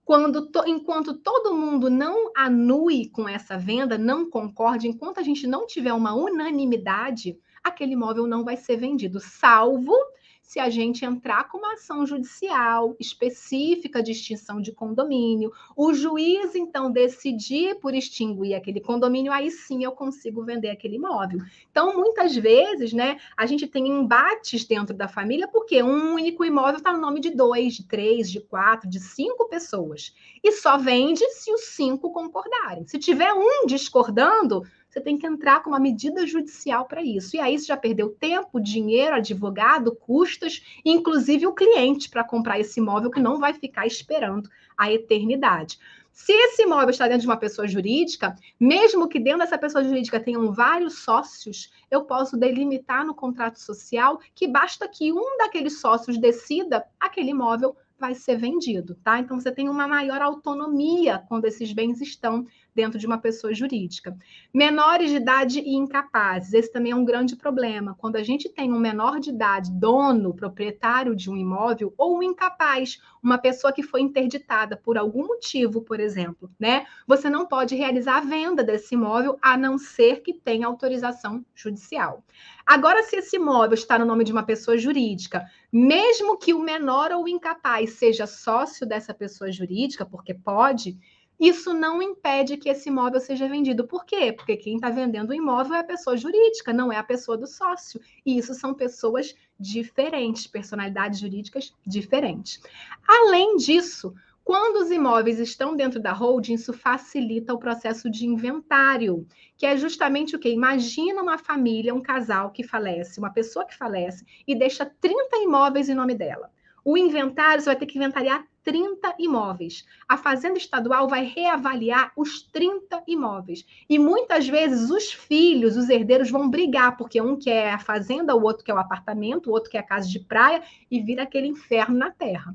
Quando 0.05 0.51
to, 0.51 0.65
enquanto 0.67 1.15
todo 1.15 1.55
mundo 1.55 1.89
não 1.89 2.33
anue 2.37 3.09
com 3.11 3.29
essa 3.29 3.57
venda, 3.57 3.97
não 3.97 4.29
concorde, 4.29 4.89
enquanto 4.89 5.19
a 5.19 5.23
gente 5.23 5.47
não 5.47 5.67
tiver 5.67 5.93
uma 5.93 6.15
unanimidade, 6.15 7.39
aquele 7.63 7.93
imóvel 7.93 8.27
não 8.27 8.45
vai 8.45 8.57
ser 8.57 8.77
vendido, 8.77 9.21
salvo 9.21 9.95
se 10.43 10.59
a 10.61 10.69
gente 10.69 11.05
entrar 11.05 11.49
com 11.49 11.59
uma 11.59 11.75
ação 11.75 12.05
judicial 12.05 12.95
específica 13.01 14.03
de 14.03 14.11
extinção 14.11 14.61
de 14.61 14.73
condomínio, 14.73 15.51
o 15.75 15.95
juiz 15.95 16.55
então 16.55 16.91
decidir 16.91 17.77
por 17.77 17.95
extinguir 17.95 18.55
aquele 18.55 18.81
condomínio, 18.81 19.33
aí 19.33 19.51
sim 19.51 19.83
eu 19.83 19.93
consigo 19.93 20.45
vender 20.45 20.69
aquele 20.69 20.97
imóvel. 20.97 21.41
Então, 21.71 21.97
muitas 21.97 22.37
vezes, 22.37 22.93
né, 22.93 23.19
a 23.37 23.47
gente 23.47 23.67
tem 23.67 23.89
embates 23.89 24.65
dentro 24.65 24.95
da 24.95 25.09
família 25.09 25.49
porque 25.49 25.83
um 25.83 26.13
único 26.15 26.45
imóvel 26.45 26.77
está 26.77 26.93
no 26.93 27.01
nome 27.01 27.21
de 27.21 27.31
dois, 27.31 27.75
de 27.75 27.85
três, 27.87 28.31
de 28.31 28.41
quatro, 28.41 28.91
de 28.91 29.01
cinco 29.01 29.49
pessoas. 29.49 30.15
E 30.43 30.53
só 30.53 30.77
vende 30.77 31.27
se 31.31 31.53
os 31.53 31.67
cinco 31.69 32.13
concordarem. 32.13 32.87
Se 32.87 32.99
tiver 32.99 33.33
um 33.33 33.65
discordando, 33.67 34.65
você 34.93 35.01
tem 35.01 35.17
que 35.17 35.27
entrar 35.27 35.63
com 35.63 35.71
uma 35.71 35.81
medida 35.81 36.27
judicial 36.27 36.85
para 36.85 37.03
isso. 37.03 37.35
E 37.35 37.41
aí 37.41 37.59
você 37.59 37.65
já 37.65 37.77
perdeu 37.77 38.11
tempo, 38.11 38.61
dinheiro, 38.61 39.17
advogado, 39.17 39.97
custos, 39.97 40.63
inclusive 40.85 41.47
o 41.47 41.55
cliente 41.55 42.11
para 42.11 42.23
comprar 42.23 42.61
esse 42.61 42.79
imóvel 42.79 43.11
que 43.11 43.21
não 43.21 43.41
vai 43.41 43.55
ficar 43.55 43.87
esperando 43.87 44.51
a 44.77 44.93
eternidade. 44.93 45.79
Se 46.13 46.31
esse 46.31 46.65
imóvel 46.65 46.91
está 46.91 47.07
dentro 47.09 47.23
de 47.23 47.27
uma 47.27 47.39
pessoa 47.39 47.67
jurídica, 47.67 48.37
mesmo 48.61 49.09
que 49.09 49.19
dentro 49.19 49.39
dessa 49.39 49.57
pessoa 49.57 49.83
jurídica 49.83 50.21
tenham 50.21 50.53
vários 50.53 50.99
sócios, 50.99 51.73
eu 51.91 52.05
posso 52.05 52.37
delimitar 52.37 53.07
no 53.07 53.15
contrato 53.15 53.59
social 53.59 54.21
que 54.35 54.47
basta 54.47 54.87
que 54.87 55.11
um 55.11 55.39
daqueles 55.39 55.81
sócios 55.81 56.19
decida 56.19 56.85
aquele 57.01 57.31
imóvel 57.31 57.75
vai 58.03 58.15
ser 58.17 58.37
vendido, 58.37 58.97
tá? 58.97 59.21
Então 59.21 59.41
você 59.41 59.53
tem 59.53 59.69
uma 59.69 59.87
maior 59.87 60.21
autonomia 60.21 61.25
quando 61.29 61.45
esses 61.45 61.73
bens 61.73 62.01
estão 62.01 62.45
dentro 62.75 62.99
de 62.99 63.07
uma 63.07 63.19
pessoa 63.19 63.55
jurídica. 63.55 64.17
Menores 64.53 65.11
de 65.11 65.17
idade 65.17 65.61
e 65.61 65.75
incapazes, 65.75 66.53
esse 66.53 66.73
também 66.73 66.93
é 66.93 66.97
um 66.97 67.05
grande 67.05 67.37
problema. 67.37 67.95
Quando 67.99 68.17
a 68.17 68.23
gente 68.23 68.49
tem 68.49 68.73
um 68.73 68.79
menor 68.79 69.21
de 69.21 69.31
idade, 69.31 69.71
dono, 69.71 70.35
proprietário 70.35 71.15
de 71.15 71.31
um 71.31 71.37
imóvel, 71.37 71.93
ou 71.97 72.19
um 72.19 72.23
incapaz, 72.23 73.01
uma 73.23 73.39
pessoa 73.39 73.73
que 73.73 73.83
foi 73.83 74.01
interditada 74.01 74.77
por 74.77 74.99
algum 74.99 75.27
motivo, 75.27 75.83
por 75.83 76.01
exemplo, 76.01 76.51
né? 76.59 76.87
Você 77.07 77.31
não 77.31 77.47
pode 77.47 77.75
realizar 77.75 78.19
a 78.19 78.21
venda 78.21 78.65
desse 78.65 78.95
imóvel 78.95 79.39
a 79.41 79.57
não 79.57 79.79
ser 79.79 80.23
que 80.23 80.33
tenha 80.33 80.67
autorização 80.67 81.45
judicial. 81.55 82.25
Agora, 82.67 83.03
se 83.03 83.17
esse 83.17 83.37
imóvel 83.37 83.75
está 83.75 83.99
no 83.99 84.05
nome 84.05 84.25
de 84.25 84.33
uma 84.33 84.43
pessoa 84.45 84.77
jurídica, 84.79 85.45
mesmo 85.73 86.39
que 86.39 86.53
o 86.53 86.61
menor 86.61 87.13
ou 87.13 87.25
o 87.25 87.29
incapaz 87.29 87.95
seja 87.95 88.27
sócio 88.27 88.87
dessa 88.87 89.13
pessoa 89.13 89.51
jurídica, 89.51 90.05
porque 90.05 90.35
pode, 90.35 90.99
isso 91.39 91.75
não 91.75 92.01
impede 92.01 92.57
que 92.57 92.69
esse 92.69 92.89
imóvel 92.89 93.21
seja 93.21 93.49
vendido. 93.49 93.87
Por 93.87 94.05
quê? 94.05 94.33
Porque 94.33 94.57
quem 94.57 94.77
está 94.77 94.91
vendendo 94.91 95.31
o 95.31 95.35
imóvel 95.35 95.75
é 95.75 95.81
a 95.81 95.85
pessoa 95.85 96.17
jurídica, 96.17 96.73
não 96.73 96.93
é 96.93 96.97
a 96.97 97.03
pessoa 97.03 97.37
do 97.37 97.47
sócio. 97.47 98.01
E 98.25 98.39
isso 98.39 98.55
são 98.55 98.75
pessoas 98.75 99.35
diferentes, 99.59 100.47
personalidades 100.47 101.19
jurídicas 101.19 101.75
diferentes. 101.87 102.61
Além 103.07 103.57
disso, 103.57 104.15
quando 104.45 104.77
os 104.77 104.91
imóveis 104.91 105.39
estão 105.39 105.77
dentro 105.77 106.01
da 106.01 106.13
holding, 106.13 106.55
isso 106.55 106.73
facilita 106.73 107.55
o 107.55 107.59
processo 107.59 108.11
de 108.11 108.27
inventário, 108.27 109.27
que 109.57 109.65
é 109.65 109.77
justamente 109.77 110.35
o 110.35 110.39
que? 110.39 110.49
Imagina 110.49 111.23
uma 111.23 111.39
família, 111.39 111.95
um 111.95 112.03
casal 112.03 112.51
que 112.51 112.65
falece, 112.65 113.21
uma 113.21 113.31
pessoa 113.31 113.65
que 113.65 113.77
falece 113.77 114.25
e 114.47 114.55
deixa 114.55 114.85
30 114.85 115.37
imóveis 115.39 115.89
em 115.89 115.95
nome 115.95 116.15
dela. 116.15 116.51
O 116.85 116.99
inventário, 116.99 117.63
você 117.63 117.67
vai 117.67 117.77
ter 117.77 117.87
que 117.87 117.97
inventariar 117.97 118.45
30 118.63 119.15
imóveis. 119.19 119.85
A 120.09 120.17
Fazenda 120.17 120.59
Estadual 120.59 121.09
vai 121.09 121.25
reavaliar 121.25 122.13
os 122.17 122.43
30 122.43 123.03
imóveis. 123.07 123.65
E 123.89 123.99
muitas 123.99 124.49
vezes 124.49 124.91
os 124.91 125.13
filhos, 125.13 125.77
os 125.77 125.89
herdeiros, 125.89 126.31
vão 126.31 126.49
brigar, 126.49 126.97
porque 126.97 127.21
um 127.21 127.37
quer 127.37 127.73
a 127.73 127.79
fazenda, 127.79 128.35
o 128.35 128.43
outro 128.43 128.65
quer 128.65 128.75
o 128.75 128.79
apartamento, 128.79 129.51
o 129.51 129.53
outro 129.53 129.71
quer 129.71 129.79
a 129.79 129.83
casa 129.83 130.09
de 130.09 130.21
praia, 130.21 130.63
e 130.91 131.01
vira 131.01 131.25
aquele 131.25 131.49
inferno 131.49 131.97
na 131.97 132.11
terra. 132.11 132.55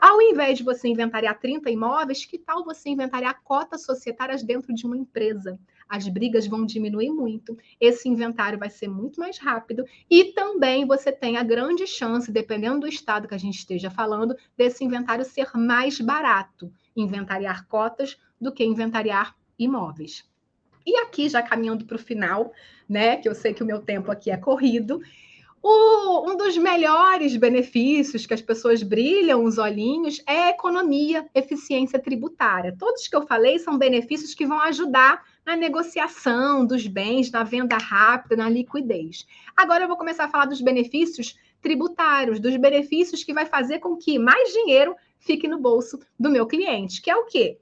Ao 0.00 0.20
invés 0.22 0.58
de 0.58 0.64
você 0.64 0.86
inventariar 0.86 1.40
30 1.40 1.70
imóveis, 1.70 2.24
que 2.24 2.38
tal 2.38 2.64
você 2.64 2.90
inventariar 2.90 3.40
cotas 3.42 3.84
societárias 3.84 4.42
dentro 4.42 4.72
de 4.72 4.86
uma 4.86 4.96
empresa? 4.96 5.58
As 5.92 6.08
brigas 6.08 6.46
vão 6.46 6.64
diminuir 6.64 7.10
muito, 7.10 7.54
esse 7.78 8.08
inventário 8.08 8.58
vai 8.58 8.70
ser 8.70 8.88
muito 8.88 9.20
mais 9.20 9.36
rápido 9.36 9.84
e 10.10 10.32
também 10.32 10.86
você 10.86 11.12
tem 11.12 11.36
a 11.36 11.42
grande 11.42 11.86
chance, 11.86 12.32
dependendo 12.32 12.80
do 12.80 12.88
estado 12.88 13.28
que 13.28 13.34
a 13.34 13.38
gente 13.38 13.58
esteja 13.58 13.90
falando, 13.90 14.34
desse 14.56 14.82
inventário 14.82 15.22
ser 15.22 15.50
mais 15.54 16.00
barato, 16.00 16.72
inventariar 16.96 17.66
cotas 17.68 18.18
do 18.40 18.50
que 18.50 18.64
inventariar 18.64 19.36
imóveis. 19.58 20.24
E 20.86 20.96
aqui, 20.96 21.28
já 21.28 21.42
caminhando 21.42 21.84
para 21.84 21.96
o 21.96 21.98
final, 21.98 22.54
né, 22.88 23.18
que 23.18 23.28
eu 23.28 23.34
sei 23.34 23.52
que 23.52 23.62
o 23.62 23.66
meu 23.66 23.82
tempo 23.82 24.10
aqui 24.10 24.30
é 24.30 24.38
corrido, 24.38 24.98
o, 25.62 26.30
um 26.30 26.38
dos 26.38 26.56
melhores 26.56 27.36
benefícios 27.36 28.24
que 28.24 28.32
as 28.32 28.40
pessoas 28.40 28.82
brilham 28.82 29.44
os 29.44 29.58
olhinhos 29.58 30.22
é 30.26 30.48
economia, 30.48 31.28
eficiência 31.34 31.98
tributária. 31.98 32.74
Todos 32.78 33.06
que 33.06 33.14
eu 33.14 33.26
falei 33.26 33.58
são 33.58 33.76
benefícios 33.76 34.34
que 34.34 34.46
vão 34.46 34.58
ajudar 34.62 35.22
na 35.44 35.56
negociação 35.56 36.64
dos 36.64 36.86
bens, 36.86 37.30
na 37.30 37.42
venda 37.42 37.76
rápida, 37.76 38.36
na 38.36 38.48
liquidez. 38.48 39.26
Agora 39.56 39.84
eu 39.84 39.88
vou 39.88 39.96
começar 39.96 40.24
a 40.24 40.28
falar 40.28 40.46
dos 40.46 40.60
benefícios 40.60 41.36
tributários, 41.60 42.40
dos 42.40 42.56
benefícios 42.56 43.24
que 43.24 43.32
vai 43.32 43.46
fazer 43.46 43.78
com 43.78 43.96
que 43.96 44.18
mais 44.18 44.52
dinheiro 44.52 44.94
fique 45.18 45.46
no 45.46 45.58
bolso 45.58 45.98
do 46.18 46.30
meu 46.30 46.46
cliente, 46.46 47.00
que 47.00 47.10
é 47.10 47.16
o 47.16 47.26
quê? 47.26 47.58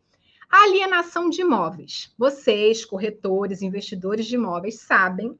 Alienação 0.48 1.30
de 1.30 1.42
imóveis. 1.42 2.12
Vocês, 2.18 2.84
corretores, 2.84 3.62
investidores 3.62 4.26
de 4.26 4.34
imóveis, 4.34 4.80
sabem 4.80 5.38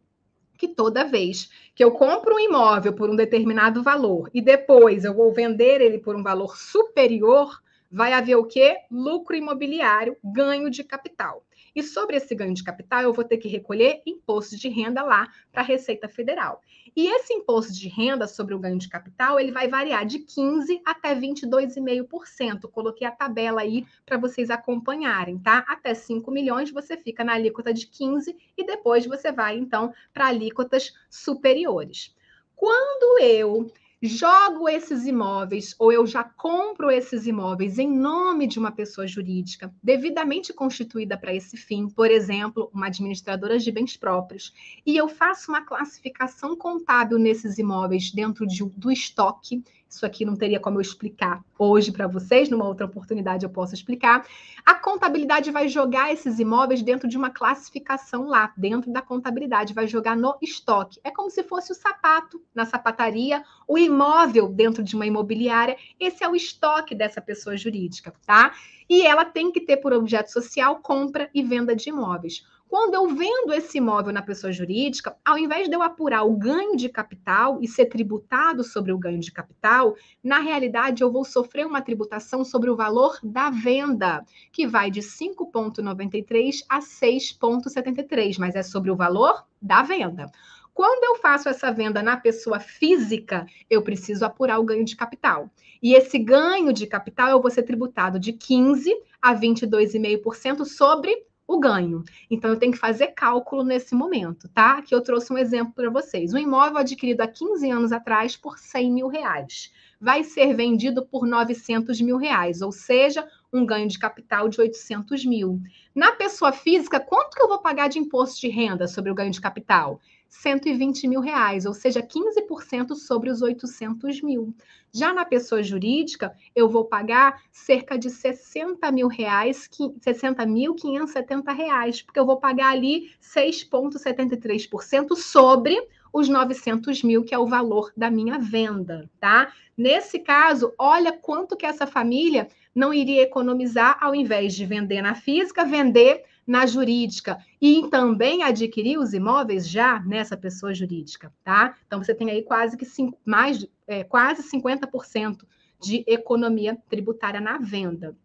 que 0.57 0.69
toda 0.69 1.05
vez 1.05 1.51
que 1.75 1.83
eu 1.83 1.91
compro 1.91 2.35
um 2.35 2.39
imóvel 2.39 2.93
por 2.93 3.09
um 3.09 3.17
determinado 3.17 3.83
valor 3.83 4.31
e 4.33 4.43
depois 4.43 5.05
eu 5.05 5.15
vou 5.15 5.33
vender 5.33 5.81
ele 5.81 5.99
por 5.99 6.15
um 6.15 6.23
valor 6.23 6.57
superior, 6.57 7.63
vai 7.91 8.13
haver 8.13 8.37
o 8.37 8.45
quê? 8.45 8.77
Lucro 8.91 9.35
imobiliário, 9.35 10.17
ganho 10.23 10.71
de 10.71 10.85
capital. 10.85 11.43
E 11.75 11.83
sobre 11.83 12.17
esse 12.17 12.35
ganho 12.35 12.55
de 12.55 12.65
capital, 12.65 13.03
eu 13.03 13.13
vou 13.13 13.25
ter 13.25 13.39
que 13.39 13.49
recolher 13.49 14.03
imposto 14.07 14.57
de 14.57 14.69
renda 14.69 15.03
lá 15.03 15.29
para 15.53 15.63
a 15.63 15.65
Receita 15.65 16.09
Federal. 16.09 16.61
E 16.97 17.07
esse 17.07 17.33
imposto 17.33 17.73
de 17.73 17.89
renda 17.89 18.27
sobre 18.27 18.55
o 18.55 18.59
ganho 18.59 18.79
de 18.79 18.89
capital, 18.89 19.39
ele 19.39 19.53
vai 19.53 19.69
variar 19.69 20.05
de 20.05 20.19
15 20.21 20.81
até 20.85 21.15
22,5%. 21.15 22.69
Coloquei 22.71 23.07
a 23.07 23.13
tabela 23.13 23.61
aí 23.61 23.87
para 24.05 24.19
vocês 24.19 24.51
acompanharem, 24.51 25.39
tá? 25.39 25.65
Até 25.69 25.95
5 25.95 26.31
milhões 26.31 26.71
você 26.71 26.97
fica 26.97 27.23
na 27.23 27.35
alíquota 27.35 27.73
de 27.73 27.87
15 27.87 28.37
e 28.57 28.65
depois 28.65 29.07
você 29.07 29.31
vai 29.31 29.57
então 29.57 29.93
para 30.13 30.27
alíquotas 30.27 30.93
superiores. 31.09 32.15
Quando 32.57 33.23
eu 33.23 33.71
jogo 34.03 34.67
esses 34.67 35.05
imóveis 35.05 35.75
ou 35.79 35.93
eu 35.93 36.07
já 36.07 36.25
compro 36.25 36.91
esses 36.91 37.27
imóveis 37.27 37.79
em 37.79 37.91
nome 37.91 38.47
de 38.47 38.59
uma 38.59 38.73
pessoa 38.73 39.07
jurídica 39.07 39.73
devidamente 39.83 40.55
constituída 40.55 41.19
para 41.19 41.35
esse 41.35 41.57
fim, 41.57 41.87
por 41.87 42.11
exemplo, 42.11 42.71
uma 42.73 42.87
administradora 42.87 43.59
de 43.59 43.71
bens 43.71 43.99
próprios, 43.99 44.55
e 44.87 44.97
eu 44.97 45.07
faço 45.07 45.51
uma 45.51 45.61
classificação 45.61 46.57
contábil 46.57 47.19
nesses 47.19 47.59
imóveis 47.59 48.11
dentro 48.11 48.47
de, 48.47 48.65
do 48.65 48.91
estoque 48.91 49.63
isso 49.91 50.07
aqui 50.07 50.25
não 50.25 50.37
teria 50.37 50.61
como 50.61 50.79
eu 50.79 50.81
explicar 50.81 51.45
hoje 51.59 51.91
para 51.91 52.07
vocês, 52.07 52.49
numa 52.49 52.65
outra 52.65 52.87
oportunidade 52.87 53.45
eu 53.45 53.51
posso 53.51 53.75
explicar. 53.75 54.25
A 54.65 54.75
contabilidade 54.75 55.51
vai 55.51 55.69
jogar 55.69 56.13
esses 56.13 56.39
imóveis 56.39 56.81
dentro 56.81 57.09
de 57.09 57.17
uma 57.17 57.29
classificação 57.31 58.29
lá, 58.29 58.53
dentro 58.57 58.93
da 58.93 59.03
contabilidade, 59.03 59.75
vai 59.75 59.89
jogar 59.89 60.17
no 60.17 60.37
estoque. 60.41 61.01
É 61.03 61.11
como 61.11 61.29
se 61.29 61.43
fosse 61.43 61.73
o 61.73 61.75
sapato 61.75 62.41
na 62.55 62.65
sapataria, 62.65 63.45
o 63.67 63.77
imóvel 63.77 64.49
dentro 64.49 64.83
de 64.83 64.95
uma 64.95 65.07
imobiliária. 65.07 65.77
Esse 65.99 66.23
é 66.23 66.29
o 66.29 66.37
estoque 66.37 66.95
dessa 66.95 67.21
pessoa 67.21 67.57
jurídica, 67.57 68.15
tá? 68.25 68.55
E 68.89 69.03
ela 69.03 69.25
tem 69.25 69.51
que 69.51 69.61
ter 69.61 69.79
por 69.79 69.93
objeto 69.93 70.31
social 70.31 70.77
compra 70.77 71.29
e 71.35 71.43
venda 71.43 71.75
de 71.75 71.89
imóveis. 71.89 72.45
Quando 72.71 72.95
eu 72.95 73.09
vendo 73.09 73.53
esse 73.53 73.79
imóvel 73.79 74.13
na 74.13 74.23
pessoa 74.23 74.53
jurídica, 74.53 75.17
ao 75.25 75.37
invés 75.37 75.69
de 75.69 75.75
eu 75.75 75.83
apurar 75.83 76.23
o 76.23 76.37
ganho 76.37 76.77
de 76.77 76.89
capital 76.89 77.59
e 77.61 77.67
ser 77.67 77.87
tributado 77.87 78.63
sobre 78.63 78.93
o 78.93 78.99
ganho 78.99 79.19
de 79.19 79.33
capital, 79.33 79.97
na 80.23 80.39
realidade 80.39 81.03
eu 81.03 81.11
vou 81.11 81.25
sofrer 81.25 81.67
uma 81.67 81.83
tributação 81.83 82.45
sobre 82.45 82.71
o 82.71 82.77
valor 82.77 83.19
da 83.25 83.51
venda, 83.51 84.25
que 84.53 84.69
vai 84.69 84.89
de 84.89 85.01
5,93 85.01 86.61
a 86.69 86.79
6,73, 86.79 88.39
mas 88.39 88.55
é 88.55 88.63
sobre 88.63 88.93
o 88.93 88.97
valor 88.97 89.45
da 89.61 89.83
venda. 89.83 90.31
Quando 90.73 91.03
eu 91.03 91.21
faço 91.21 91.49
essa 91.49 91.73
venda 91.73 92.05
na 92.05 92.17
pessoa 92.19 92.61
física, 92.61 93.47
eu 93.69 93.83
preciso 93.83 94.25
apurar 94.25 94.61
o 94.61 94.65
ganho 94.65 94.85
de 94.85 94.95
capital. 94.95 95.51
E 95.83 95.93
esse 95.93 96.21
ganho 96.21 96.73
de 96.73 96.87
capital 96.87 97.31
eu 97.31 97.43
vou 97.43 97.51
ser 97.51 97.65
tributado 97.65 98.17
de 98.17 98.33
15 98.33 98.97
a 99.21 99.35
22,5% 99.35 100.65
sobre 100.65 101.29
o 101.51 101.59
ganho. 101.59 102.05
Então, 102.31 102.51
eu 102.51 102.57
tenho 102.57 102.73
que 102.73 102.79
fazer 102.79 103.09
cálculo 103.09 103.65
nesse 103.65 103.95
momento, 103.95 104.49
tá? 104.49 104.79
Aqui 104.79 104.95
eu 104.95 105.03
trouxe 105.03 105.33
um 105.33 105.39
exemplo 105.39 105.73
para 105.75 105.91
vocês. 105.91 106.33
Um 106.33 106.39
imóvel 106.39 106.79
adquirido 106.79 107.23
há 107.23 107.27
15 107.27 107.69
anos 107.71 107.93
atrás 107.93 108.37
por 108.37 108.57
100 108.57 108.93
mil 108.93 109.09
reais 109.09 109.73
vai 110.01 110.25
ser 110.25 110.55
vendido 110.55 111.05
por 111.05 111.27
900 111.27 112.01
mil 112.01 112.17
reais, 112.17 112.63
ou 112.63 112.73
seja, 112.73 113.29
um 113.53 113.67
ganho 113.67 113.89
de 113.89 113.99
capital 113.99 114.49
de 114.49 114.61
800 114.61 115.25
mil. 115.25 115.61
Na 115.95 116.13
pessoa 116.13 116.53
física, 116.53 117.01
quanto 117.01 117.35
que 117.37 117.43
eu 117.43 117.49
vou 117.49 117.59
pagar 117.59 117.89
de 117.89 117.99
imposto 117.99 118.41
de 118.41 118.49
renda 118.49 118.87
sobre 118.87 119.11
o 119.11 119.15
ganho 119.15 119.31
de 119.31 119.41
capital? 119.41 120.01
120 120.29 121.09
mil 121.09 121.21
reais, 121.21 121.67
ou 121.67 121.75
seja, 121.75 122.01
15% 122.01 122.95
sobre 122.95 123.31
os 123.31 123.43
800 123.43 124.23
mil. 124.23 124.55
Já 124.93 125.13
na 125.13 125.25
pessoa 125.25 125.63
jurídica, 125.63 126.33
eu 126.55 126.69
vou 126.69 126.85
pagar 126.85 127.43
cerca 127.51 127.99
de 127.99 128.09
60 128.09 128.91
mil 128.93 129.09
reais, 129.09 129.69
60.570 129.69 131.53
reais, 131.55 132.01
porque 132.03 132.19
eu 132.19 132.27
vou 132.27 132.37
pagar 132.37 132.71
ali 132.71 133.11
6,73% 133.21 135.17
sobre 135.17 135.77
os 136.13 136.29
900 136.29 137.03
mil, 137.03 137.25
que 137.25 137.35
é 137.35 137.39
o 137.39 137.47
valor 137.47 137.93
da 137.97 138.11
minha 138.11 138.39
venda, 138.39 139.09
tá? 139.19 139.53
Nesse 139.77 140.19
caso, 140.19 140.73
olha 140.79 141.13
quanto 141.13 141.57
que 141.57 141.67
essa 141.67 141.87
família 141.87 142.49
não 142.75 142.93
iria 142.95 143.23
economizar 143.23 143.99
ao 144.01 144.15
invés 144.15 144.55
de 144.55 144.65
vender 144.65 145.03
na 145.03 145.15
física, 145.15 145.65
vender 145.65 146.25
na 146.47 146.67
jurídica 146.67 147.39
e 147.61 147.89
também 147.89 148.43
adquirir 148.43 148.99
os 148.99 149.13
imóveis 149.13 149.69
já 149.69 150.01
nessa 150.01 150.37
pessoa 150.37 150.75
jurídica, 150.75 151.33
tá? 151.45 151.77
Então 151.87 152.03
você 152.03 152.15
tem 152.15 152.31
aí 152.31 152.43
quase 152.43 152.77
que 152.77 152.85
cinco, 152.85 153.19
mais 153.25 153.67
é, 153.87 154.03
quase 154.03 154.43
50% 154.51 155.45
de 155.81 156.05
economia 156.07 156.77
tributária 156.89 157.41
na 157.41 157.59
venda. 157.59 158.17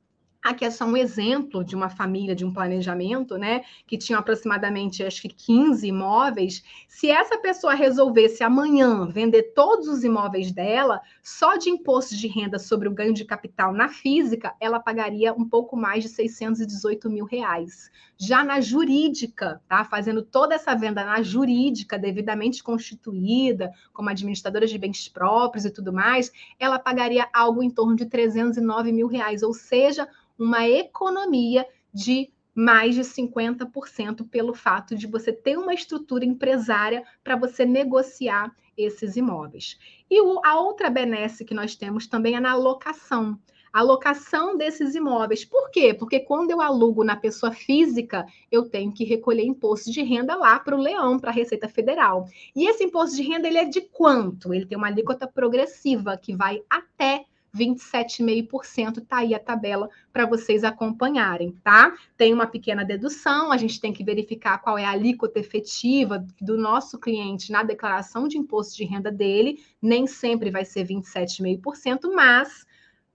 Aqui 0.46 0.64
é 0.64 0.70
só 0.70 0.86
um 0.86 0.96
exemplo 0.96 1.66
de 1.66 1.76
uma 1.76 1.90
família, 1.90 2.36
de 2.36 2.46
um 2.46 2.54
planejamento, 2.54 3.36
né? 3.36 3.64
Que 3.88 3.98
tinha 3.98 4.20
aproximadamente, 4.20 5.04
acho 5.04 5.24
que 5.24 5.30
15 5.30 5.88
imóveis. 5.88 6.64
Se 6.88 7.10
essa 7.10 7.36
pessoa 7.40 7.74
resolvesse 7.74 8.44
amanhã 8.44 9.08
vender 9.08 9.54
todos 9.56 9.88
os 9.88 10.04
imóveis 10.04 10.52
dela, 10.52 11.02
só 11.24 11.58
de 11.58 11.72
imposto 11.72 12.16
de 12.16 12.28
renda 12.28 12.60
sobre 12.60 12.88
o 12.88 12.94
ganho 12.94 13.12
de 13.12 13.26
capital 13.26 13.74
na 13.74 13.90
física, 13.90 14.54
ela 14.60 14.80
pagaria 14.80 15.34
um 15.34 15.50
pouco 15.50 15.76
mais 15.76 16.04
de 16.04 16.10
618 16.10 17.10
mil 17.10 17.26
reais. 17.26 17.90
Já 18.16 18.44
na 18.44 18.62
jurídica, 18.62 19.60
tá? 19.68 19.84
Fazendo 19.84 20.22
toda 20.22 20.54
essa 20.54 20.76
venda 20.76 21.04
na 21.04 21.24
jurídica, 21.24 21.98
devidamente 21.98 22.64
constituída, 22.64 23.72
como 23.92 24.12
administradora 24.12 24.68
de 24.68 24.78
bens 24.78 25.10
próprios 25.10 25.66
e 25.66 25.72
tudo 25.72 25.92
mais, 25.92 26.32
ela 26.60 26.78
pagaria 26.78 27.28
algo 27.34 27.64
em 27.64 27.72
torno 27.72 27.96
de 27.96 28.06
309 28.06 28.92
mil 28.92 29.08
reais, 29.08 29.42
ou 29.42 29.52
seja, 29.52 30.08
uma 30.38 30.68
economia 30.68 31.66
de 31.94 32.32
mais 32.56 32.96
de 32.96 33.02
50% 33.02 34.28
pelo 34.30 34.54
fato 34.54 34.96
de 34.96 35.08
você 35.08 35.34
ter 35.34 35.58
uma 35.58 35.74
estrutura 35.74 36.24
empresária 36.24 37.04
para 37.22 37.36
você 37.36 37.66
negociar 37.66 38.56
esses 38.78 39.18
imóveis. 39.18 39.78
E 40.10 40.18
a 40.44 40.60
outra 40.60 40.90
benesse 40.90 41.44
que 41.44 41.54
nós 41.54 41.76
temos 41.76 42.08
também 42.08 42.36
é 42.36 42.40
na 42.40 42.56
locação. 42.56 43.38
A 43.74 43.82
locação 43.82 44.56
desses 44.56 44.96
imóveis. 44.96 45.44
Por 45.44 45.70
quê? 45.70 45.94
Porque 45.94 46.22
quando 46.22 46.50
eu 46.50 46.62
alugo 46.62 47.04
na 47.04 47.18
pessoa 47.18 47.52
física, 47.52 48.26
eu 48.50 48.70
tenho 48.70 48.94
que 48.94 49.04
recolher 49.04 49.44
imposto 49.44 49.92
de 49.92 50.02
renda 50.02 50.34
lá 50.34 50.58
para 50.58 50.78
o 50.78 50.80
leão, 50.80 51.20
para 51.20 51.30
a 51.30 51.34
Receita 51.34 51.68
Federal. 51.68 52.26
E 52.56 52.70
esse 52.70 52.86
imposto 52.86 53.18
de 53.18 53.24
renda 53.24 53.50
ele 53.50 53.58
é 53.58 53.66
de 53.66 53.82
quanto? 53.82 54.54
Ele 54.54 54.66
tem 54.66 54.78
uma 54.78 54.88
alíquota 54.88 55.28
progressiva 55.28 56.18
que 56.18 56.34
vai 56.34 56.62
até 56.70 57.26
27,5%. 57.56 59.06
Tá 59.08 59.18
aí 59.18 59.34
a 59.34 59.40
tabela 59.40 59.90
para 60.12 60.26
vocês 60.26 60.64
acompanharem, 60.64 61.52
tá? 61.64 61.94
Tem 62.18 62.34
uma 62.34 62.46
pequena 62.46 62.84
dedução, 62.84 63.52
a 63.52 63.58
gente 63.58 63.80
tem 63.80 63.94
que 63.94 64.04
verificar 64.04 64.58
qual 64.60 64.78
é 64.78 64.86
a 64.86 64.92
alíquota 64.92 65.40
efetiva 65.40 66.26
do 66.42 66.58
nosso 66.58 67.00
cliente 67.00 67.52
na 67.52 67.64
declaração 67.64 68.28
de 68.28 68.38
imposto 68.38 68.76
de 68.76 68.84
renda 68.84 69.12
dele. 69.12 69.64
Nem 69.82 70.06
sempre 70.06 70.52
vai 70.52 70.66
ser 70.66 70.86
27,5%, 70.86 72.14
mas 72.14 72.66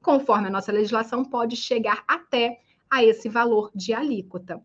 conforme 0.03 0.49
a 0.49 0.51
nossa 0.51 0.72
legislação 0.72 1.24
pode 1.24 1.57
chegar 1.57 2.03
até 2.09 2.61
a 2.91 3.05
esse 3.05 3.28
valor 3.28 3.70
de 3.74 3.93
alíquota. 3.93 4.61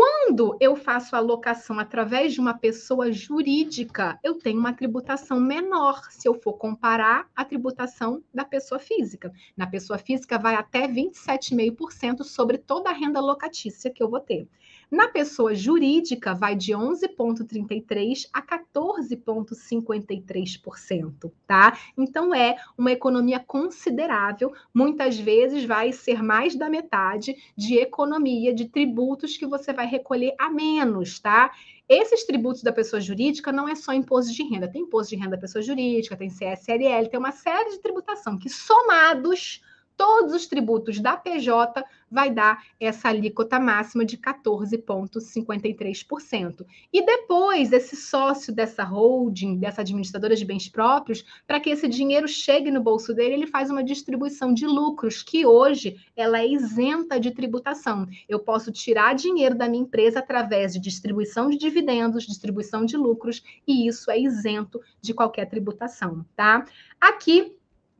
Quando 0.00 0.56
eu 0.60 0.76
faço 0.76 1.16
a 1.16 1.18
locação 1.18 1.80
através 1.80 2.32
de 2.32 2.38
uma 2.38 2.56
pessoa 2.56 3.10
jurídica, 3.10 4.16
eu 4.22 4.36
tenho 4.38 4.56
uma 4.56 4.72
tributação 4.72 5.40
menor 5.40 6.00
se 6.12 6.28
eu 6.28 6.34
for 6.34 6.52
comparar 6.52 7.28
a 7.34 7.44
tributação 7.44 8.22
da 8.32 8.44
pessoa 8.44 8.78
física. 8.78 9.32
Na 9.56 9.66
pessoa 9.66 9.98
física, 9.98 10.38
vai 10.38 10.54
até 10.54 10.86
27,5% 10.86 12.22
sobre 12.22 12.58
toda 12.58 12.90
a 12.90 12.92
renda 12.92 13.18
locatícia 13.18 13.90
que 13.90 14.00
eu 14.00 14.08
vou 14.08 14.20
ter. 14.20 14.48
Na 14.90 15.06
pessoa 15.06 15.54
jurídica, 15.54 16.34
vai 16.34 16.56
de 16.56 16.72
11,33% 16.72 18.30
a 18.32 18.40
14,53%, 18.40 21.30
tá? 21.46 21.78
Então, 21.96 22.34
é 22.34 22.56
uma 22.76 22.90
economia 22.90 23.38
considerável. 23.38 24.52
Muitas 24.72 25.18
vezes 25.18 25.64
vai 25.64 25.92
ser 25.92 26.22
mais 26.22 26.56
da 26.56 26.70
metade 26.70 27.36
de 27.54 27.76
economia 27.76 28.54
de 28.54 28.64
tributos 28.66 29.36
que 29.36 29.46
você 29.46 29.74
vai 29.74 29.86
recolher 29.86 30.34
a 30.38 30.48
menos, 30.48 31.20
tá? 31.20 31.52
Esses 31.86 32.24
tributos 32.24 32.62
da 32.62 32.72
pessoa 32.72 32.98
jurídica 33.00 33.52
não 33.52 33.68
é 33.68 33.74
só 33.74 33.92
imposto 33.92 34.32
de 34.32 34.42
renda, 34.42 34.68
tem 34.68 34.82
imposto 34.82 35.10
de 35.10 35.16
renda 35.16 35.36
da 35.36 35.40
pessoa 35.40 35.62
jurídica, 35.62 36.16
tem 36.16 36.28
CSLL, 36.28 37.08
tem 37.10 37.18
uma 37.18 37.32
série 37.32 37.70
de 37.70 37.80
tributação 37.80 38.38
que 38.38 38.48
somados 38.48 39.60
todos 39.98 40.32
os 40.32 40.46
tributos 40.46 40.98
da 41.00 41.16
PJ 41.16 41.84
vai 42.10 42.30
dar 42.30 42.64
essa 42.80 43.08
alíquota 43.08 43.58
máxima 43.58 44.04
de 44.04 44.16
14,53%. 44.16 46.64
E 46.92 47.04
depois, 47.04 47.72
esse 47.72 47.96
sócio 47.96 48.54
dessa 48.54 48.84
holding, 48.84 49.58
dessa 49.58 49.80
administradora 49.80 50.36
de 50.36 50.44
bens 50.44 50.68
próprios, 50.68 51.24
para 51.46 51.58
que 51.58 51.70
esse 51.70 51.88
dinheiro 51.88 52.28
chegue 52.28 52.70
no 52.70 52.80
bolso 52.80 53.12
dele, 53.12 53.34
ele 53.34 53.48
faz 53.48 53.70
uma 53.70 53.82
distribuição 53.82 54.54
de 54.54 54.64
lucros, 54.66 55.20
que 55.22 55.44
hoje 55.44 56.00
ela 56.16 56.38
é 56.38 56.46
isenta 56.46 57.18
de 57.18 57.32
tributação. 57.32 58.06
Eu 58.28 58.38
posso 58.38 58.70
tirar 58.70 59.16
dinheiro 59.16 59.56
da 59.56 59.68
minha 59.68 59.82
empresa 59.82 60.20
através 60.20 60.72
de 60.72 60.78
distribuição 60.78 61.50
de 61.50 61.58
dividendos, 61.58 62.24
distribuição 62.24 62.86
de 62.86 62.96
lucros, 62.96 63.42
e 63.66 63.88
isso 63.88 64.12
é 64.12 64.18
isento 64.18 64.80
de 65.02 65.12
qualquer 65.12 65.46
tributação, 65.46 66.24
tá? 66.36 66.64
Aqui 67.00 67.57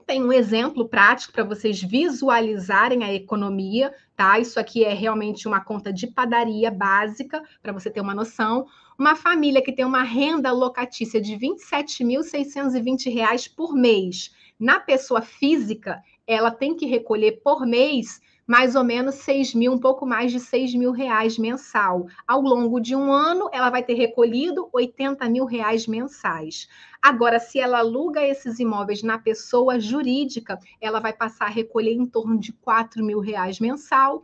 tem 0.09 0.25
um 0.25 0.33
exemplo 0.33 0.89
prático 0.89 1.35
para 1.35 1.45
vocês 1.45 1.83
visualizarem 1.83 3.05
a 3.05 3.13
economia, 3.13 3.95
tá? 4.17 4.39
Isso 4.39 4.59
aqui 4.59 4.83
é 4.83 4.95
realmente 4.95 5.47
uma 5.47 5.61
conta 5.61 5.93
de 5.93 6.07
padaria 6.07 6.71
básica, 6.71 7.43
para 7.63 7.75
você 7.75 7.91
ter 7.91 8.01
uma 8.01 8.15
noção. 8.15 8.67
Uma 8.99 9.15
família 9.15 9.61
que 9.61 9.71
tem 9.71 9.85
uma 9.85 10.03
renda 10.03 10.51
locatícia 10.51 11.21
de 11.21 11.35
R$ 11.35 11.51
27.620 11.73 13.55
por 13.55 13.75
mês, 13.75 14.35
na 14.59 14.81
pessoa 14.81 15.21
física, 15.21 16.03
ela 16.27 16.51
tem 16.51 16.75
que 16.75 16.87
recolher 16.87 17.43
por 17.45 17.67
mês 17.67 18.19
mais 18.49 18.75
ou 18.75 18.83
menos 18.83 19.17
6 19.17 19.55
mil, 19.55 19.75
um 19.75 19.79
pouco 19.79 20.07
mais 20.07 20.33
de 20.33 20.41
6 20.41 20.75
mil 20.75 20.91
reais 20.91 21.37
mensal. 21.37 22.07
Ao 22.27 22.41
longo 22.41 22.81
de 22.81 22.97
um 22.97 23.13
ano, 23.13 23.51
ela 23.53 23.69
vai 23.69 23.83
ter 23.83 23.93
recolhido 23.93 24.71
80 24.73 25.29
mil 25.29 25.45
reais 25.45 25.87
mensais. 25.87 26.67
Agora, 27.03 27.39
se 27.39 27.61
ela 27.61 27.81
aluga 27.81 28.27
esses 28.27 28.59
imóveis 28.59 29.03
na 29.03 29.19
pessoa 29.19 29.79
jurídica, 29.79 30.59
ela 30.81 30.99
vai 30.99 31.13
passar 31.13 31.45
a 31.45 31.51
recolher 31.51 31.93
em 31.93 32.07
torno 32.07 32.39
de 32.41 32.55
4 32.55 33.05
mil 33.05 33.21
reais 33.21 33.61
mensal. 33.61 34.23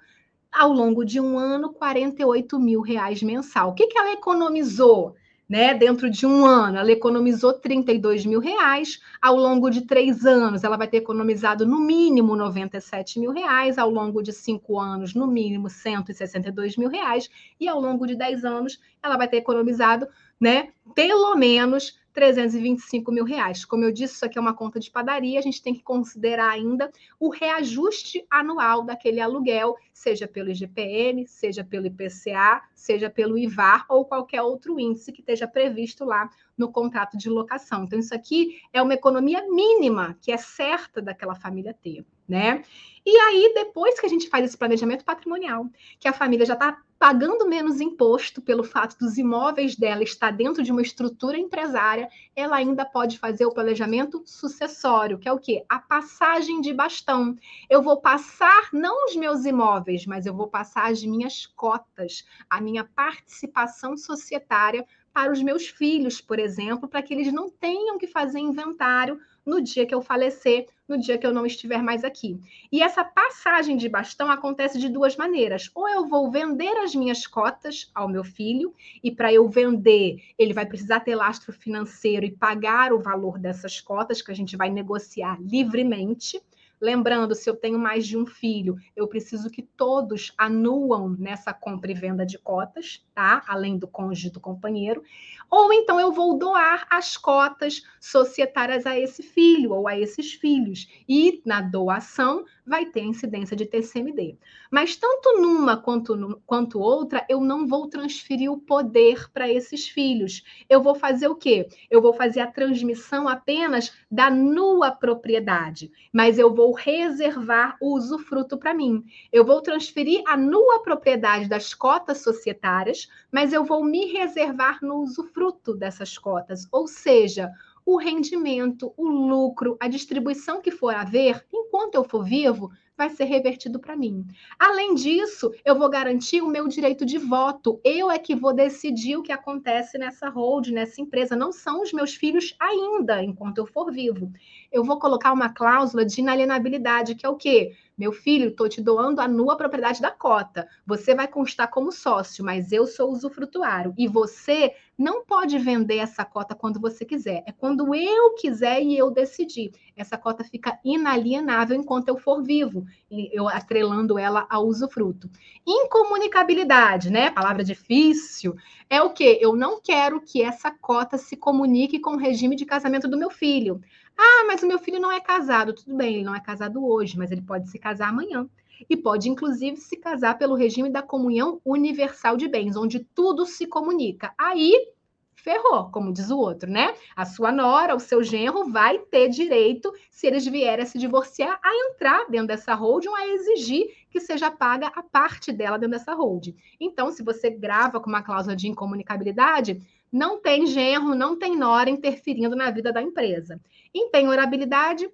Ao 0.50 0.72
longo 0.72 1.04
de 1.04 1.20
um 1.20 1.36
ano, 1.38 1.74
48 1.74 2.58
mil 2.58 2.80
reais 2.80 3.22
mensal. 3.22 3.72
O 3.72 3.74
que, 3.74 3.88
que 3.88 3.98
ela 3.98 4.12
economizou? 4.12 5.14
Né? 5.48 5.74
Dentro 5.74 6.10
de 6.10 6.26
um 6.26 6.44
ano, 6.44 6.78
ela 6.78 6.90
economizou 6.90 7.52
32 7.52 8.24
mil 8.24 8.40
reais. 8.40 9.00
Ao 9.20 9.36
longo 9.36 9.70
de 9.70 9.82
três 9.82 10.24
anos, 10.24 10.64
ela 10.64 10.76
vai 10.76 10.88
ter 10.88 10.98
economizado 10.98 11.66
no 11.66 11.80
mínimo 11.80 12.34
97 12.34 13.20
mil 13.20 13.32
reais. 13.32 13.78
Ao 13.78 13.90
longo 13.90 14.22
de 14.22 14.32
cinco 14.32 14.78
anos, 14.80 15.14
no 15.14 15.26
mínimo 15.26 15.68
162 15.68 16.76
mil 16.76 16.88
reais. 16.88 17.28
E 17.60 17.68
ao 17.68 17.80
longo 17.80 18.06
de 18.06 18.16
dez 18.16 18.44
anos, 18.44 18.78
ela 19.02 19.16
vai 19.16 19.28
ter 19.28 19.36
economizado 19.36 20.08
né? 20.44 20.68
Pelo 20.94 21.34
menos 21.36 21.98
325 22.12 23.10
mil 23.10 23.24
reais. 23.24 23.64
Como 23.64 23.82
eu 23.82 23.90
disse, 23.90 24.16
isso 24.16 24.26
aqui 24.26 24.36
é 24.36 24.40
uma 24.40 24.52
conta 24.52 24.78
de 24.78 24.90
padaria, 24.90 25.38
a 25.38 25.42
gente 25.42 25.62
tem 25.62 25.72
que 25.72 25.82
considerar 25.82 26.50
ainda 26.50 26.92
o 27.18 27.30
reajuste 27.30 28.26
anual 28.30 28.84
daquele 28.84 29.22
aluguel, 29.22 29.74
seja 29.90 30.28
pelo 30.28 30.50
IGPM, 30.50 31.26
seja 31.26 31.64
pelo 31.64 31.86
IPCA, 31.86 32.62
seja 32.74 33.08
pelo 33.08 33.38
IVAR 33.38 33.86
ou 33.88 34.04
qualquer 34.04 34.42
outro 34.42 34.78
índice 34.78 35.12
que 35.12 35.22
esteja 35.22 35.48
previsto 35.48 36.04
lá 36.04 36.28
no 36.58 36.70
contrato 36.70 37.16
de 37.16 37.30
locação. 37.30 37.84
Então, 37.84 37.98
isso 37.98 38.14
aqui 38.14 38.58
é 38.70 38.82
uma 38.82 38.92
economia 38.92 39.42
mínima 39.50 40.14
que 40.20 40.30
é 40.30 40.36
certa 40.36 41.00
daquela 41.00 41.34
família 41.34 41.72
ter, 41.72 42.04
né? 42.28 42.62
E 43.06 43.16
aí, 43.18 43.52
depois 43.54 44.00
que 44.00 44.06
a 44.06 44.08
gente 44.08 44.30
faz 44.30 44.46
esse 44.46 44.56
planejamento 44.56 45.04
patrimonial, 45.04 45.66
que 46.00 46.08
a 46.08 46.12
família 46.12 46.46
já 46.46 46.54
está 46.54 46.78
pagando 46.98 47.46
menos 47.46 47.82
imposto 47.82 48.40
pelo 48.40 48.64
fato 48.64 48.96
dos 48.98 49.18
imóveis 49.18 49.76
dela 49.76 50.02
estar 50.02 50.30
dentro 50.30 50.62
de 50.62 50.72
uma 50.72 50.80
estrutura 50.80 51.36
empresária, 51.36 52.08
ela 52.34 52.56
ainda 52.56 52.82
pode 52.82 53.18
fazer 53.18 53.44
o 53.44 53.52
planejamento 53.52 54.22
sucessório, 54.24 55.18
que 55.18 55.28
é 55.28 55.32
o 55.32 55.38
quê? 55.38 55.66
A 55.68 55.78
passagem 55.78 56.62
de 56.62 56.72
bastão. 56.72 57.36
Eu 57.68 57.82
vou 57.82 58.00
passar 58.00 58.70
não 58.72 59.04
os 59.04 59.14
meus 59.16 59.44
imóveis, 59.44 60.06
mas 60.06 60.24
eu 60.24 60.32
vou 60.32 60.48
passar 60.48 60.90
as 60.90 61.04
minhas 61.04 61.44
cotas, 61.44 62.24
a 62.48 62.58
minha 62.58 62.84
participação 62.84 63.98
societária 63.98 64.86
para 65.12 65.30
os 65.30 65.42
meus 65.42 65.68
filhos, 65.68 66.22
por 66.22 66.38
exemplo, 66.38 66.88
para 66.88 67.02
que 67.02 67.12
eles 67.12 67.30
não 67.30 67.50
tenham 67.50 67.98
que 67.98 68.06
fazer 68.06 68.38
inventário 68.38 69.20
no 69.44 69.60
dia 69.60 69.86
que 69.86 69.94
eu 69.94 70.00
falecer, 70.00 70.66
no 70.88 70.98
dia 70.98 71.18
que 71.18 71.26
eu 71.26 71.32
não 71.32 71.46
estiver 71.46 71.82
mais 71.82 72.04
aqui. 72.04 72.38
E 72.70 72.82
essa 72.82 73.04
passagem 73.04 73.76
de 73.76 73.88
bastão 73.88 74.30
acontece 74.30 74.78
de 74.78 74.88
duas 74.88 75.16
maneiras. 75.16 75.70
Ou 75.74 75.88
eu 75.88 76.06
vou 76.06 76.30
vender 76.30 76.76
as 76.78 76.94
minhas 76.94 77.26
cotas 77.26 77.90
ao 77.94 78.08
meu 78.08 78.24
filho, 78.24 78.74
e 79.02 79.10
para 79.10 79.32
eu 79.32 79.48
vender, 79.48 80.22
ele 80.38 80.52
vai 80.52 80.66
precisar 80.66 81.00
ter 81.00 81.14
lastro 81.14 81.52
financeiro 81.52 82.24
e 82.24 82.30
pagar 82.30 82.92
o 82.92 83.00
valor 83.00 83.38
dessas 83.38 83.80
cotas, 83.80 84.20
que 84.20 84.30
a 84.30 84.36
gente 84.36 84.56
vai 84.56 84.70
negociar 84.70 85.38
livremente. 85.40 86.40
Lembrando, 86.84 87.34
se 87.34 87.48
eu 87.48 87.56
tenho 87.56 87.78
mais 87.78 88.06
de 88.06 88.14
um 88.14 88.26
filho, 88.26 88.76
eu 88.94 89.08
preciso 89.08 89.48
que 89.48 89.62
todos 89.62 90.34
anuam 90.36 91.16
nessa 91.18 91.50
compra 91.50 91.90
e 91.90 91.94
venda 91.94 92.26
de 92.26 92.36
cotas, 92.36 93.02
tá? 93.14 93.42
Além 93.48 93.78
do 93.78 93.88
cônjuge 93.88 94.28
do 94.28 94.38
companheiro. 94.38 95.02
Ou 95.50 95.72
então 95.72 95.98
eu 95.98 96.12
vou 96.12 96.36
doar 96.36 96.86
as 96.90 97.16
cotas 97.16 97.82
societárias 97.98 98.84
a 98.84 99.00
esse 99.00 99.22
filho 99.22 99.72
ou 99.72 99.88
a 99.88 99.98
esses 99.98 100.34
filhos. 100.34 100.86
E 101.08 101.40
na 101.46 101.62
doação 101.62 102.44
vai 102.66 102.86
ter 102.86 103.02
incidência 103.02 103.56
de 103.56 103.66
TCMD. 103.66 104.36
Mas 104.70 104.96
tanto 104.96 105.40
numa 105.40 105.76
quanto, 105.76 106.40
quanto 106.46 106.80
outra, 106.80 107.24
eu 107.28 107.40
não 107.40 107.66
vou 107.66 107.88
transferir 107.88 108.50
o 108.50 108.58
poder 108.58 109.30
para 109.32 109.50
esses 109.50 109.86
filhos. 109.86 110.42
Eu 110.68 110.82
vou 110.82 110.94
fazer 110.94 111.28
o 111.28 111.34
quê? 111.34 111.68
Eu 111.90 112.00
vou 112.00 112.14
fazer 112.14 112.40
a 112.40 112.50
transmissão 112.50 113.28
apenas 113.28 113.92
da 114.10 114.30
nua 114.30 114.90
propriedade, 114.90 115.92
mas 116.12 116.38
eu 116.38 116.54
vou 116.54 116.72
reservar 116.72 117.76
o 117.80 117.94
usufruto 117.94 118.56
para 118.56 118.74
mim. 118.74 119.04
Eu 119.32 119.44
vou 119.44 119.60
transferir 119.60 120.22
a 120.26 120.36
nua 120.36 120.82
propriedade 120.82 121.48
das 121.48 121.74
cotas 121.74 122.18
societárias, 122.18 123.08
mas 123.30 123.52
eu 123.52 123.64
vou 123.64 123.84
me 123.84 124.06
reservar 124.06 124.78
no 124.82 125.02
usufruto 125.02 125.74
dessas 125.74 126.16
cotas, 126.16 126.66
ou 126.72 126.86
seja, 126.86 127.52
o 127.86 127.98
rendimento, 127.98 128.94
o 128.96 129.06
lucro, 129.06 129.76
a 129.78 129.88
distribuição 129.88 130.60
que 130.62 130.70
for 130.70 130.94
haver, 130.94 131.44
enquanto 131.74 131.96
eu 131.96 132.04
for 132.04 132.24
vivo, 132.24 132.70
vai 132.96 133.10
ser 133.10 133.24
revertido 133.24 133.80
para 133.80 133.96
mim. 133.96 134.24
Além 134.56 134.94
disso, 134.94 135.50
eu 135.64 135.76
vou 135.76 135.90
garantir 135.90 136.40
o 136.40 136.46
meu 136.46 136.68
direito 136.68 137.04
de 137.04 137.18
voto. 137.18 137.80
Eu 137.82 138.08
é 138.08 138.16
que 138.16 138.36
vou 138.36 138.54
decidir 138.54 139.16
o 139.16 139.22
que 139.22 139.32
acontece 139.32 139.98
nessa 139.98 140.28
hold, 140.28 140.68
nessa 140.68 141.00
empresa. 141.00 141.34
Não 141.34 141.50
são 141.50 141.82
os 141.82 141.92
meus 141.92 142.14
filhos 142.14 142.54
ainda, 142.60 143.24
enquanto 143.24 143.58
eu 143.58 143.66
for 143.66 143.90
vivo. 143.90 144.32
Eu 144.70 144.84
vou 144.84 145.00
colocar 145.00 145.32
uma 145.32 145.48
cláusula 145.48 146.04
de 146.04 146.20
inalienabilidade, 146.20 147.16
que 147.16 147.26
é 147.26 147.28
o 147.28 147.36
quê? 147.36 147.72
Meu 147.96 148.10
filho, 148.10 148.48
estou 148.48 148.68
te 148.68 148.82
doando 148.82 149.20
a 149.20 149.28
nua 149.28 149.56
propriedade 149.56 150.02
da 150.02 150.10
cota. 150.10 150.66
Você 150.84 151.14
vai 151.14 151.28
constar 151.28 151.70
como 151.70 151.92
sócio, 151.92 152.44
mas 152.44 152.72
eu 152.72 152.88
sou 152.88 153.12
usufrutuário. 153.12 153.94
E 153.96 154.08
você 154.08 154.74
não 154.98 155.24
pode 155.24 155.56
vender 155.58 155.98
essa 155.98 156.24
cota 156.24 156.56
quando 156.56 156.80
você 156.80 157.04
quiser. 157.04 157.44
É 157.46 157.52
quando 157.52 157.94
eu 157.94 158.34
quiser 158.34 158.82
e 158.82 158.98
eu 158.98 159.12
decidir. 159.12 159.70
Essa 159.96 160.18
cota 160.18 160.42
fica 160.42 160.76
inalienável 160.84 161.76
enquanto 161.76 162.08
eu 162.08 162.18
for 162.18 162.42
vivo, 162.42 162.84
e 163.08 163.30
eu 163.32 163.48
atrelando 163.48 164.18
ela 164.18 164.44
ao 164.50 164.66
usufruto. 164.66 165.30
Incomunicabilidade, 165.64 167.10
né? 167.10 167.30
Palavra 167.30 167.62
difícil. 167.62 168.56
É 168.90 169.00
o 169.02 169.10
quê? 169.10 169.38
Eu 169.40 169.54
não 169.54 169.80
quero 169.80 170.20
que 170.20 170.42
essa 170.42 170.70
cota 170.70 171.16
se 171.16 171.36
comunique 171.36 172.00
com 172.00 172.14
o 172.14 172.18
regime 172.18 172.56
de 172.56 172.66
casamento 172.66 173.06
do 173.06 173.18
meu 173.18 173.30
filho. 173.30 173.80
Ah, 174.16 174.44
mas 174.46 174.62
o 174.62 174.66
meu 174.66 174.78
filho 174.78 175.00
não 175.00 175.10
é 175.10 175.20
casado. 175.20 175.72
Tudo 175.74 175.94
bem, 175.96 176.16
ele 176.16 176.24
não 176.24 176.34
é 176.34 176.40
casado 176.40 176.84
hoje, 176.86 177.16
mas 177.18 177.30
ele 177.30 177.42
pode 177.42 177.68
se 177.70 177.78
casar 177.78 178.08
amanhã. 178.08 178.48
E 178.88 178.96
pode, 178.96 179.28
inclusive, 179.28 179.76
se 179.76 179.96
casar 179.96 180.36
pelo 180.36 180.54
regime 180.54 180.90
da 180.90 181.02
comunhão 181.02 181.60
universal 181.64 182.36
de 182.36 182.48
bens, 182.48 182.76
onde 182.76 183.00
tudo 183.00 183.46
se 183.46 183.66
comunica. 183.66 184.34
Aí 184.36 184.92
ferrou, 185.36 185.90
como 185.90 186.12
diz 186.12 186.30
o 186.30 186.38
outro, 186.38 186.70
né? 186.70 186.94
A 187.14 187.26
sua 187.26 187.52
nora, 187.52 187.94
o 187.94 188.00
seu 188.00 188.22
genro 188.22 188.70
vai 188.70 188.98
ter 188.98 189.28
direito, 189.28 189.92
se 190.10 190.26
eles 190.26 190.46
vierem 190.46 190.82
a 190.82 190.86
se 190.86 190.98
divorciar, 190.98 191.60
a 191.62 191.90
entrar 191.90 192.26
dentro 192.30 192.48
dessa 192.48 192.74
holding, 192.74 193.10
a 193.14 193.28
exigir 193.28 193.86
que 194.10 194.20
seja 194.20 194.50
paga 194.50 194.86
a 194.88 195.02
parte 195.02 195.52
dela 195.52 195.78
dentro 195.78 195.98
dessa 195.98 196.14
holding. 196.14 196.56
Então, 196.80 197.12
se 197.12 197.22
você 197.22 197.50
grava 197.50 198.00
com 198.00 198.08
uma 198.08 198.22
cláusula 198.22 198.56
de 198.56 198.68
incomunicabilidade, 198.68 199.82
não 200.10 200.40
tem 200.40 200.66
genro, 200.66 201.14
não 201.14 201.36
tem 201.38 201.56
nora 201.56 201.90
interferindo 201.90 202.56
na 202.56 202.70
vida 202.70 202.92
da 202.92 203.02
empresa. 203.02 203.60
Em 203.94 204.10
penhorabilidade, 204.10 205.08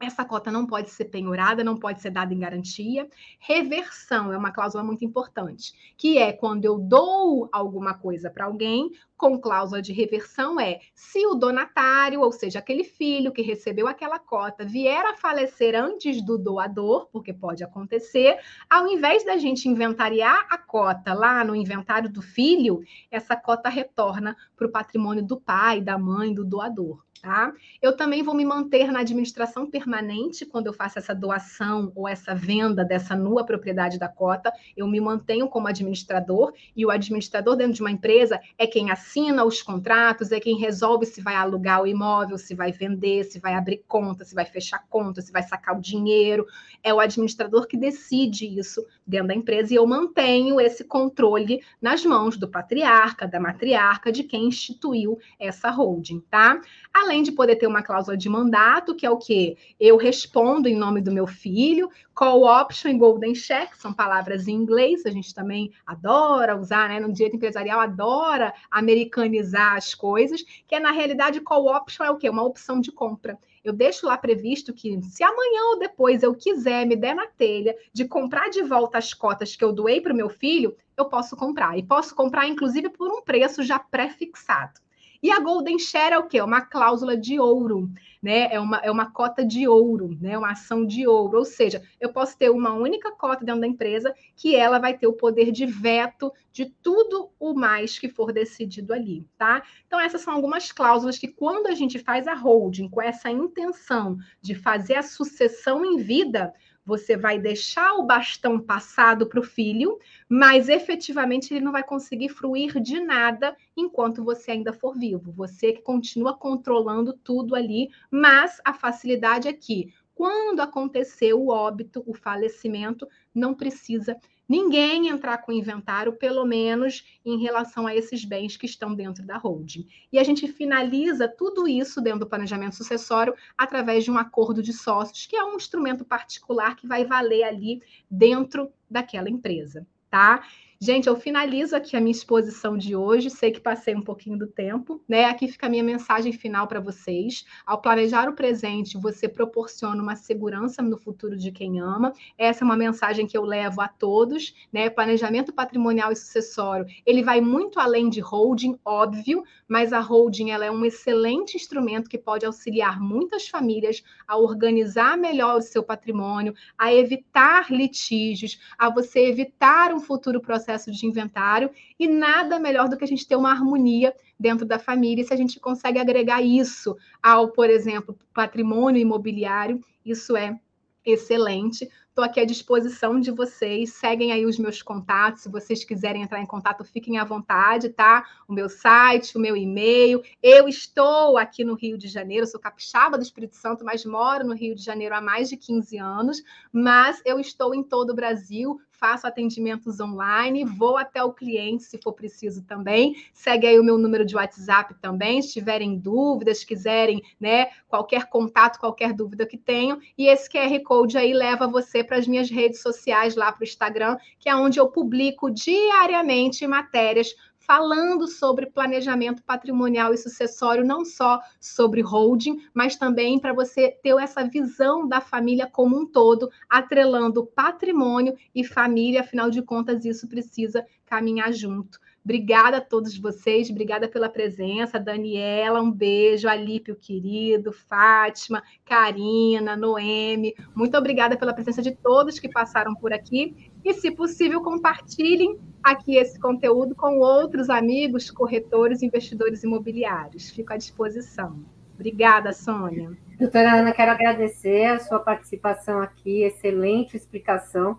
essa 0.00 0.24
cota 0.24 0.50
não 0.50 0.66
pode 0.66 0.90
ser 0.90 1.06
penhorada, 1.06 1.62
não 1.62 1.76
pode 1.76 2.00
ser 2.00 2.10
dada 2.10 2.32
em 2.32 2.38
garantia. 2.38 3.08
Reversão 3.38 4.32
é 4.32 4.36
uma 4.36 4.50
cláusula 4.50 4.82
muito 4.82 5.04
importante, 5.04 5.72
que 5.96 6.18
é 6.18 6.32
quando 6.32 6.64
eu 6.64 6.78
dou 6.78 7.48
alguma 7.52 7.94
coisa 7.94 8.30
para 8.30 8.46
alguém, 8.46 8.90
com 9.16 9.38
cláusula 9.38 9.80
de 9.80 9.92
reversão 9.92 10.58
é 10.58 10.80
se 10.94 11.24
o 11.26 11.34
donatário, 11.34 12.20
ou 12.20 12.32
seja, 12.32 12.58
aquele 12.58 12.82
filho 12.82 13.32
que 13.32 13.42
recebeu 13.42 13.86
aquela 13.86 14.18
cota, 14.18 14.64
vier 14.64 15.04
a 15.06 15.16
falecer 15.16 15.74
antes 15.74 16.22
do 16.24 16.36
doador, 16.36 17.08
porque 17.12 17.32
pode 17.32 17.62
acontecer, 17.62 18.38
ao 18.68 18.86
invés 18.88 19.24
da 19.24 19.36
gente 19.36 19.68
inventariar 19.68 20.46
a 20.50 20.58
cota 20.58 21.14
lá 21.14 21.44
no 21.44 21.54
inventário 21.54 22.10
do 22.10 22.20
filho, 22.20 22.80
essa 23.10 23.36
cota 23.36 23.68
retorna 23.68 24.36
para 24.56 24.66
o 24.66 24.72
patrimônio 24.72 25.24
do 25.24 25.40
pai, 25.40 25.80
da 25.80 25.96
mãe, 25.98 26.34
do 26.34 26.44
doador. 26.44 27.04
Tá? 27.24 27.54
Eu 27.80 27.96
também 27.96 28.22
vou 28.22 28.34
me 28.34 28.44
manter 28.44 28.92
na 28.92 29.00
administração 29.00 29.64
permanente 29.64 30.44
quando 30.44 30.66
eu 30.66 30.74
faço 30.74 30.98
essa 30.98 31.14
doação 31.14 31.90
ou 31.94 32.06
essa 32.06 32.34
venda 32.34 32.84
dessa 32.84 33.16
nua 33.16 33.46
propriedade 33.46 33.98
da 33.98 34.08
cota. 34.08 34.52
Eu 34.76 34.86
me 34.86 35.00
mantenho 35.00 35.48
como 35.48 35.66
administrador 35.66 36.52
e 36.76 36.84
o 36.84 36.90
administrador 36.90 37.56
dentro 37.56 37.72
de 37.72 37.80
uma 37.80 37.90
empresa 37.90 38.38
é 38.58 38.66
quem 38.66 38.90
assina 38.90 39.42
os 39.42 39.62
contratos, 39.62 40.32
é 40.32 40.38
quem 40.38 40.58
resolve 40.58 41.06
se 41.06 41.22
vai 41.22 41.34
alugar 41.34 41.80
o 41.80 41.86
imóvel, 41.86 42.36
se 42.36 42.54
vai 42.54 42.70
vender, 42.70 43.24
se 43.24 43.40
vai 43.40 43.54
abrir 43.54 43.82
conta, 43.88 44.22
se 44.22 44.34
vai 44.34 44.44
fechar 44.44 44.84
conta, 44.90 45.22
se 45.22 45.32
vai 45.32 45.42
sacar 45.42 45.78
o 45.78 45.80
dinheiro. 45.80 46.46
É 46.82 46.92
o 46.92 47.00
administrador 47.00 47.66
que 47.66 47.78
decide 47.78 48.46
isso 48.58 48.84
dentro 49.06 49.28
da 49.28 49.34
empresa 49.34 49.72
e 49.72 49.76
eu 49.76 49.86
mantenho 49.86 50.60
esse 50.60 50.84
controle 50.84 51.62
nas 51.80 52.04
mãos 52.04 52.36
do 52.36 52.46
patriarca, 52.46 53.26
da 53.26 53.40
matriarca, 53.40 54.12
de 54.12 54.24
quem 54.24 54.44
instituiu 54.44 55.18
essa 55.40 55.70
holding, 55.70 56.20
tá? 56.28 56.60
Além 56.92 57.13
de 57.22 57.32
poder 57.32 57.56
ter 57.56 57.66
uma 57.66 57.82
cláusula 57.82 58.16
de 58.16 58.28
mandato, 58.28 58.94
que 58.94 59.06
é 59.06 59.10
o 59.10 59.16
que 59.16 59.56
eu 59.78 59.96
respondo 59.96 60.68
em 60.68 60.76
nome 60.76 61.00
do 61.00 61.12
meu 61.12 61.26
filho, 61.26 61.90
call 62.14 62.44
option 62.44 62.90
e 62.90 62.98
golden 62.98 63.32
check, 63.32 63.74
são 63.76 63.92
palavras 63.92 64.48
em 64.48 64.52
inglês, 64.52 65.04
a 65.06 65.10
gente 65.10 65.34
também 65.34 65.72
adora 65.86 66.56
usar, 66.56 66.88
né? 66.88 67.00
No 67.00 67.12
direito 67.12 67.36
empresarial 67.36 67.80
adora 67.80 68.52
americanizar 68.70 69.76
as 69.76 69.94
coisas, 69.94 70.42
que 70.66 70.74
é 70.74 70.80
na 70.80 70.90
realidade 70.90 71.40
call 71.40 71.66
option 71.66 72.04
é 72.04 72.10
o 72.10 72.16
quê? 72.16 72.28
Uma 72.28 72.44
opção 72.44 72.80
de 72.80 72.90
compra 72.90 73.38
eu 73.64 73.72
deixo 73.72 74.06
lá 74.06 74.18
previsto 74.18 74.74
que 74.74 75.00
se 75.02 75.24
amanhã 75.24 75.70
ou 75.70 75.78
depois 75.78 76.22
eu 76.22 76.34
quiser 76.34 76.86
me 76.86 76.94
der 76.94 77.14
na 77.14 77.26
telha 77.26 77.74
de 77.94 78.04
comprar 78.04 78.50
de 78.50 78.62
volta 78.62 78.98
as 78.98 79.14
cotas 79.14 79.56
que 79.56 79.64
eu 79.64 79.72
doei 79.72 80.02
para 80.02 80.12
o 80.12 80.16
meu 80.16 80.28
filho, 80.28 80.76
eu 80.96 81.06
posso 81.06 81.34
comprar. 81.34 81.78
E 81.78 81.82
posso 81.82 82.14
comprar, 82.14 82.46
inclusive, 82.46 82.90
por 82.90 83.10
um 83.10 83.22
preço 83.22 83.62
já 83.62 83.78
pré-fixado. 83.78 84.83
E 85.24 85.30
a 85.30 85.40
Golden 85.40 85.78
Share 85.78 86.12
é 86.12 86.18
o 86.18 86.26
quê? 86.26 86.36
É 86.36 86.44
uma 86.44 86.60
cláusula 86.60 87.16
de 87.16 87.40
ouro, 87.40 87.90
né? 88.22 88.52
É 88.52 88.60
uma, 88.60 88.76
é 88.80 88.90
uma 88.90 89.10
cota 89.10 89.42
de 89.42 89.66
ouro, 89.66 90.14
né? 90.20 90.36
Uma 90.36 90.52
ação 90.52 90.84
de 90.84 91.06
ouro. 91.06 91.38
Ou 91.38 91.46
seja, 91.46 91.82
eu 91.98 92.12
posso 92.12 92.36
ter 92.36 92.50
uma 92.50 92.74
única 92.74 93.10
cota 93.10 93.42
dentro 93.42 93.62
da 93.62 93.66
empresa 93.66 94.14
que 94.36 94.54
ela 94.54 94.78
vai 94.78 94.98
ter 94.98 95.06
o 95.06 95.14
poder 95.14 95.50
de 95.50 95.64
veto 95.64 96.30
de 96.52 96.66
tudo 96.66 97.30
o 97.40 97.54
mais 97.54 97.98
que 97.98 98.06
for 98.06 98.34
decidido 98.34 98.92
ali, 98.92 99.26
tá? 99.38 99.62
Então, 99.86 99.98
essas 99.98 100.20
são 100.20 100.34
algumas 100.34 100.70
cláusulas 100.70 101.16
que, 101.16 101.28
quando 101.28 101.68
a 101.68 101.74
gente 101.74 101.98
faz 101.98 102.28
a 102.28 102.34
holding 102.34 102.90
com 102.90 103.00
essa 103.00 103.30
intenção 103.30 104.18
de 104.42 104.54
fazer 104.54 104.96
a 104.96 105.02
sucessão 105.02 105.86
em 105.86 105.96
vida, 105.96 106.52
você 106.84 107.16
vai 107.16 107.38
deixar 107.38 107.94
o 107.94 108.02
bastão 108.02 108.60
passado 108.60 109.26
para 109.26 109.40
o 109.40 109.44
filho, 109.44 109.98
mas 110.28 110.68
efetivamente 110.68 111.52
ele 111.52 111.64
não 111.64 111.72
vai 111.72 111.82
conseguir 111.82 112.28
fruir 112.28 112.80
de 112.80 113.00
nada 113.00 113.56
enquanto 113.76 114.22
você 114.22 114.50
ainda 114.50 114.72
for 114.72 114.94
vivo. 114.94 115.32
Você 115.32 115.72
que 115.72 115.82
continua 115.82 116.36
controlando 116.36 117.12
tudo 117.12 117.54
ali, 117.54 117.88
mas 118.10 118.60
a 118.64 118.74
facilidade 118.74 119.48
é 119.48 119.52
que 119.52 119.92
quando 120.14 120.60
acontecer 120.60 121.32
o 121.34 121.48
óbito, 121.48 122.02
o 122.06 122.14
falecimento, 122.14 123.08
não 123.34 123.52
precisa 123.52 124.16
ninguém 124.48 125.08
entrar 125.08 125.38
com 125.38 125.52
inventário, 125.52 126.12
pelo 126.12 126.44
menos 126.44 127.04
em 127.24 127.40
relação 127.40 127.86
a 127.86 127.94
esses 127.94 128.24
bens 128.24 128.56
que 128.56 128.66
estão 128.66 128.94
dentro 128.94 129.24
da 129.24 129.36
holding. 129.36 129.86
E 130.12 130.18
a 130.18 130.24
gente 130.24 130.46
finaliza 130.48 131.28
tudo 131.28 131.66
isso 131.66 132.00
dentro 132.00 132.20
do 132.20 132.28
planejamento 132.28 132.76
sucessório 132.76 133.34
através 133.56 134.04
de 134.04 134.10
um 134.10 134.18
acordo 134.18 134.62
de 134.62 134.72
sócios, 134.72 135.26
que 135.26 135.36
é 135.36 135.44
um 135.44 135.56
instrumento 135.56 136.04
particular 136.04 136.76
que 136.76 136.86
vai 136.86 137.04
valer 137.04 137.44
ali 137.44 137.82
dentro 138.10 138.72
daquela 138.90 139.30
empresa, 139.30 139.86
tá? 140.10 140.44
Gente, 140.84 141.06
eu 141.06 141.16
finalizo 141.16 141.74
aqui 141.74 141.96
a 141.96 142.00
minha 142.00 142.12
exposição 142.12 142.76
de 142.76 142.94
hoje. 142.94 143.30
Sei 143.30 143.50
que 143.50 143.58
passei 143.58 143.94
um 143.94 144.02
pouquinho 144.02 144.36
do 144.36 144.46
tempo, 144.46 145.02
né? 145.08 145.24
Aqui 145.24 145.48
fica 145.48 145.66
a 145.66 145.70
minha 145.70 145.82
mensagem 145.82 146.30
final 146.30 146.68
para 146.68 146.78
vocês. 146.78 147.46
Ao 147.64 147.80
planejar 147.80 148.28
o 148.28 148.34
presente, 148.34 148.98
você 148.98 149.26
proporciona 149.26 150.02
uma 150.02 150.14
segurança 150.14 150.82
no 150.82 150.98
futuro 150.98 151.38
de 151.38 151.50
quem 151.50 151.80
ama. 151.80 152.12
Essa 152.36 152.64
é 152.64 152.66
uma 152.66 152.76
mensagem 152.76 153.26
que 153.26 153.34
eu 153.34 153.44
levo 153.44 153.80
a 153.80 153.88
todos, 153.88 154.54
né? 154.70 154.90
Planejamento 154.90 155.54
patrimonial 155.54 156.12
e 156.12 156.16
sucessório, 156.16 156.84
ele 157.06 157.22
vai 157.22 157.40
muito 157.40 157.80
além 157.80 158.10
de 158.10 158.20
holding, 158.20 158.78
óbvio, 158.84 159.42
mas 159.66 159.90
a 159.90 160.00
holding 160.00 160.50
ela 160.50 160.66
é 160.66 160.70
um 160.70 160.84
excelente 160.84 161.56
instrumento 161.56 162.10
que 162.10 162.18
pode 162.18 162.44
auxiliar 162.44 163.00
muitas 163.00 163.48
famílias 163.48 164.02
a 164.28 164.36
organizar 164.36 165.16
melhor 165.16 165.56
o 165.56 165.62
seu 165.62 165.82
patrimônio, 165.82 166.52
a 166.76 166.92
evitar 166.92 167.72
litígios, 167.72 168.60
a 168.76 168.90
você 168.90 169.20
evitar 169.20 169.90
um 169.94 170.00
futuro 170.00 170.42
processo 170.42 170.73
processo 170.74 170.90
de 170.90 171.06
inventário, 171.06 171.70
e 171.98 172.08
nada 172.08 172.58
melhor 172.58 172.88
do 172.88 172.96
que 172.96 173.04
a 173.04 173.08
gente 173.08 173.26
ter 173.26 173.36
uma 173.36 173.50
harmonia 173.50 174.14
dentro 174.38 174.66
da 174.66 174.78
família, 174.78 175.22
e 175.22 175.26
se 175.26 175.32
a 175.32 175.36
gente 175.36 175.60
consegue 175.60 175.98
agregar 175.98 176.42
isso 176.42 176.96
ao, 177.22 177.48
por 177.48 177.70
exemplo, 177.70 178.18
patrimônio 178.34 179.00
imobiliário, 179.00 179.82
isso 180.04 180.36
é 180.36 180.58
excelente. 181.04 181.88
Estou 182.08 182.24
aqui 182.24 182.40
à 182.40 182.44
disposição 182.44 183.18
de 183.18 183.30
vocês. 183.30 183.92
Seguem 183.92 184.32
aí 184.32 184.46
os 184.46 184.56
meus 184.56 184.80
contatos. 184.80 185.42
Se 185.42 185.48
vocês 185.48 185.84
quiserem 185.84 186.22
entrar 186.22 186.40
em 186.40 186.46
contato, 186.46 186.84
fiquem 186.84 187.18
à 187.18 187.24
vontade, 187.24 187.88
tá? 187.88 188.24
O 188.48 188.52
meu 188.52 188.68
site, 188.68 189.36
o 189.36 189.40
meu 189.40 189.56
e-mail. 189.56 190.22
Eu 190.42 190.68
estou 190.68 191.36
aqui 191.36 191.64
no 191.64 191.74
Rio 191.74 191.98
de 191.98 192.06
Janeiro, 192.06 192.46
sou 192.46 192.60
capixaba 192.60 193.18
do 193.18 193.24
Espírito 193.24 193.56
Santo, 193.56 193.84
mas 193.84 194.04
moro 194.04 194.46
no 194.46 194.54
Rio 194.54 194.74
de 194.76 194.82
Janeiro 194.82 195.14
há 195.14 195.20
mais 195.20 195.48
de 195.48 195.56
15 195.56 195.98
anos. 195.98 196.42
Mas 196.72 197.20
eu 197.24 197.40
estou 197.40 197.74
em 197.74 197.82
todo 197.82 198.10
o 198.10 198.14
Brasil, 198.14 198.80
faço 198.98 199.26
atendimentos 199.26 200.00
online, 200.00 200.64
vou 200.64 200.96
até 200.96 201.22
o 201.22 201.32
cliente 201.32 201.84
se 201.84 201.98
for 201.98 202.12
preciso 202.12 202.62
também. 202.64 203.14
Segue 203.32 203.66
aí 203.66 203.78
o 203.78 203.84
meu 203.84 203.98
número 203.98 204.24
de 204.24 204.36
WhatsApp 204.36 204.94
também, 205.00 205.42
se 205.42 205.52
tiverem 205.52 205.98
dúvidas, 205.98 206.64
quiserem, 206.64 207.22
né, 207.38 207.66
qualquer 207.88 208.28
contato, 208.28 208.78
qualquer 208.78 209.12
dúvida 209.12 209.46
que 209.46 209.58
tenham. 209.58 210.00
E 210.16 210.26
esse 210.26 210.48
QR 210.48 210.80
Code 210.82 211.18
aí 211.18 211.32
leva 211.32 211.66
você 211.66 212.02
para 212.02 212.16
as 212.16 212.26
minhas 212.26 212.50
redes 212.50 212.80
sociais 212.80 213.36
lá 213.36 213.52
para 213.52 213.62
o 213.62 213.64
Instagram, 213.64 214.16
que 214.38 214.48
é 214.48 214.56
onde 214.56 214.78
eu 214.78 214.88
publico 214.88 215.50
diariamente 215.50 216.66
matérias 216.66 217.34
falando 217.66 218.26
sobre 218.26 218.66
planejamento 218.66 219.42
patrimonial 219.42 220.12
e 220.12 220.18
sucessório, 220.18 220.84
não 220.84 221.04
só 221.04 221.40
sobre 221.60 222.00
holding, 222.02 222.58
mas 222.72 222.96
também 222.96 223.38
para 223.38 223.52
você 223.52 223.90
ter 224.02 224.14
essa 224.20 224.44
visão 224.44 225.08
da 225.08 225.20
família 225.20 225.66
como 225.70 225.98
um 225.98 226.06
todo, 226.06 226.50
atrelando 226.68 227.46
patrimônio 227.46 228.36
e 228.54 228.64
família, 228.64 229.20
afinal 229.20 229.50
de 229.50 229.62
contas, 229.62 230.04
isso 230.04 230.28
precisa 230.28 230.84
caminhar 231.06 231.52
junto. 231.52 231.98
Obrigada 232.24 232.78
a 232.78 232.80
todos 232.80 233.18
vocês, 233.18 233.68
obrigada 233.68 234.08
pela 234.08 234.30
presença. 234.30 234.98
Daniela, 234.98 235.82
um 235.82 235.90
beijo. 235.90 236.48
Alípio 236.48 236.96
querido, 236.96 237.70
Fátima, 237.70 238.62
Karina, 238.82 239.76
Noemi. 239.76 240.54
Muito 240.74 240.96
obrigada 240.96 241.36
pela 241.36 241.52
presença 241.52 241.82
de 241.82 241.94
todos 241.94 242.38
que 242.38 242.48
passaram 242.48 242.94
por 242.94 243.12
aqui. 243.12 243.70
E, 243.84 243.92
se 243.92 244.10
possível, 244.10 244.62
compartilhem 244.62 245.58
aqui 245.82 246.16
esse 246.16 246.40
conteúdo 246.40 246.94
com 246.94 247.18
outros 247.18 247.68
amigos, 247.68 248.30
corretores, 248.30 249.02
investidores 249.02 249.62
imobiliários. 249.62 250.48
Fico 250.48 250.72
à 250.72 250.78
disposição. 250.78 251.62
Obrigada, 251.94 252.54
Sônia. 252.54 253.12
Doutora 253.38 253.80
Ana, 253.80 253.92
quero 253.92 254.12
agradecer 254.12 254.86
a 254.86 254.98
sua 254.98 255.18
participação 255.18 256.00
aqui, 256.00 256.42
excelente 256.42 257.18
explicação. 257.18 257.98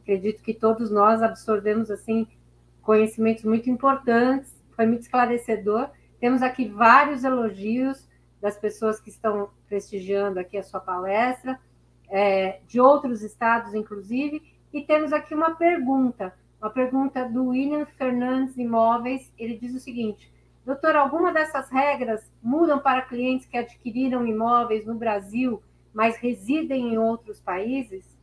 Acredito 0.00 0.42
que 0.42 0.54
todos 0.54 0.90
nós 0.90 1.20
absorvemos 1.20 1.90
assim 1.90 2.26
conhecimentos 2.86 3.44
muito 3.44 3.68
importantes, 3.68 4.54
foi 4.76 4.86
muito 4.86 5.02
esclarecedor. 5.02 5.90
Temos 6.20 6.40
aqui 6.40 6.68
vários 6.68 7.24
elogios 7.24 8.08
das 8.40 8.56
pessoas 8.56 9.00
que 9.00 9.10
estão 9.10 9.50
prestigiando 9.68 10.38
aqui 10.38 10.56
a 10.56 10.62
sua 10.62 10.78
palestra, 10.78 11.58
é, 12.08 12.60
de 12.68 12.80
outros 12.80 13.22
estados, 13.22 13.74
inclusive, 13.74 14.40
e 14.72 14.82
temos 14.82 15.12
aqui 15.12 15.34
uma 15.34 15.56
pergunta, 15.56 16.32
uma 16.60 16.70
pergunta 16.70 17.28
do 17.28 17.46
William 17.46 17.84
Fernandes 17.84 18.56
Imóveis. 18.56 19.32
Ele 19.36 19.58
diz 19.58 19.74
o 19.74 19.80
seguinte: 19.80 20.32
Doutor, 20.64 20.94
alguma 20.94 21.32
dessas 21.32 21.68
regras 21.68 22.30
mudam 22.40 22.78
para 22.78 23.02
clientes 23.02 23.46
que 23.46 23.58
adquiriram 23.58 24.24
imóveis 24.24 24.86
no 24.86 24.94
Brasil, 24.94 25.60
mas 25.92 26.16
residem 26.18 26.94
em 26.94 26.98
outros 26.98 27.40
países? 27.40 28.15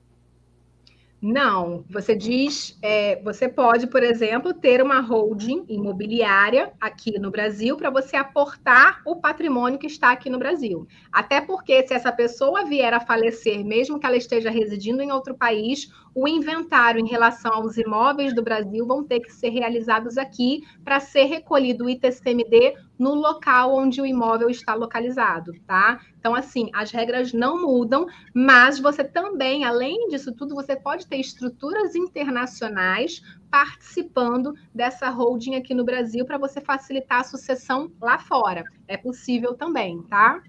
Não, 1.25 1.85
você 1.89 2.13
diz, 2.13 2.77
é, 2.81 3.15
você 3.21 3.47
pode, 3.47 3.87
por 3.87 4.03
exemplo, 4.03 4.53
ter 4.53 4.81
uma 4.81 4.99
holding 4.99 5.63
imobiliária 5.69 6.73
aqui 6.81 7.17
no 7.17 7.31
Brasil 7.31 7.77
para 7.77 7.89
você 7.89 8.17
aportar 8.17 9.01
o 9.05 9.15
patrimônio 9.15 9.79
que 9.79 9.87
está 9.87 10.11
aqui 10.11 10.29
no 10.29 10.37
Brasil. 10.37 10.85
Até 11.13 11.39
porque 11.39 11.87
se 11.87 11.93
essa 11.93 12.11
pessoa 12.11 12.65
vier 12.65 12.93
a 12.93 12.99
falecer, 12.99 13.63
mesmo 13.63 13.97
que 13.97 14.05
ela 14.05 14.17
esteja 14.17 14.49
residindo 14.49 15.01
em 15.01 15.13
outro 15.13 15.33
país, 15.33 15.89
o 16.15 16.27
inventário 16.27 16.99
em 16.99 17.07
relação 17.07 17.53
aos 17.53 17.77
imóveis 17.77 18.35
do 18.35 18.43
Brasil 18.43 18.85
vão 18.85 19.03
ter 19.03 19.19
que 19.19 19.31
ser 19.31 19.49
realizados 19.49 20.17
aqui 20.17 20.61
para 20.83 20.99
ser 20.99 21.25
recolhido 21.25 21.85
o 21.85 21.89
ITCMD 21.89 22.75
no 22.97 23.15
local 23.15 23.75
onde 23.75 24.01
o 24.01 24.05
imóvel 24.05 24.49
está 24.49 24.73
localizado, 24.75 25.53
tá? 25.65 25.99
Então, 26.19 26.35
assim, 26.35 26.69
as 26.73 26.91
regras 26.91 27.33
não 27.33 27.61
mudam, 27.61 28.05
mas 28.33 28.79
você 28.79 29.03
também, 29.03 29.65
além 29.65 30.07
disso 30.09 30.33
tudo, 30.33 30.55
você 30.55 30.75
pode 30.75 31.07
ter 31.07 31.17
estruturas 31.17 31.95
internacionais 31.95 33.21
participando 33.49 34.53
dessa 34.73 35.09
holding 35.09 35.55
aqui 35.55 35.73
no 35.73 35.83
Brasil 35.83 36.25
para 36.25 36.37
você 36.37 36.61
facilitar 36.61 37.21
a 37.21 37.23
sucessão 37.23 37.91
lá 38.01 38.19
fora. 38.19 38.63
É 38.87 38.97
possível 38.97 39.55
também, 39.55 40.01
tá? 40.03 40.41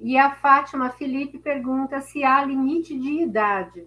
E 0.00 0.18
a 0.18 0.30
Fátima 0.32 0.90
Felipe 0.90 1.38
pergunta 1.38 2.00
se 2.00 2.22
há 2.24 2.44
limite 2.44 2.98
de 2.98 3.22
idade. 3.22 3.86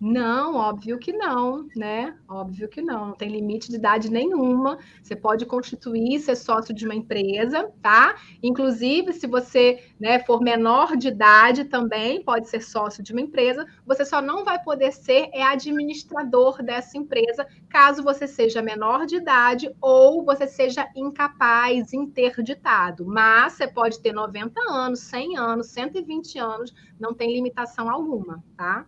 Não, 0.00 0.54
óbvio 0.54 0.96
que 0.96 1.12
não, 1.12 1.66
né? 1.74 2.16
Óbvio 2.28 2.68
que 2.68 2.80
não, 2.80 3.08
não 3.08 3.14
tem 3.16 3.28
limite 3.28 3.68
de 3.68 3.76
idade 3.76 4.08
nenhuma. 4.08 4.78
Você 5.02 5.16
pode 5.16 5.44
constituir, 5.44 6.20
ser 6.20 6.36
sócio 6.36 6.72
de 6.72 6.84
uma 6.84 6.94
empresa, 6.94 7.68
tá? 7.82 8.14
Inclusive, 8.40 9.12
se 9.12 9.26
você 9.26 9.82
né, 9.98 10.20
for 10.20 10.40
menor 10.40 10.96
de 10.96 11.08
idade 11.08 11.64
também, 11.64 12.22
pode 12.22 12.48
ser 12.48 12.60
sócio 12.62 13.02
de 13.02 13.10
uma 13.12 13.20
empresa. 13.20 13.66
Você 13.84 14.04
só 14.04 14.22
não 14.22 14.44
vai 14.44 14.62
poder 14.62 14.92
ser 14.92 15.30
é 15.32 15.42
administrador 15.42 16.62
dessa 16.62 16.96
empresa, 16.96 17.44
caso 17.68 18.00
você 18.00 18.28
seja 18.28 18.62
menor 18.62 19.04
de 19.04 19.16
idade 19.16 19.68
ou 19.80 20.24
você 20.24 20.46
seja 20.46 20.88
incapaz, 20.94 21.92
interditado. 21.92 23.04
Mas 23.04 23.54
você 23.54 23.66
pode 23.66 23.98
ter 24.00 24.12
90 24.12 24.60
anos, 24.70 25.00
100 25.00 25.36
anos, 25.36 25.66
120 25.70 26.38
anos, 26.38 26.72
não 27.00 27.12
tem 27.12 27.32
limitação 27.34 27.90
alguma, 27.90 28.44
tá? 28.56 28.86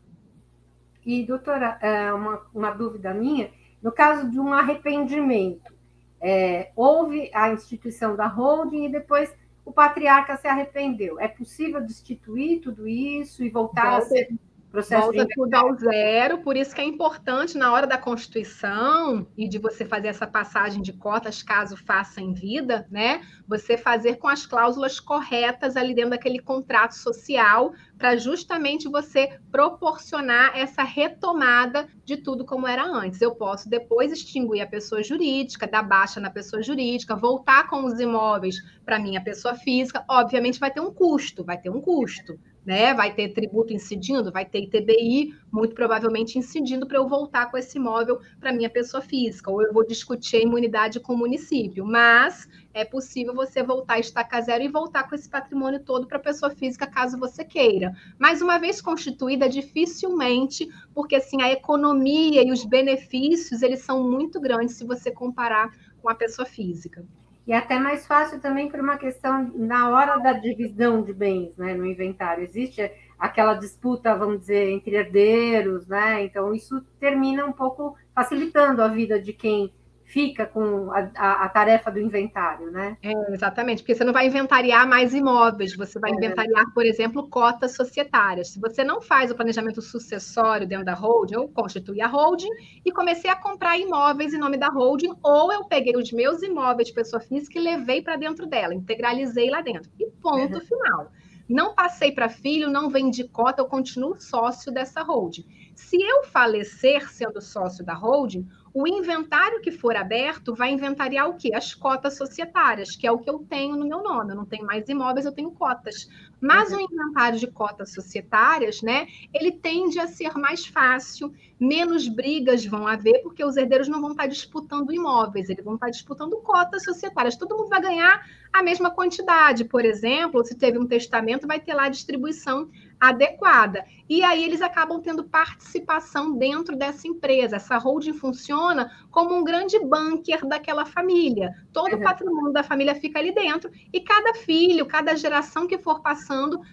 E, 1.04 1.24
doutora, 1.24 1.78
é, 1.80 2.12
uma, 2.12 2.42
uma 2.54 2.70
dúvida 2.70 3.14
minha, 3.14 3.50
no 3.82 3.90
caso 3.90 4.30
de 4.30 4.38
um 4.38 4.52
arrependimento, 4.52 5.72
é, 6.20 6.70
houve 6.76 7.30
a 7.32 7.50
instituição 7.50 8.14
da 8.14 8.26
holding 8.26 8.86
e 8.86 8.92
depois 8.92 9.34
o 9.64 9.72
patriarca 9.72 10.36
se 10.36 10.46
arrependeu. 10.46 11.18
É 11.18 11.28
possível 11.28 11.80
destituir 11.80 12.60
tudo 12.60 12.86
isso 12.86 13.42
e 13.42 13.48
voltar 13.48 13.90
Volta, 13.90 14.04
a 14.04 14.08
ser 14.08 14.28
Processo 14.70 15.06
Volta 15.06 15.26
de... 15.26 15.34
tudo 15.34 15.54
ao 15.54 15.76
zero, 15.76 16.38
por 16.38 16.56
isso 16.56 16.72
que 16.72 16.80
é 16.80 16.84
importante 16.84 17.58
na 17.58 17.72
hora 17.72 17.88
da 17.88 17.98
constituição 17.98 19.26
e 19.36 19.48
de 19.48 19.58
você 19.58 19.84
fazer 19.84 20.06
essa 20.06 20.28
passagem 20.28 20.80
de 20.80 20.92
cotas, 20.92 21.42
caso 21.42 21.76
faça 21.76 22.20
em 22.20 22.32
vida, 22.32 22.86
né? 22.88 23.20
Você 23.48 23.76
fazer 23.76 24.16
com 24.16 24.28
as 24.28 24.46
cláusulas 24.46 25.00
corretas 25.00 25.76
ali 25.76 25.92
dentro 25.92 26.10
daquele 26.10 26.38
contrato 26.38 26.92
social, 26.92 27.72
para 27.98 28.16
justamente 28.16 28.88
você 28.88 29.40
proporcionar 29.50 30.56
essa 30.56 30.84
retomada 30.84 31.88
de 32.04 32.16
tudo 32.16 32.46
como 32.46 32.66
era 32.66 32.84
antes. 32.84 33.20
Eu 33.20 33.34
posso 33.34 33.68
depois 33.68 34.12
extinguir 34.12 34.60
a 34.60 34.66
pessoa 34.68 35.02
jurídica, 35.02 35.66
dar 35.66 35.82
baixa 35.82 36.20
na 36.20 36.30
pessoa 36.30 36.62
jurídica, 36.62 37.16
voltar 37.16 37.68
com 37.68 37.84
os 37.84 37.98
imóveis 37.98 38.56
para 38.84 39.00
minha 39.00 39.20
pessoa 39.20 39.56
física. 39.56 40.04
Obviamente 40.08 40.60
vai 40.60 40.70
ter 40.70 40.80
um 40.80 40.94
custo, 40.94 41.44
vai 41.44 41.58
ter 41.58 41.70
um 41.70 41.80
custo 41.80 42.38
né? 42.64 42.94
Vai 42.94 43.14
ter 43.14 43.30
tributo 43.30 43.72
incidindo, 43.72 44.30
vai 44.30 44.44
ter 44.44 44.60
ITBI, 44.60 45.34
muito 45.50 45.74
provavelmente 45.74 46.38
incidindo 46.38 46.86
para 46.86 46.98
eu 46.98 47.08
voltar 47.08 47.50
com 47.50 47.56
esse 47.56 47.78
imóvel 47.78 48.20
para 48.38 48.52
minha 48.52 48.70
pessoa 48.70 49.02
física, 49.02 49.50
ou 49.50 49.62
eu 49.62 49.72
vou 49.72 49.86
discutir 49.86 50.36
a 50.36 50.42
imunidade 50.42 51.00
com 51.00 51.14
o 51.14 51.18
município. 51.18 51.84
Mas 51.84 52.48
é 52.72 52.84
possível 52.84 53.34
você 53.34 53.62
voltar 53.62 53.94
a 53.94 53.98
estaca 53.98 54.40
zero 54.40 54.62
e 54.62 54.68
voltar 54.68 55.08
com 55.08 55.14
esse 55.14 55.28
patrimônio 55.28 55.80
todo 55.80 56.06
para 56.06 56.18
a 56.18 56.22
pessoa 56.22 56.50
física, 56.50 56.86
caso 56.86 57.18
você 57.18 57.44
queira. 57.44 57.92
Mas 58.18 58.40
uma 58.40 58.58
vez 58.58 58.80
constituída, 58.80 59.48
dificilmente, 59.48 60.68
porque 60.94 61.16
assim 61.16 61.42
a 61.42 61.50
economia 61.50 62.46
e 62.46 62.52
os 62.52 62.64
benefícios 62.64 63.62
eles 63.62 63.80
são 63.80 64.08
muito 64.08 64.40
grandes 64.40 64.76
se 64.76 64.84
você 64.84 65.10
comparar 65.10 65.70
com 66.00 66.08
a 66.08 66.14
pessoa 66.14 66.46
física. 66.46 67.04
E 67.50 67.52
até 67.52 67.80
mais 67.80 68.06
fácil 68.06 68.40
também 68.40 68.68
por 68.68 68.78
uma 68.78 68.96
questão 68.96 69.50
na 69.56 69.90
hora 69.90 70.18
da 70.18 70.32
divisão 70.32 71.02
de 71.02 71.12
bens 71.12 71.52
né, 71.56 71.74
no 71.74 71.84
inventário. 71.84 72.44
Existe 72.44 72.88
aquela 73.18 73.54
disputa, 73.54 74.14
vamos 74.14 74.42
dizer, 74.42 74.68
entre 74.68 74.94
herdeiros, 74.94 75.84
né? 75.88 76.22
Então, 76.22 76.54
isso 76.54 76.80
termina 77.00 77.44
um 77.44 77.50
pouco 77.50 77.96
facilitando 78.14 78.80
a 78.80 78.86
vida 78.86 79.20
de 79.20 79.32
quem 79.32 79.72
fica 80.12 80.44
com 80.44 80.90
a, 80.90 81.08
a, 81.16 81.44
a, 81.44 81.48
tarefa 81.48 81.90
do 81.90 82.00
inventário, 82.00 82.70
né? 82.70 82.96
É, 83.00 83.32
exatamente, 83.32 83.82
porque 83.82 83.94
você 83.94 84.02
não 84.02 84.12
vai 84.12 84.26
inventariar 84.26 84.86
mais 84.86 85.14
imóveis, 85.14 85.76
você 85.76 86.00
vai 86.00 86.10
é. 86.10 86.14
inventariar, 86.14 86.72
por 86.74 86.84
exemplo, 86.84 87.28
cotas 87.28 87.76
societárias. 87.76 88.48
Se 88.48 88.60
você 88.60 88.82
não 88.82 89.00
faz 89.00 89.30
o 89.30 89.36
planejamento 89.36 89.80
sucessório 89.80 90.66
dentro 90.66 90.84
da 90.84 90.94
holding, 90.94 91.34
eu 91.34 91.48
constituí 91.48 92.00
a 92.00 92.08
holding 92.08 92.50
e 92.84 92.90
comecei 92.90 93.30
a 93.30 93.36
comprar 93.36 93.78
imóveis 93.78 94.34
em 94.34 94.38
nome 94.38 94.56
da 94.56 94.68
holding, 94.68 95.14
ou 95.22 95.52
eu 95.52 95.64
peguei 95.64 95.96
os 95.96 96.10
meus 96.12 96.42
imóveis 96.42 96.88
de 96.88 96.94
pessoa 96.94 97.20
física 97.20 97.58
e 97.58 97.62
levei 97.62 98.02
para 98.02 98.16
dentro 98.16 98.46
dela, 98.46 98.74
integralizei 98.74 99.48
lá 99.48 99.60
dentro. 99.60 99.90
E 99.98 100.06
ponto 100.20 100.54
uhum. 100.54 100.60
final. 100.60 101.12
Não 101.48 101.74
passei 101.74 102.12
para 102.12 102.28
filho, 102.28 102.70
não 102.70 102.88
vendi 102.88 103.26
cota, 103.28 103.60
eu 103.60 103.66
continuo 103.66 104.20
sócio 104.20 104.72
dessa 104.72 105.02
holding. 105.02 105.44
Se 105.74 106.00
eu 106.00 106.22
falecer 106.24 107.10
sendo 107.10 107.40
sócio 107.40 107.84
da 107.84 107.92
holding, 107.92 108.46
o 108.72 108.86
inventário 108.86 109.60
que 109.60 109.70
for 109.70 109.96
aberto 109.96 110.54
vai 110.54 110.70
inventariar 110.70 111.28
o 111.28 111.36
quê? 111.36 111.52
As 111.54 111.74
cotas 111.74 112.16
societárias, 112.16 112.94
que 112.94 113.06
é 113.06 113.12
o 113.12 113.18
que 113.18 113.28
eu 113.28 113.40
tenho 113.40 113.76
no 113.76 113.86
meu 113.86 114.02
nome. 114.02 114.32
Eu 114.32 114.36
não 114.36 114.46
tenho 114.46 114.64
mais 114.64 114.88
imóveis, 114.88 115.26
eu 115.26 115.32
tenho 115.32 115.50
cotas. 115.50 116.08
Mas 116.40 116.70
uhum. 116.70 116.78
o 116.78 116.80
inventário 116.80 117.38
de 117.38 117.46
cotas 117.46 117.92
societárias, 117.92 118.80
né, 118.82 119.06
ele 119.32 119.52
tende 119.52 119.98
a 119.98 120.06
ser 120.06 120.32
mais 120.38 120.66
fácil, 120.66 121.32
menos 121.58 122.08
brigas 122.08 122.64
vão 122.64 122.86
haver, 122.86 123.20
porque 123.22 123.44
os 123.44 123.56
herdeiros 123.56 123.88
não 123.88 124.00
vão 124.00 124.12
estar 124.12 124.26
disputando 124.26 124.92
imóveis, 124.92 125.50
eles 125.50 125.64
vão 125.64 125.74
estar 125.74 125.90
disputando 125.90 126.36
cotas 126.38 126.82
societárias. 126.84 127.36
Todo 127.36 127.56
mundo 127.56 127.68
vai 127.68 127.82
ganhar 127.82 128.26
a 128.50 128.62
mesma 128.62 128.90
quantidade. 128.90 129.64
Por 129.64 129.84
exemplo, 129.84 130.44
se 130.44 130.54
teve 130.54 130.78
um 130.78 130.86
testamento, 130.86 131.46
vai 131.46 131.60
ter 131.60 131.74
lá 131.74 131.84
a 131.84 131.90
distribuição 131.90 132.70
adequada. 132.98 133.84
E 134.08 134.22
aí 134.22 134.44
eles 134.44 134.60
acabam 134.60 135.00
tendo 135.00 135.24
participação 135.24 136.36
dentro 136.36 136.76
dessa 136.76 137.06
empresa. 137.06 137.56
Essa 137.56 137.78
holding 137.78 138.12
funciona 138.12 138.90
como 139.10 139.34
um 139.34 139.44
grande 139.44 139.78
bunker 139.78 140.46
daquela 140.46 140.84
família. 140.84 141.54
Todo 141.72 141.92
uhum. 141.92 142.00
o 142.00 142.02
patrimônio 142.02 142.52
da 142.52 142.62
família 142.62 142.94
fica 142.94 143.18
ali 143.18 143.32
dentro 143.32 143.70
e 143.92 144.00
cada 144.00 144.34
filho, 144.34 144.86
cada 144.86 145.14
geração 145.14 145.66
que 145.66 145.78
for 145.78 146.00
passando 146.00 146.29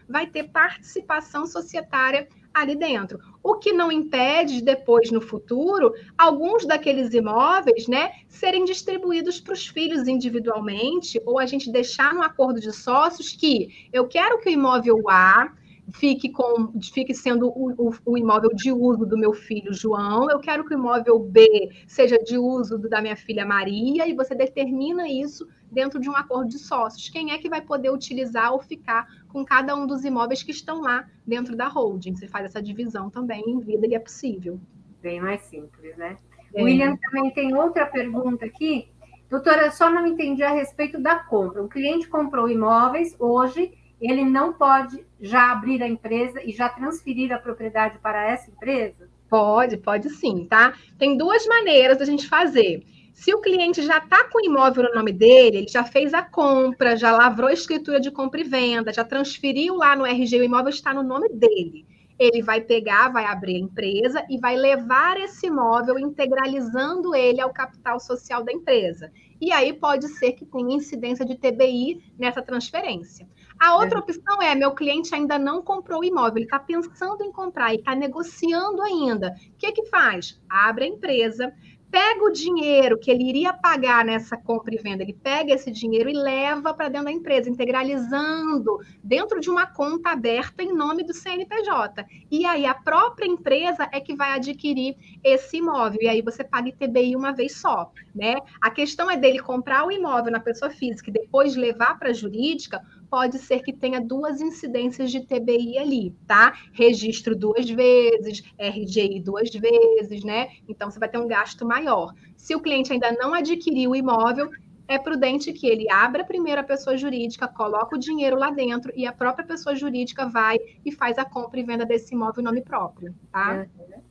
vai 0.08 0.28
ter 0.28 0.49
participação 0.49 1.45
societária 1.45 2.28
ali 2.53 2.76
dentro. 2.76 3.20
O 3.43 3.55
que 3.55 3.72
não 3.72 3.91
impede 3.91 4.62
depois 4.62 5.12
no 5.12 5.22
futuro 5.22 5.93
alguns 6.18 6.66
daqueles 6.66 7.14
imóveis, 7.14 7.88
né, 7.88 8.12
serem 8.28 8.66
distribuídos 8.66 9.39
para 9.39 9.53
os 9.53 9.68
filhos 9.68 10.08
individualmente 10.08 11.22
ou 11.26 11.39
a 11.39 11.45
gente 11.45 11.72
deixar 11.72 12.14
no 12.14 12.24
acordo 12.24 12.60
de 12.60 12.72
sócios 12.72 13.34
que 13.34 13.88
eu 13.93 14.08
quero 14.08 14.39
que 14.39 14.49
o 14.49 14.51
imóvel 14.51 15.08
A 15.10 15.51
fique, 15.93 16.30
com, 16.30 16.74
fique 16.93 17.14
sendo 17.14 17.47
o, 17.47 17.74
o, 17.78 17.93
o, 18.05 18.18
imóvel 18.18 18.49
de 18.53 18.72
uso 18.72 19.05
do 19.05 19.18
meu 19.18 19.34
filho 19.34 19.74
João, 19.74 20.30
eu 20.30 20.39
quero 20.39 20.66
que 20.66 20.74
o 20.74 20.78
imóvel 20.78 21.20
B 21.20 21.72
seja 21.88 22.18
de 22.18 22.38
uso 22.38 22.78
da 22.78 23.01
minha 23.01 23.16
filha 23.16 23.45
Maria, 23.45 24.08
e 24.08 24.14
você 24.14 24.36
determina 24.36 25.08
isso 25.10 25.47
dentro 25.72 25.99
de 25.99 26.09
um 26.09 26.15
acordo 26.15 26.49
de 26.49 26.59
sócios. 26.59 27.09
Quem 27.09 27.32
é 27.32 27.38
que 27.38 27.49
vai 27.49 27.61
poder 27.61 27.89
utilizar 27.89 28.53
ou 28.53 28.61
ficar 28.61 29.07
com 29.28 29.43
cada 29.45 29.76
um 29.76 29.86
dos 29.86 30.03
imóveis 30.05 30.43
que 30.43 30.51
estão 30.51 30.82
lá 30.82 31.07
dentro 31.26 31.55
da 31.55 31.68
holding? 31.68 32.15
Você 32.15 32.28
faz 32.28 32.45
essa 32.45 32.61
divisão 32.61 33.09
também 33.09 33.43
em 33.47 33.59
vida 33.59 33.88
e 33.88 33.95
é 33.95 33.99
possível. 33.99 34.59
Bem 35.01 35.22
mais 35.22 35.41
simples, 35.41 35.95
né? 35.97 36.18
É. 36.53 36.63
William 36.63 36.95
também 36.97 37.32
tem 37.32 37.55
outra 37.55 37.86
pergunta 37.86 38.45
aqui. 38.45 38.89
Doutora, 39.30 39.70
só 39.72 39.89
não 39.89 40.07
entendi 40.07 40.41
a 40.43 40.51
respeito 40.51 40.99
da 40.99 41.15
compra. 41.15 41.61
O 41.61 41.68
cliente 41.68 42.07
comprou 42.07 42.49
imóveis 42.49 43.15
hoje 43.20 43.74
ele 43.99 44.24
não 44.24 44.53
pode 44.53 45.03
já 45.20 45.51
abrir 45.51 45.82
a 45.82 45.88
empresa 45.88 46.41
e 46.43 46.51
já 46.51 46.70
transferir 46.70 47.34
a 47.34 47.39
propriedade 47.39 47.97
para 47.99 48.30
essa 48.30 48.49
empresa? 48.49 49.09
Pode, 49.30 49.78
pode 49.78 50.09
sim, 50.11 50.45
tá? 50.45 50.74
Tem 50.97 51.18
duas 51.18 51.45
maneiras 51.47 51.97
da 51.97 52.05
gente 52.05 52.28
fazer. 52.28 52.86
Se 53.18 53.34
o 53.34 53.41
cliente 53.41 53.82
já 53.82 53.97
está 53.97 54.26
com 54.26 54.38
o 54.38 54.45
imóvel 54.45 54.84
no 54.84 54.93
nome 54.93 55.11
dele, 55.11 55.57
ele 55.57 55.68
já 55.68 55.84
fez 55.84 56.13
a 56.13 56.22
compra, 56.22 56.95
já 56.95 57.11
lavrou 57.11 57.49
a 57.49 57.53
escritura 57.53 57.99
de 57.99 58.11
compra 58.11 58.39
e 58.39 58.43
venda, 58.43 58.93
já 58.93 59.03
transferiu 59.03 59.76
lá 59.76 59.95
no 59.95 60.05
RG, 60.05 60.39
o 60.39 60.43
imóvel 60.43 60.70
está 60.70 60.93
no 60.93 61.01
nome 61.01 61.28
dele. 61.30 61.88
Ele 62.20 62.43
vai 62.43 62.61
pegar, 62.61 63.11
vai 63.11 63.26
abrir 63.26 63.55
a 63.55 63.59
empresa 63.59 64.24
e 64.30 64.39
vai 64.39 64.55
levar 64.55 65.20
esse 65.20 65.47
imóvel 65.47 65.97
integralizando 65.97 67.15
ele 67.15 67.41
ao 67.41 67.51
capital 67.51 67.99
social 67.99 68.43
da 68.43 68.53
empresa. 68.53 69.11
E 69.41 69.51
aí 69.51 69.74
pode 69.74 70.07
ser 70.09 70.34
que 70.34 70.45
tenha 70.45 70.76
incidência 70.76 71.26
de 71.26 71.36
TBI 71.36 72.13
nessa 72.20 72.41
transferência. 72.41 73.28
A 73.59 73.78
outra 73.78 73.97
é. 73.97 74.01
opção 74.01 74.41
é: 74.41 74.53
meu 74.53 74.74
cliente 74.76 75.13
ainda 75.13 75.39
não 75.39 75.63
comprou 75.63 76.01
o 76.01 76.05
imóvel, 76.05 76.38
ele 76.38 76.45
está 76.45 76.59
pensando 76.59 77.24
em 77.24 77.32
comprar 77.32 77.74
e 77.74 77.78
está 77.78 77.95
negociando 77.95 78.82
ainda. 78.82 79.36
O 79.53 79.57
que, 79.57 79.72
que 79.72 79.86
faz? 79.88 80.39
Abre 80.47 80.86
a 80.86 80.88
empresa, 80.88 81.51
pega 81.90 82.24
o 82.24 82.32
dinheiro 82.32 82.98
que 82.98 83.10
ele 83.10 83.24
iria 83.28 83.54
pagar 83.54 84.04
nessa 84.04 84.38
compra 84.38 84.74
e 84.74 84.78
venda, 84.78 85.04
ele 85.04 85.14
pega 85.14 85.54
esse 85.54 85.72
dinheiro 85.72 86.10
e 86.10 86.14
leva 86.14 86.74
para 86.74 86.90
dentro 86.90 87.06
da 87.06 87.12
empresa, 87.12 87.50
integralizando 87.50 88.80
dentro 89.04 89.40
de 89.40 89.50
uma 89.50 89.66
conta 89.66 90.12
aberta 90.12 90.64
em 90.64 90.74
nome 90.74 91.04
do 91.04 91.14
CNPJ. 91.14 92.06
E 92.30 92.46
aí 92.46 92.66
a 92.66 92.74
própria 92.74 93.28
empresa 93.28 93.88
é 93.92 94.00
que 94.00 94.16
vai 94.16 94.34
adquirir 94.34 94.96
esse 95.24 95.58
imóvel, 95.58 96.02
e 96.02 96.08
aí 96.08 96.22
você 96.22 96.44
paga 96.44 96.70
ITBI 96.70 97.16
uma 97.16 97.32
vez 97.32 97.58
só, 97.58 97.92
né? 98.14 98.36
A 98.62 98.70
questão 98.70 99.10
é 99.10 99.18
dele 99.18 99.40
comprar 99.40 99.86
o 99.86 99.92
imóvel 99.92 100.32
na 100.32 100.40
pessoa 100.40 100.70
física 100.70 101.10
e 101.10 101.14
depois 101.14 101.56
levar 101.56 101.98
para 101.98 102.10
a 102.10 102.14
jurídica, 102.14 102.82
pode 103.10 103.39
ser 103.39 103.62
que 103.62 103.74
tenha 103.74 103.99
duas 103.99 104.41
incidências 104.41 105.12
de 105.12 105.22
TBI 105.22 105.78
ali, 105.78 106.16
tá? 106.28 106.53
Registro 106.74 107.36
duas 107.36 107.70
vezes, 107.70 108.43
RGI 108.60 109.22
duas 109.22 109.49
vezes, 109.49 110.24
né? 110.24 110.49
Então 110.68 110.89
você 110.89 110.99
vai 110.99 111.10
ter 111.10 111.18
um 111.18 111.28
gasto 111.28 111.66
maior. 111.66 112.14
Se 112.36 112.55
o 112.55 112.62
cliente 112.62 112.91
ainda 112.91 113.12
não 113.12 113.34
adquiriu 113.34 113.91
o 113.91 113.95
imóvel, 113.95 114.49
é 114.88 114.97
prudente 114.97 115.51
que 115.51 115.68
ele 115.68 115.89
abra 115.91 116.24
primeiro 116.24 116.62
a 116.62 116.64
pessoa 116.64 116.97
jurídica, 116.97 117.47
coloque 117.47 117.95
o 117.95 117.99
dinheiro 117.99 118.38
lá 118.38 118.49
dentro 118.49 118.91
e 118.95 119.05
a 119.05 119.12
própria 119.12 119.45
pessoa 119.45 119.76
jurídica 119.76 120.28
vai 120.28 120.58
e 120.86 120.91
faz 120.91 121.18
a 121.18 121.26
compra 121.26 121.60
e 121.60 121.64
venda 121.64 121.86
desse 121.86 122.16
imóvel 122.16 122.41
em 122.41 122.45
nome 122.45 122.62
próprio, 122.62 123.14
tá? 123.32 123.68
Uhum. 123.78 124.01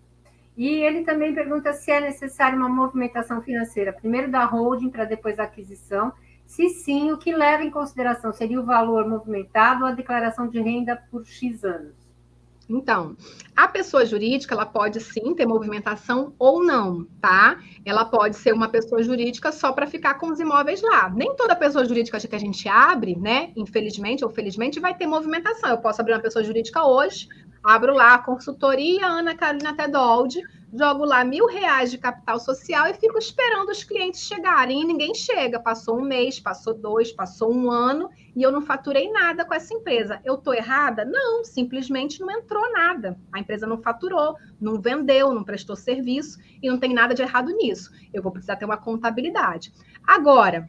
E 0.56 0.68
ele 0.68 1.02
também 1.02 1.34
pergunta 1.34 1.72
se 1.72 1.90
é 1.90 2.00
necessária 2.00 2.56
uma 2.56 2.68
movimentação 2.68 3.42
financeira, 3.42 3.92
primeiro 3.92 4.30
da 4.30 4.44
holding 4.44 4.90
para 4.90 5.04
depois 5.04 5.36
da 5.36 5.44
aquisição, 5.44 6.12
se 6.46 6.68
sim, 6.68 7.12
o 7.12 7.18
que 7.18 7.34
leva 7.34 7.64
em 7.64 7.70
consideração 7.70 8.32
seria 8.32 8.60
o 8.60 8.64
valor 8.64 9.08
movimentado 9.08 9.82
ou 9.82 9.88
a 9.88 9.92
declaração 9.92 10.48
de 10.48 10.60
renda 10.60 10.96
por 11.10 11.26
X 11.26 11.64
anos? 11.64 12.06
Então, 12.68 13.16
a 13.54 13.68
pessoa 13.68 14.04
jurídica, 14.04 14.54
ela 14.54 14.66
pode 14.66 15.00
sim 15.00 15.34
ter 15.34 15.46
movimentação 15.46 16.34
ou 16.38 16.64
não, 16.64 17.06
tá? 17.20 17.60
Ela 17.84 18.04
pode 18.04 18.36
ser 18.36 18.52
uma 18.52 18.68
pessoa 18.68 19.02
jurídica 19.02 19.52
só 19.52 19.72
para 19.72 19.86
ficar 19.86 20.14
com 20.14 20.32
os 20.32 20.40
imóveis 20.40 20.82
lá. 20.82 21.08
Nem 21.08 21.34
toda 21.36 21.54
pessoa 21.54 21.84
jurídica 21.84 22.18
que 22.18 22.34
a 22.34 22.40
gente 22.40 22.68
abre, 22.68 23.16
né, 23.16 23.52
infelizmente 23.54 24.24
ou 24.24 24.30
felizmente, 24.30 24.80
vai 24.80 24.94
ter 24.96 25.06
movimentação. 25.06 25.70
Eu 25.70 25.78
posso 25.78 26.00
abrir 26.00 26.14
uma 26.14 26.22
pessoa 26.22 26.44
jurídica 26.44 26.84
hoje, 26.84 27.28
abro 27.62 27.94
lá 27.94 28.14
a 28.14 28.18
consultoria 28.18 29.06
Ana 29.06 29.36
Carolina 29.36 29.76
Tedoldi, 29.76 30.40
jogo 30.72 31.04
lá 31.04 31.24
mil 31.24 31.46
reais 31.46 31.90
de 31.90 31.98
capital 31.98 32.38
social 32.38 32.86
e 32.88 32.94
fico 32.94 33.18
esperando 33.18 33.70
os 33.70 33.84
clientes 33.84 34.20
chegarem. 34.20 34.80
E 34.80 34.84
ninguém 34.84 35.14
chega. 35.14 35.60
Passou 35.60 35.98
um 35.98 36.02
mês, 36.02 36.40
passou 36.40 36.74
dois, 36.74 37.12
passou 37.12 37.52
um 37.52 37.70
ano 37.70 38.10
e 38.34 38.42
eu 38.42 38.50
não 38.50 38.60
faturei 38.60 39.10
nada 39.10 39.44
com 39.44 39.54
essa 39.54 39.72
empresa. 39.72 40.20
Eu 40.24 40.34
estou 40.34 40.54
errada? 40.54 41.04
Não, 41.04 41.44
simplesmente 41.44 42.20
não 42.20 42.30
entrou 42.30 42.72
nada. 42.72 43.18
A 43.32 43.38
empresa 43.38 43.66
não 43.66 43.78
faturou, 43.78 44.36
não 44.60 44.80
vendeu, 44.80 45.32
não 45.32 45.44
prestou 45.44 45.76
serviço 45.76 46.38
e 46.62 46.68
não 46.68 46.78
tem 46.78 46.92
nada 46.92 47.14
de 47.14 47.22
errado 47.22 47.52
nisso. 47.52 47.90
Eu 48.12 48.22
vou 48.22 48.32
precisar 48.32 48.56
ter 48.56 48.64
uma 48.64 48.76
contabilidade. 48.76 49.72
Agora, 50.06 50.66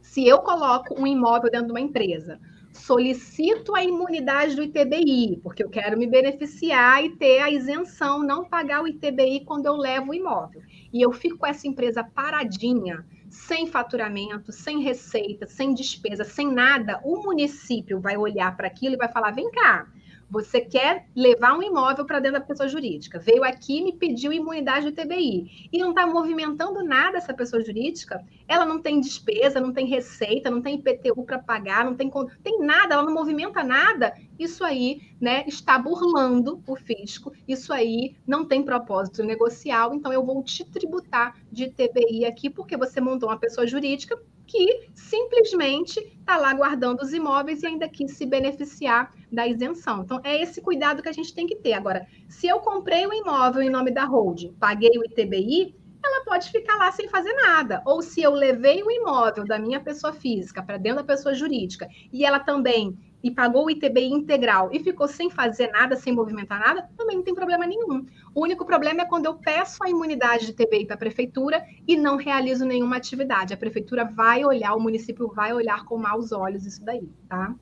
se 0.00 0.26
eu 0.26 0.38
coloco 0.38 0.98
um 0.98 1.06
imóvel 1.06 1.50
dentro 1.50 1.66
de 1.66 1.72
uma 1.72 1.80
empresa, 1.80 2.40
solicito 2.78 3.74
a 3.74 3.82
imunidade 3.82 4.54
do 4.54 4.62
ITBI, 4.62 5.40
porque 5.42 5.62
eu 5.62 5.68
quero 5.68 5.98
me 5.98 6.06
beneficiar 6.06 7.04
e 7.04 7.16
ter 7.16 7.40
a 7.40 7.50
isenção, 7.50 8.22
não 8.22 8.44
pagar 8.44 8.82
o 8.82 8.88
ITBI 8.88 9.44
quando 9.44 9.66
eu 9.66 9.76
levo 9.76 10.10
o 10.10 10.14
imóvel. 10.14 10.62
E 10.92 11.02
eu 11.02 11.12
fico 11.12 11.38
com 11.38 11.46
essa 11.46 11.66
empresa 11.66 12.02
paradinha, 12.02 13.04
sem 13.28 13.66
faturamento, 13.66 14.52
sem 14.52 14.82
receita, 14.82 15.46
sem 15.46 15.74
despesa, 15.74 16.24
sem 16.24 16.50
nada, 16.50 17.00
o 17.04 17.22
município 17.22 18.00
vai 18.00 18.16
olhar 18.16 18.56
para 18.56 18.66
aquilo 18.66 18.94
e 18.94 18.98
vai 18.98 19.08
falar: 19.08 19.32
vem 19.32 19.50
cá, 19.50 19.86
Você 20.30 20.60
quer 20.60 21.06
levar 21.16 21.56
um 21.56 21.62
imóvel 21.62 22.04
para 22.04 22.20
dentro 22.20 22.38
da 22.38 22.44
pessoa 22.44 22.68
jurídica. 22.68 23.18
Veio 23.18 23.42
aqui 23.42 23.78
e 23.78 23.84
me 23.84 23.92
pediu 23.92 24.32
imunidade 24.32 24.90
do 24.90 24.92
TBI. 24.92 25.68
E 25.72 25.78
não 25.78 25.90
está 25.90 26.06
movimentando 26.06 26.84
nada 26.84 27.16
essa 27.16 27.32
pessoa 27.32 27.64
jurídica. 27.64 28.22
Ela 28.46 28.66
não 28.66 28.80
tem 28.80 29.00
despesa, 29.00 29.60
não 29.60 29.72
tem 29.72 29.86
receita, 29.86 30.50
não 30.50 30.60
tem 30.60 30.76
IPTU 30.76 31.24
para 31.24 31.38
pagar, 31.38 31.84
não 31.84 31.94
tem, 31.94 32.10
tem 32.42 32.60
nada, 32.60 32.94
ela 32.94 33.02
não 33.02 33.14
movimenta 33.14 33.64
nada. 33.64 34.14
Isso 34.38 34.62
aí 34.62 35.00
né, 35.20 35.44
está 35.46 35.78
burlando 35.78 36.62
o 36.66 36.76
fisco. 36.76 37.32
Isso 37.46 37.72
aí 37.72 38.14
não 38.26 38.44
tem 38.44 38.62
propósito 38.62 39.22
negocial. 39.22 39.94
Então, 39.94 40.12
eu 40.12 40.24
vou 40.24 40.42
te 40.42 40.64
tributar 40.64 41.36
de 41.50 41.70
TBI 41.70 42.26
aqui, 42.26 42.50
porque 42.50 42.76
você 42.76 43.00
montou 43.00 43.28
uma 43.28 43.38
pessoa 43.38 43.66
jurídica 43.66 44.18
que 44.48 44.88
simplesmente 44.94 46.00
está 46.00 46.38
lá 46.38 46.52
guardando 46.54 47.02
os 47.02 47.12
imóveis 47.12 47.62
e 47.62 47.66
ainda 47.66 47.88
quis 47.88 48.12
se 48.12 48.26
beneficiar 48.26 49.14
da 49.30 49.46
isenção. 49.46 50.02
Então, 50.02 50.20
é 50.24 50.42
esse 50.42 50.60
cuidado 50.60 51.02
que 51.02 51.08
a 51.08 51.12
gente 51.12 51.34
tem 51.34 51.46
que 51.46 51.54
ter. 51.54 51.74
Agora, 51.74 52.06
se 52.28 52.48
eu 52.48 52.58
comprei 52.58 53.06
um 53.06 53.12
imóvel 53.12 53.62
em 53.62 53.70
nome 53.70 53.90
da 53.90 54.04
holding, 54.04 54.54
paguei 54.58 54.90
o 54.98 55.04
ITBI, 55.04 55.76
ela 56.02 56.24
pode 56.24 56.50
ficar 56.50 56.76
lá 56.76 56.90
sem 56.90 57.08
fazer 57.08 57.34
nada. 57.34 57.82
Ou 57.84 58.00
se 58.00 58.22
eu 58.22 58.32
levei 58.32 58.82
o 58.82 58.90
imóvel 58.90 59.44
da 59.44 59.58
minha 59.58 59.80
pessoa 59.80 60.12
física 60.12 60.62
para 60.62 60.78
dentro 60.78 60.98
da 60.98 61.04
pessoa 61.04 61.34
jurídica 61.34 61.86
e 62.10 62.24
ela 62.24 62.40
também 62.40 62.96
e 63.22 63.30
pagou 63.30 63.66
o 63.66 63.70
ITBI 63.70 64.12
integral 64.12 64.70
e 64.72 64.78
ficou 64.78 65.08
sem 65.08 65.30
fazer 65.30 65.68
nada, 65.68 65.96
sem 65.96 66.12
movimentar 66.12 66.60
nada, 66.60 66.88
também 66.96 67.16
não 67.16 67.24
tem 67.24 67.34
problema 67.34 67.66
nenhum. 67.66 68.06
O 68.34 68.42
único 68.42 68.64
problema 68.64 69.02
é 69.02 69.04
quando 69.04 69.26
eu 69.26 69.34
peço 69.34 69.82
a 69.82 69.90
imunidade 69.90 70.46
de 70.46 70.52
TBI 70.52 70.86
para 70.86 70.94
a 70.94 70.98
prefeitura 70.98 71.64
e 71.86 71.96
não 71.96 72.16
realizo 72.16 72.64
nenhuma 72.64 72.96
atividade. 72.96 73.52
A 73.52 73.56
prefeitura 73.56 74.04
vai 74.04 74.44
olhar, 74.44 74.74
o 74.74 74.80
município 74.80 75.28
vai 75.28 75.52
olhar 75.52 75.84
com 75.84 75.98
maus 75.98 76.32
olhos 76.32 76.64
isso 76.64 76.84
daí, 76.84 77.08
tá? 77.28 77.54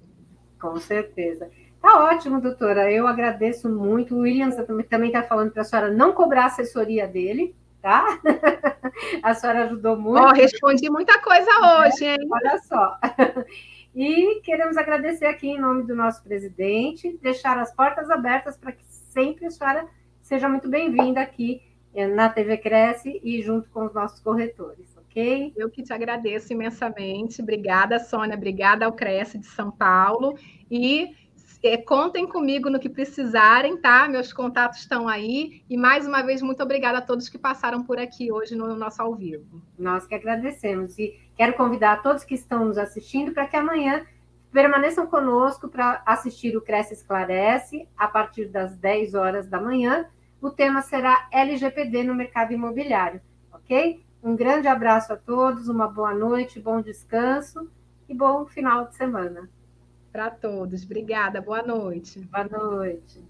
Com 0.60 0.76
certeza. 0.76 1.50
Tá 1.80 2.04
ótimo, 2.04 2.40
doutora. 2.40 2.90
Eu 2.90 3.06
agradeço 3.06 3.68
muito. 3.68 4.14
O 4.14 4.20
Williams 4.20 4.56
também 4.88 5.08
está 5.08 5.22
falando 5.22 5.52
para 5.52 5.62
a 5.62 5.64
senhora 5.64 5.90
não 5.90 6.12
cobrar 6.12 6.44
a 6.44 6.46
assessoria 6.46 7.06
dele, 7.06 7.54
tá? 7.80 8.18
a 9.22 9.34
senhora 9.34 9.64
ajudou 9.64 9.96
muito. 9.96 10.24
Oh, 10.24 10.32
respondi 10.32 10.90
muita 10.90 11.20
coisa 11.20 11.50
hoje, 11.80 12.04
hein? 12.04 12.28
Olha 12.30 12.58
só. 12.58 12.98
E 13.96 14.42
queremos 14.42 14.76
agradecer 14.76 15.24
aqui 15.24 15.48
em 15.48 15.58
nome 15.58 15.84
do 15.84 15.96
nosso 15.96 16.22
presidente, 16.22 17.18
deixar 17.22 17.56
as 17.58 17.74
portas 17.74 18.10
abertas 18.10 18.54
para 18.54 18.72
que 18.72 18.84
sempre 18.84 19.46
a 19.46 19.50
senhora 19.50 19.88
seja 20.20 20.46
muito 20.50 20.68
bem-vinda 20.68 21.22
aqui 21.22 21.62
eh, 21.94 22.06
na 22.06 22.28
TV 22.28 22.58
Cresce 22.58 23.18
e 23.24 23.40
junto 23.40 23.70
com 23.70 23.86
os 23.86 23.94
nossos 23.94 24.20
corretores, 24.20 24.94
ok? 24.98 25.50
Eu 25.56 25.70
que 25.70 25.82
te 25.82 25.94
agradeço 25.94 26.52
imensamente. 26.52 27.40
Obrigada, 27.40 27.98
Sônia. 27.98 28.36
Obrigada 28.36 28.84
ao 28.84 28.92
Cresce 28.92 29.38
de 29.38 29.46
São 29.46 29.70
Paulo. 29.70 30.38
E 30.70 31.14
é, 31.68 31.76
contem 31.76 32.26
comigo 32.26 32.70
no 32.70 32.78
que 32.78 32.88
precisarem, 32.88 33.76
tá? 33.76 34.08
Meus 34.08 34.32
contatos 34.32 34.80
estão 34.80 35.08
aí. 35.08 35.62
E 35.68 35.76
mais 35.76 36.06
uma 36.06 36.22
vez, 36.22 36.42
muito 36.42 36.62
obrigada 36.62 36.98
a 36.98 37.02
todos 37.02 37.28
que 37.28 37.38
passaram 37.38 37.82
por 37.82 37.98
aqui 37.98 38.30
hoje 38.32 38.54
no 38.54 38.74
nosso 38.76 39.02
ao 39.02 39.14
vivo. 39.14 39.62
Nós 39.78 40.06
que 40.06 40.14
agradecemos. 40.14 40.98
E 40.98 41.18
quero 41.36 41.54
convidar 41.54 41.92
a 41.92 41.96
todos 41.96 42.24
que 42.24 42.34
estão 42.34 42.64
nos 42.64 42.78
assistindo 42.78 43.32
para 43.32 43.46
que 43.46 43.56
amanhã 43.56 44.04
permaneçam 44.52 45.06
conosco 45.06 45.68
para 45.68 46.02
assistir 46.06 46.56
o 46.56 46.62
Cresce 46.62 46.94
Esclarece 46.94 47.88
a 47.96 48.08
partir 48.08 48.46
das 48.46 48.76
10 48.76 49.14
horas 49.14 49.48
da 49.48 49.60
manhã. 49.60 50.06
O 50.40 50.50
tema 50.50 50.82
será 50.82 51.28
LGPD 51.32 52.04
no 52.04 52.14
mercado 52.14 52.52
imobiliário, 52.52 53.20
ok? 53.52 54.02
Um 54.22 54.34
grande 54.36 54.68
abraço 54.68 55.12
a 55.12 55.16
todos, 55.16 55.68
uma 55.68 55.88
boa 55.88 56.14
noite, 56.14 56.60
bom 56.60 56.80
descanso 56.80 57.70
e 58.08 58.14
bom 58.14 58.46
final 58.46 58.86
de 58.86 58.96
semana 58.96 59.48
para 60.16 60.30
todos. 60.30 60.82
Obrigada, 60.84 61.42
boa 61.42 61.62
noite. 61.62 62.20
Boa 62.20 62.44
noite. 62.44 63.22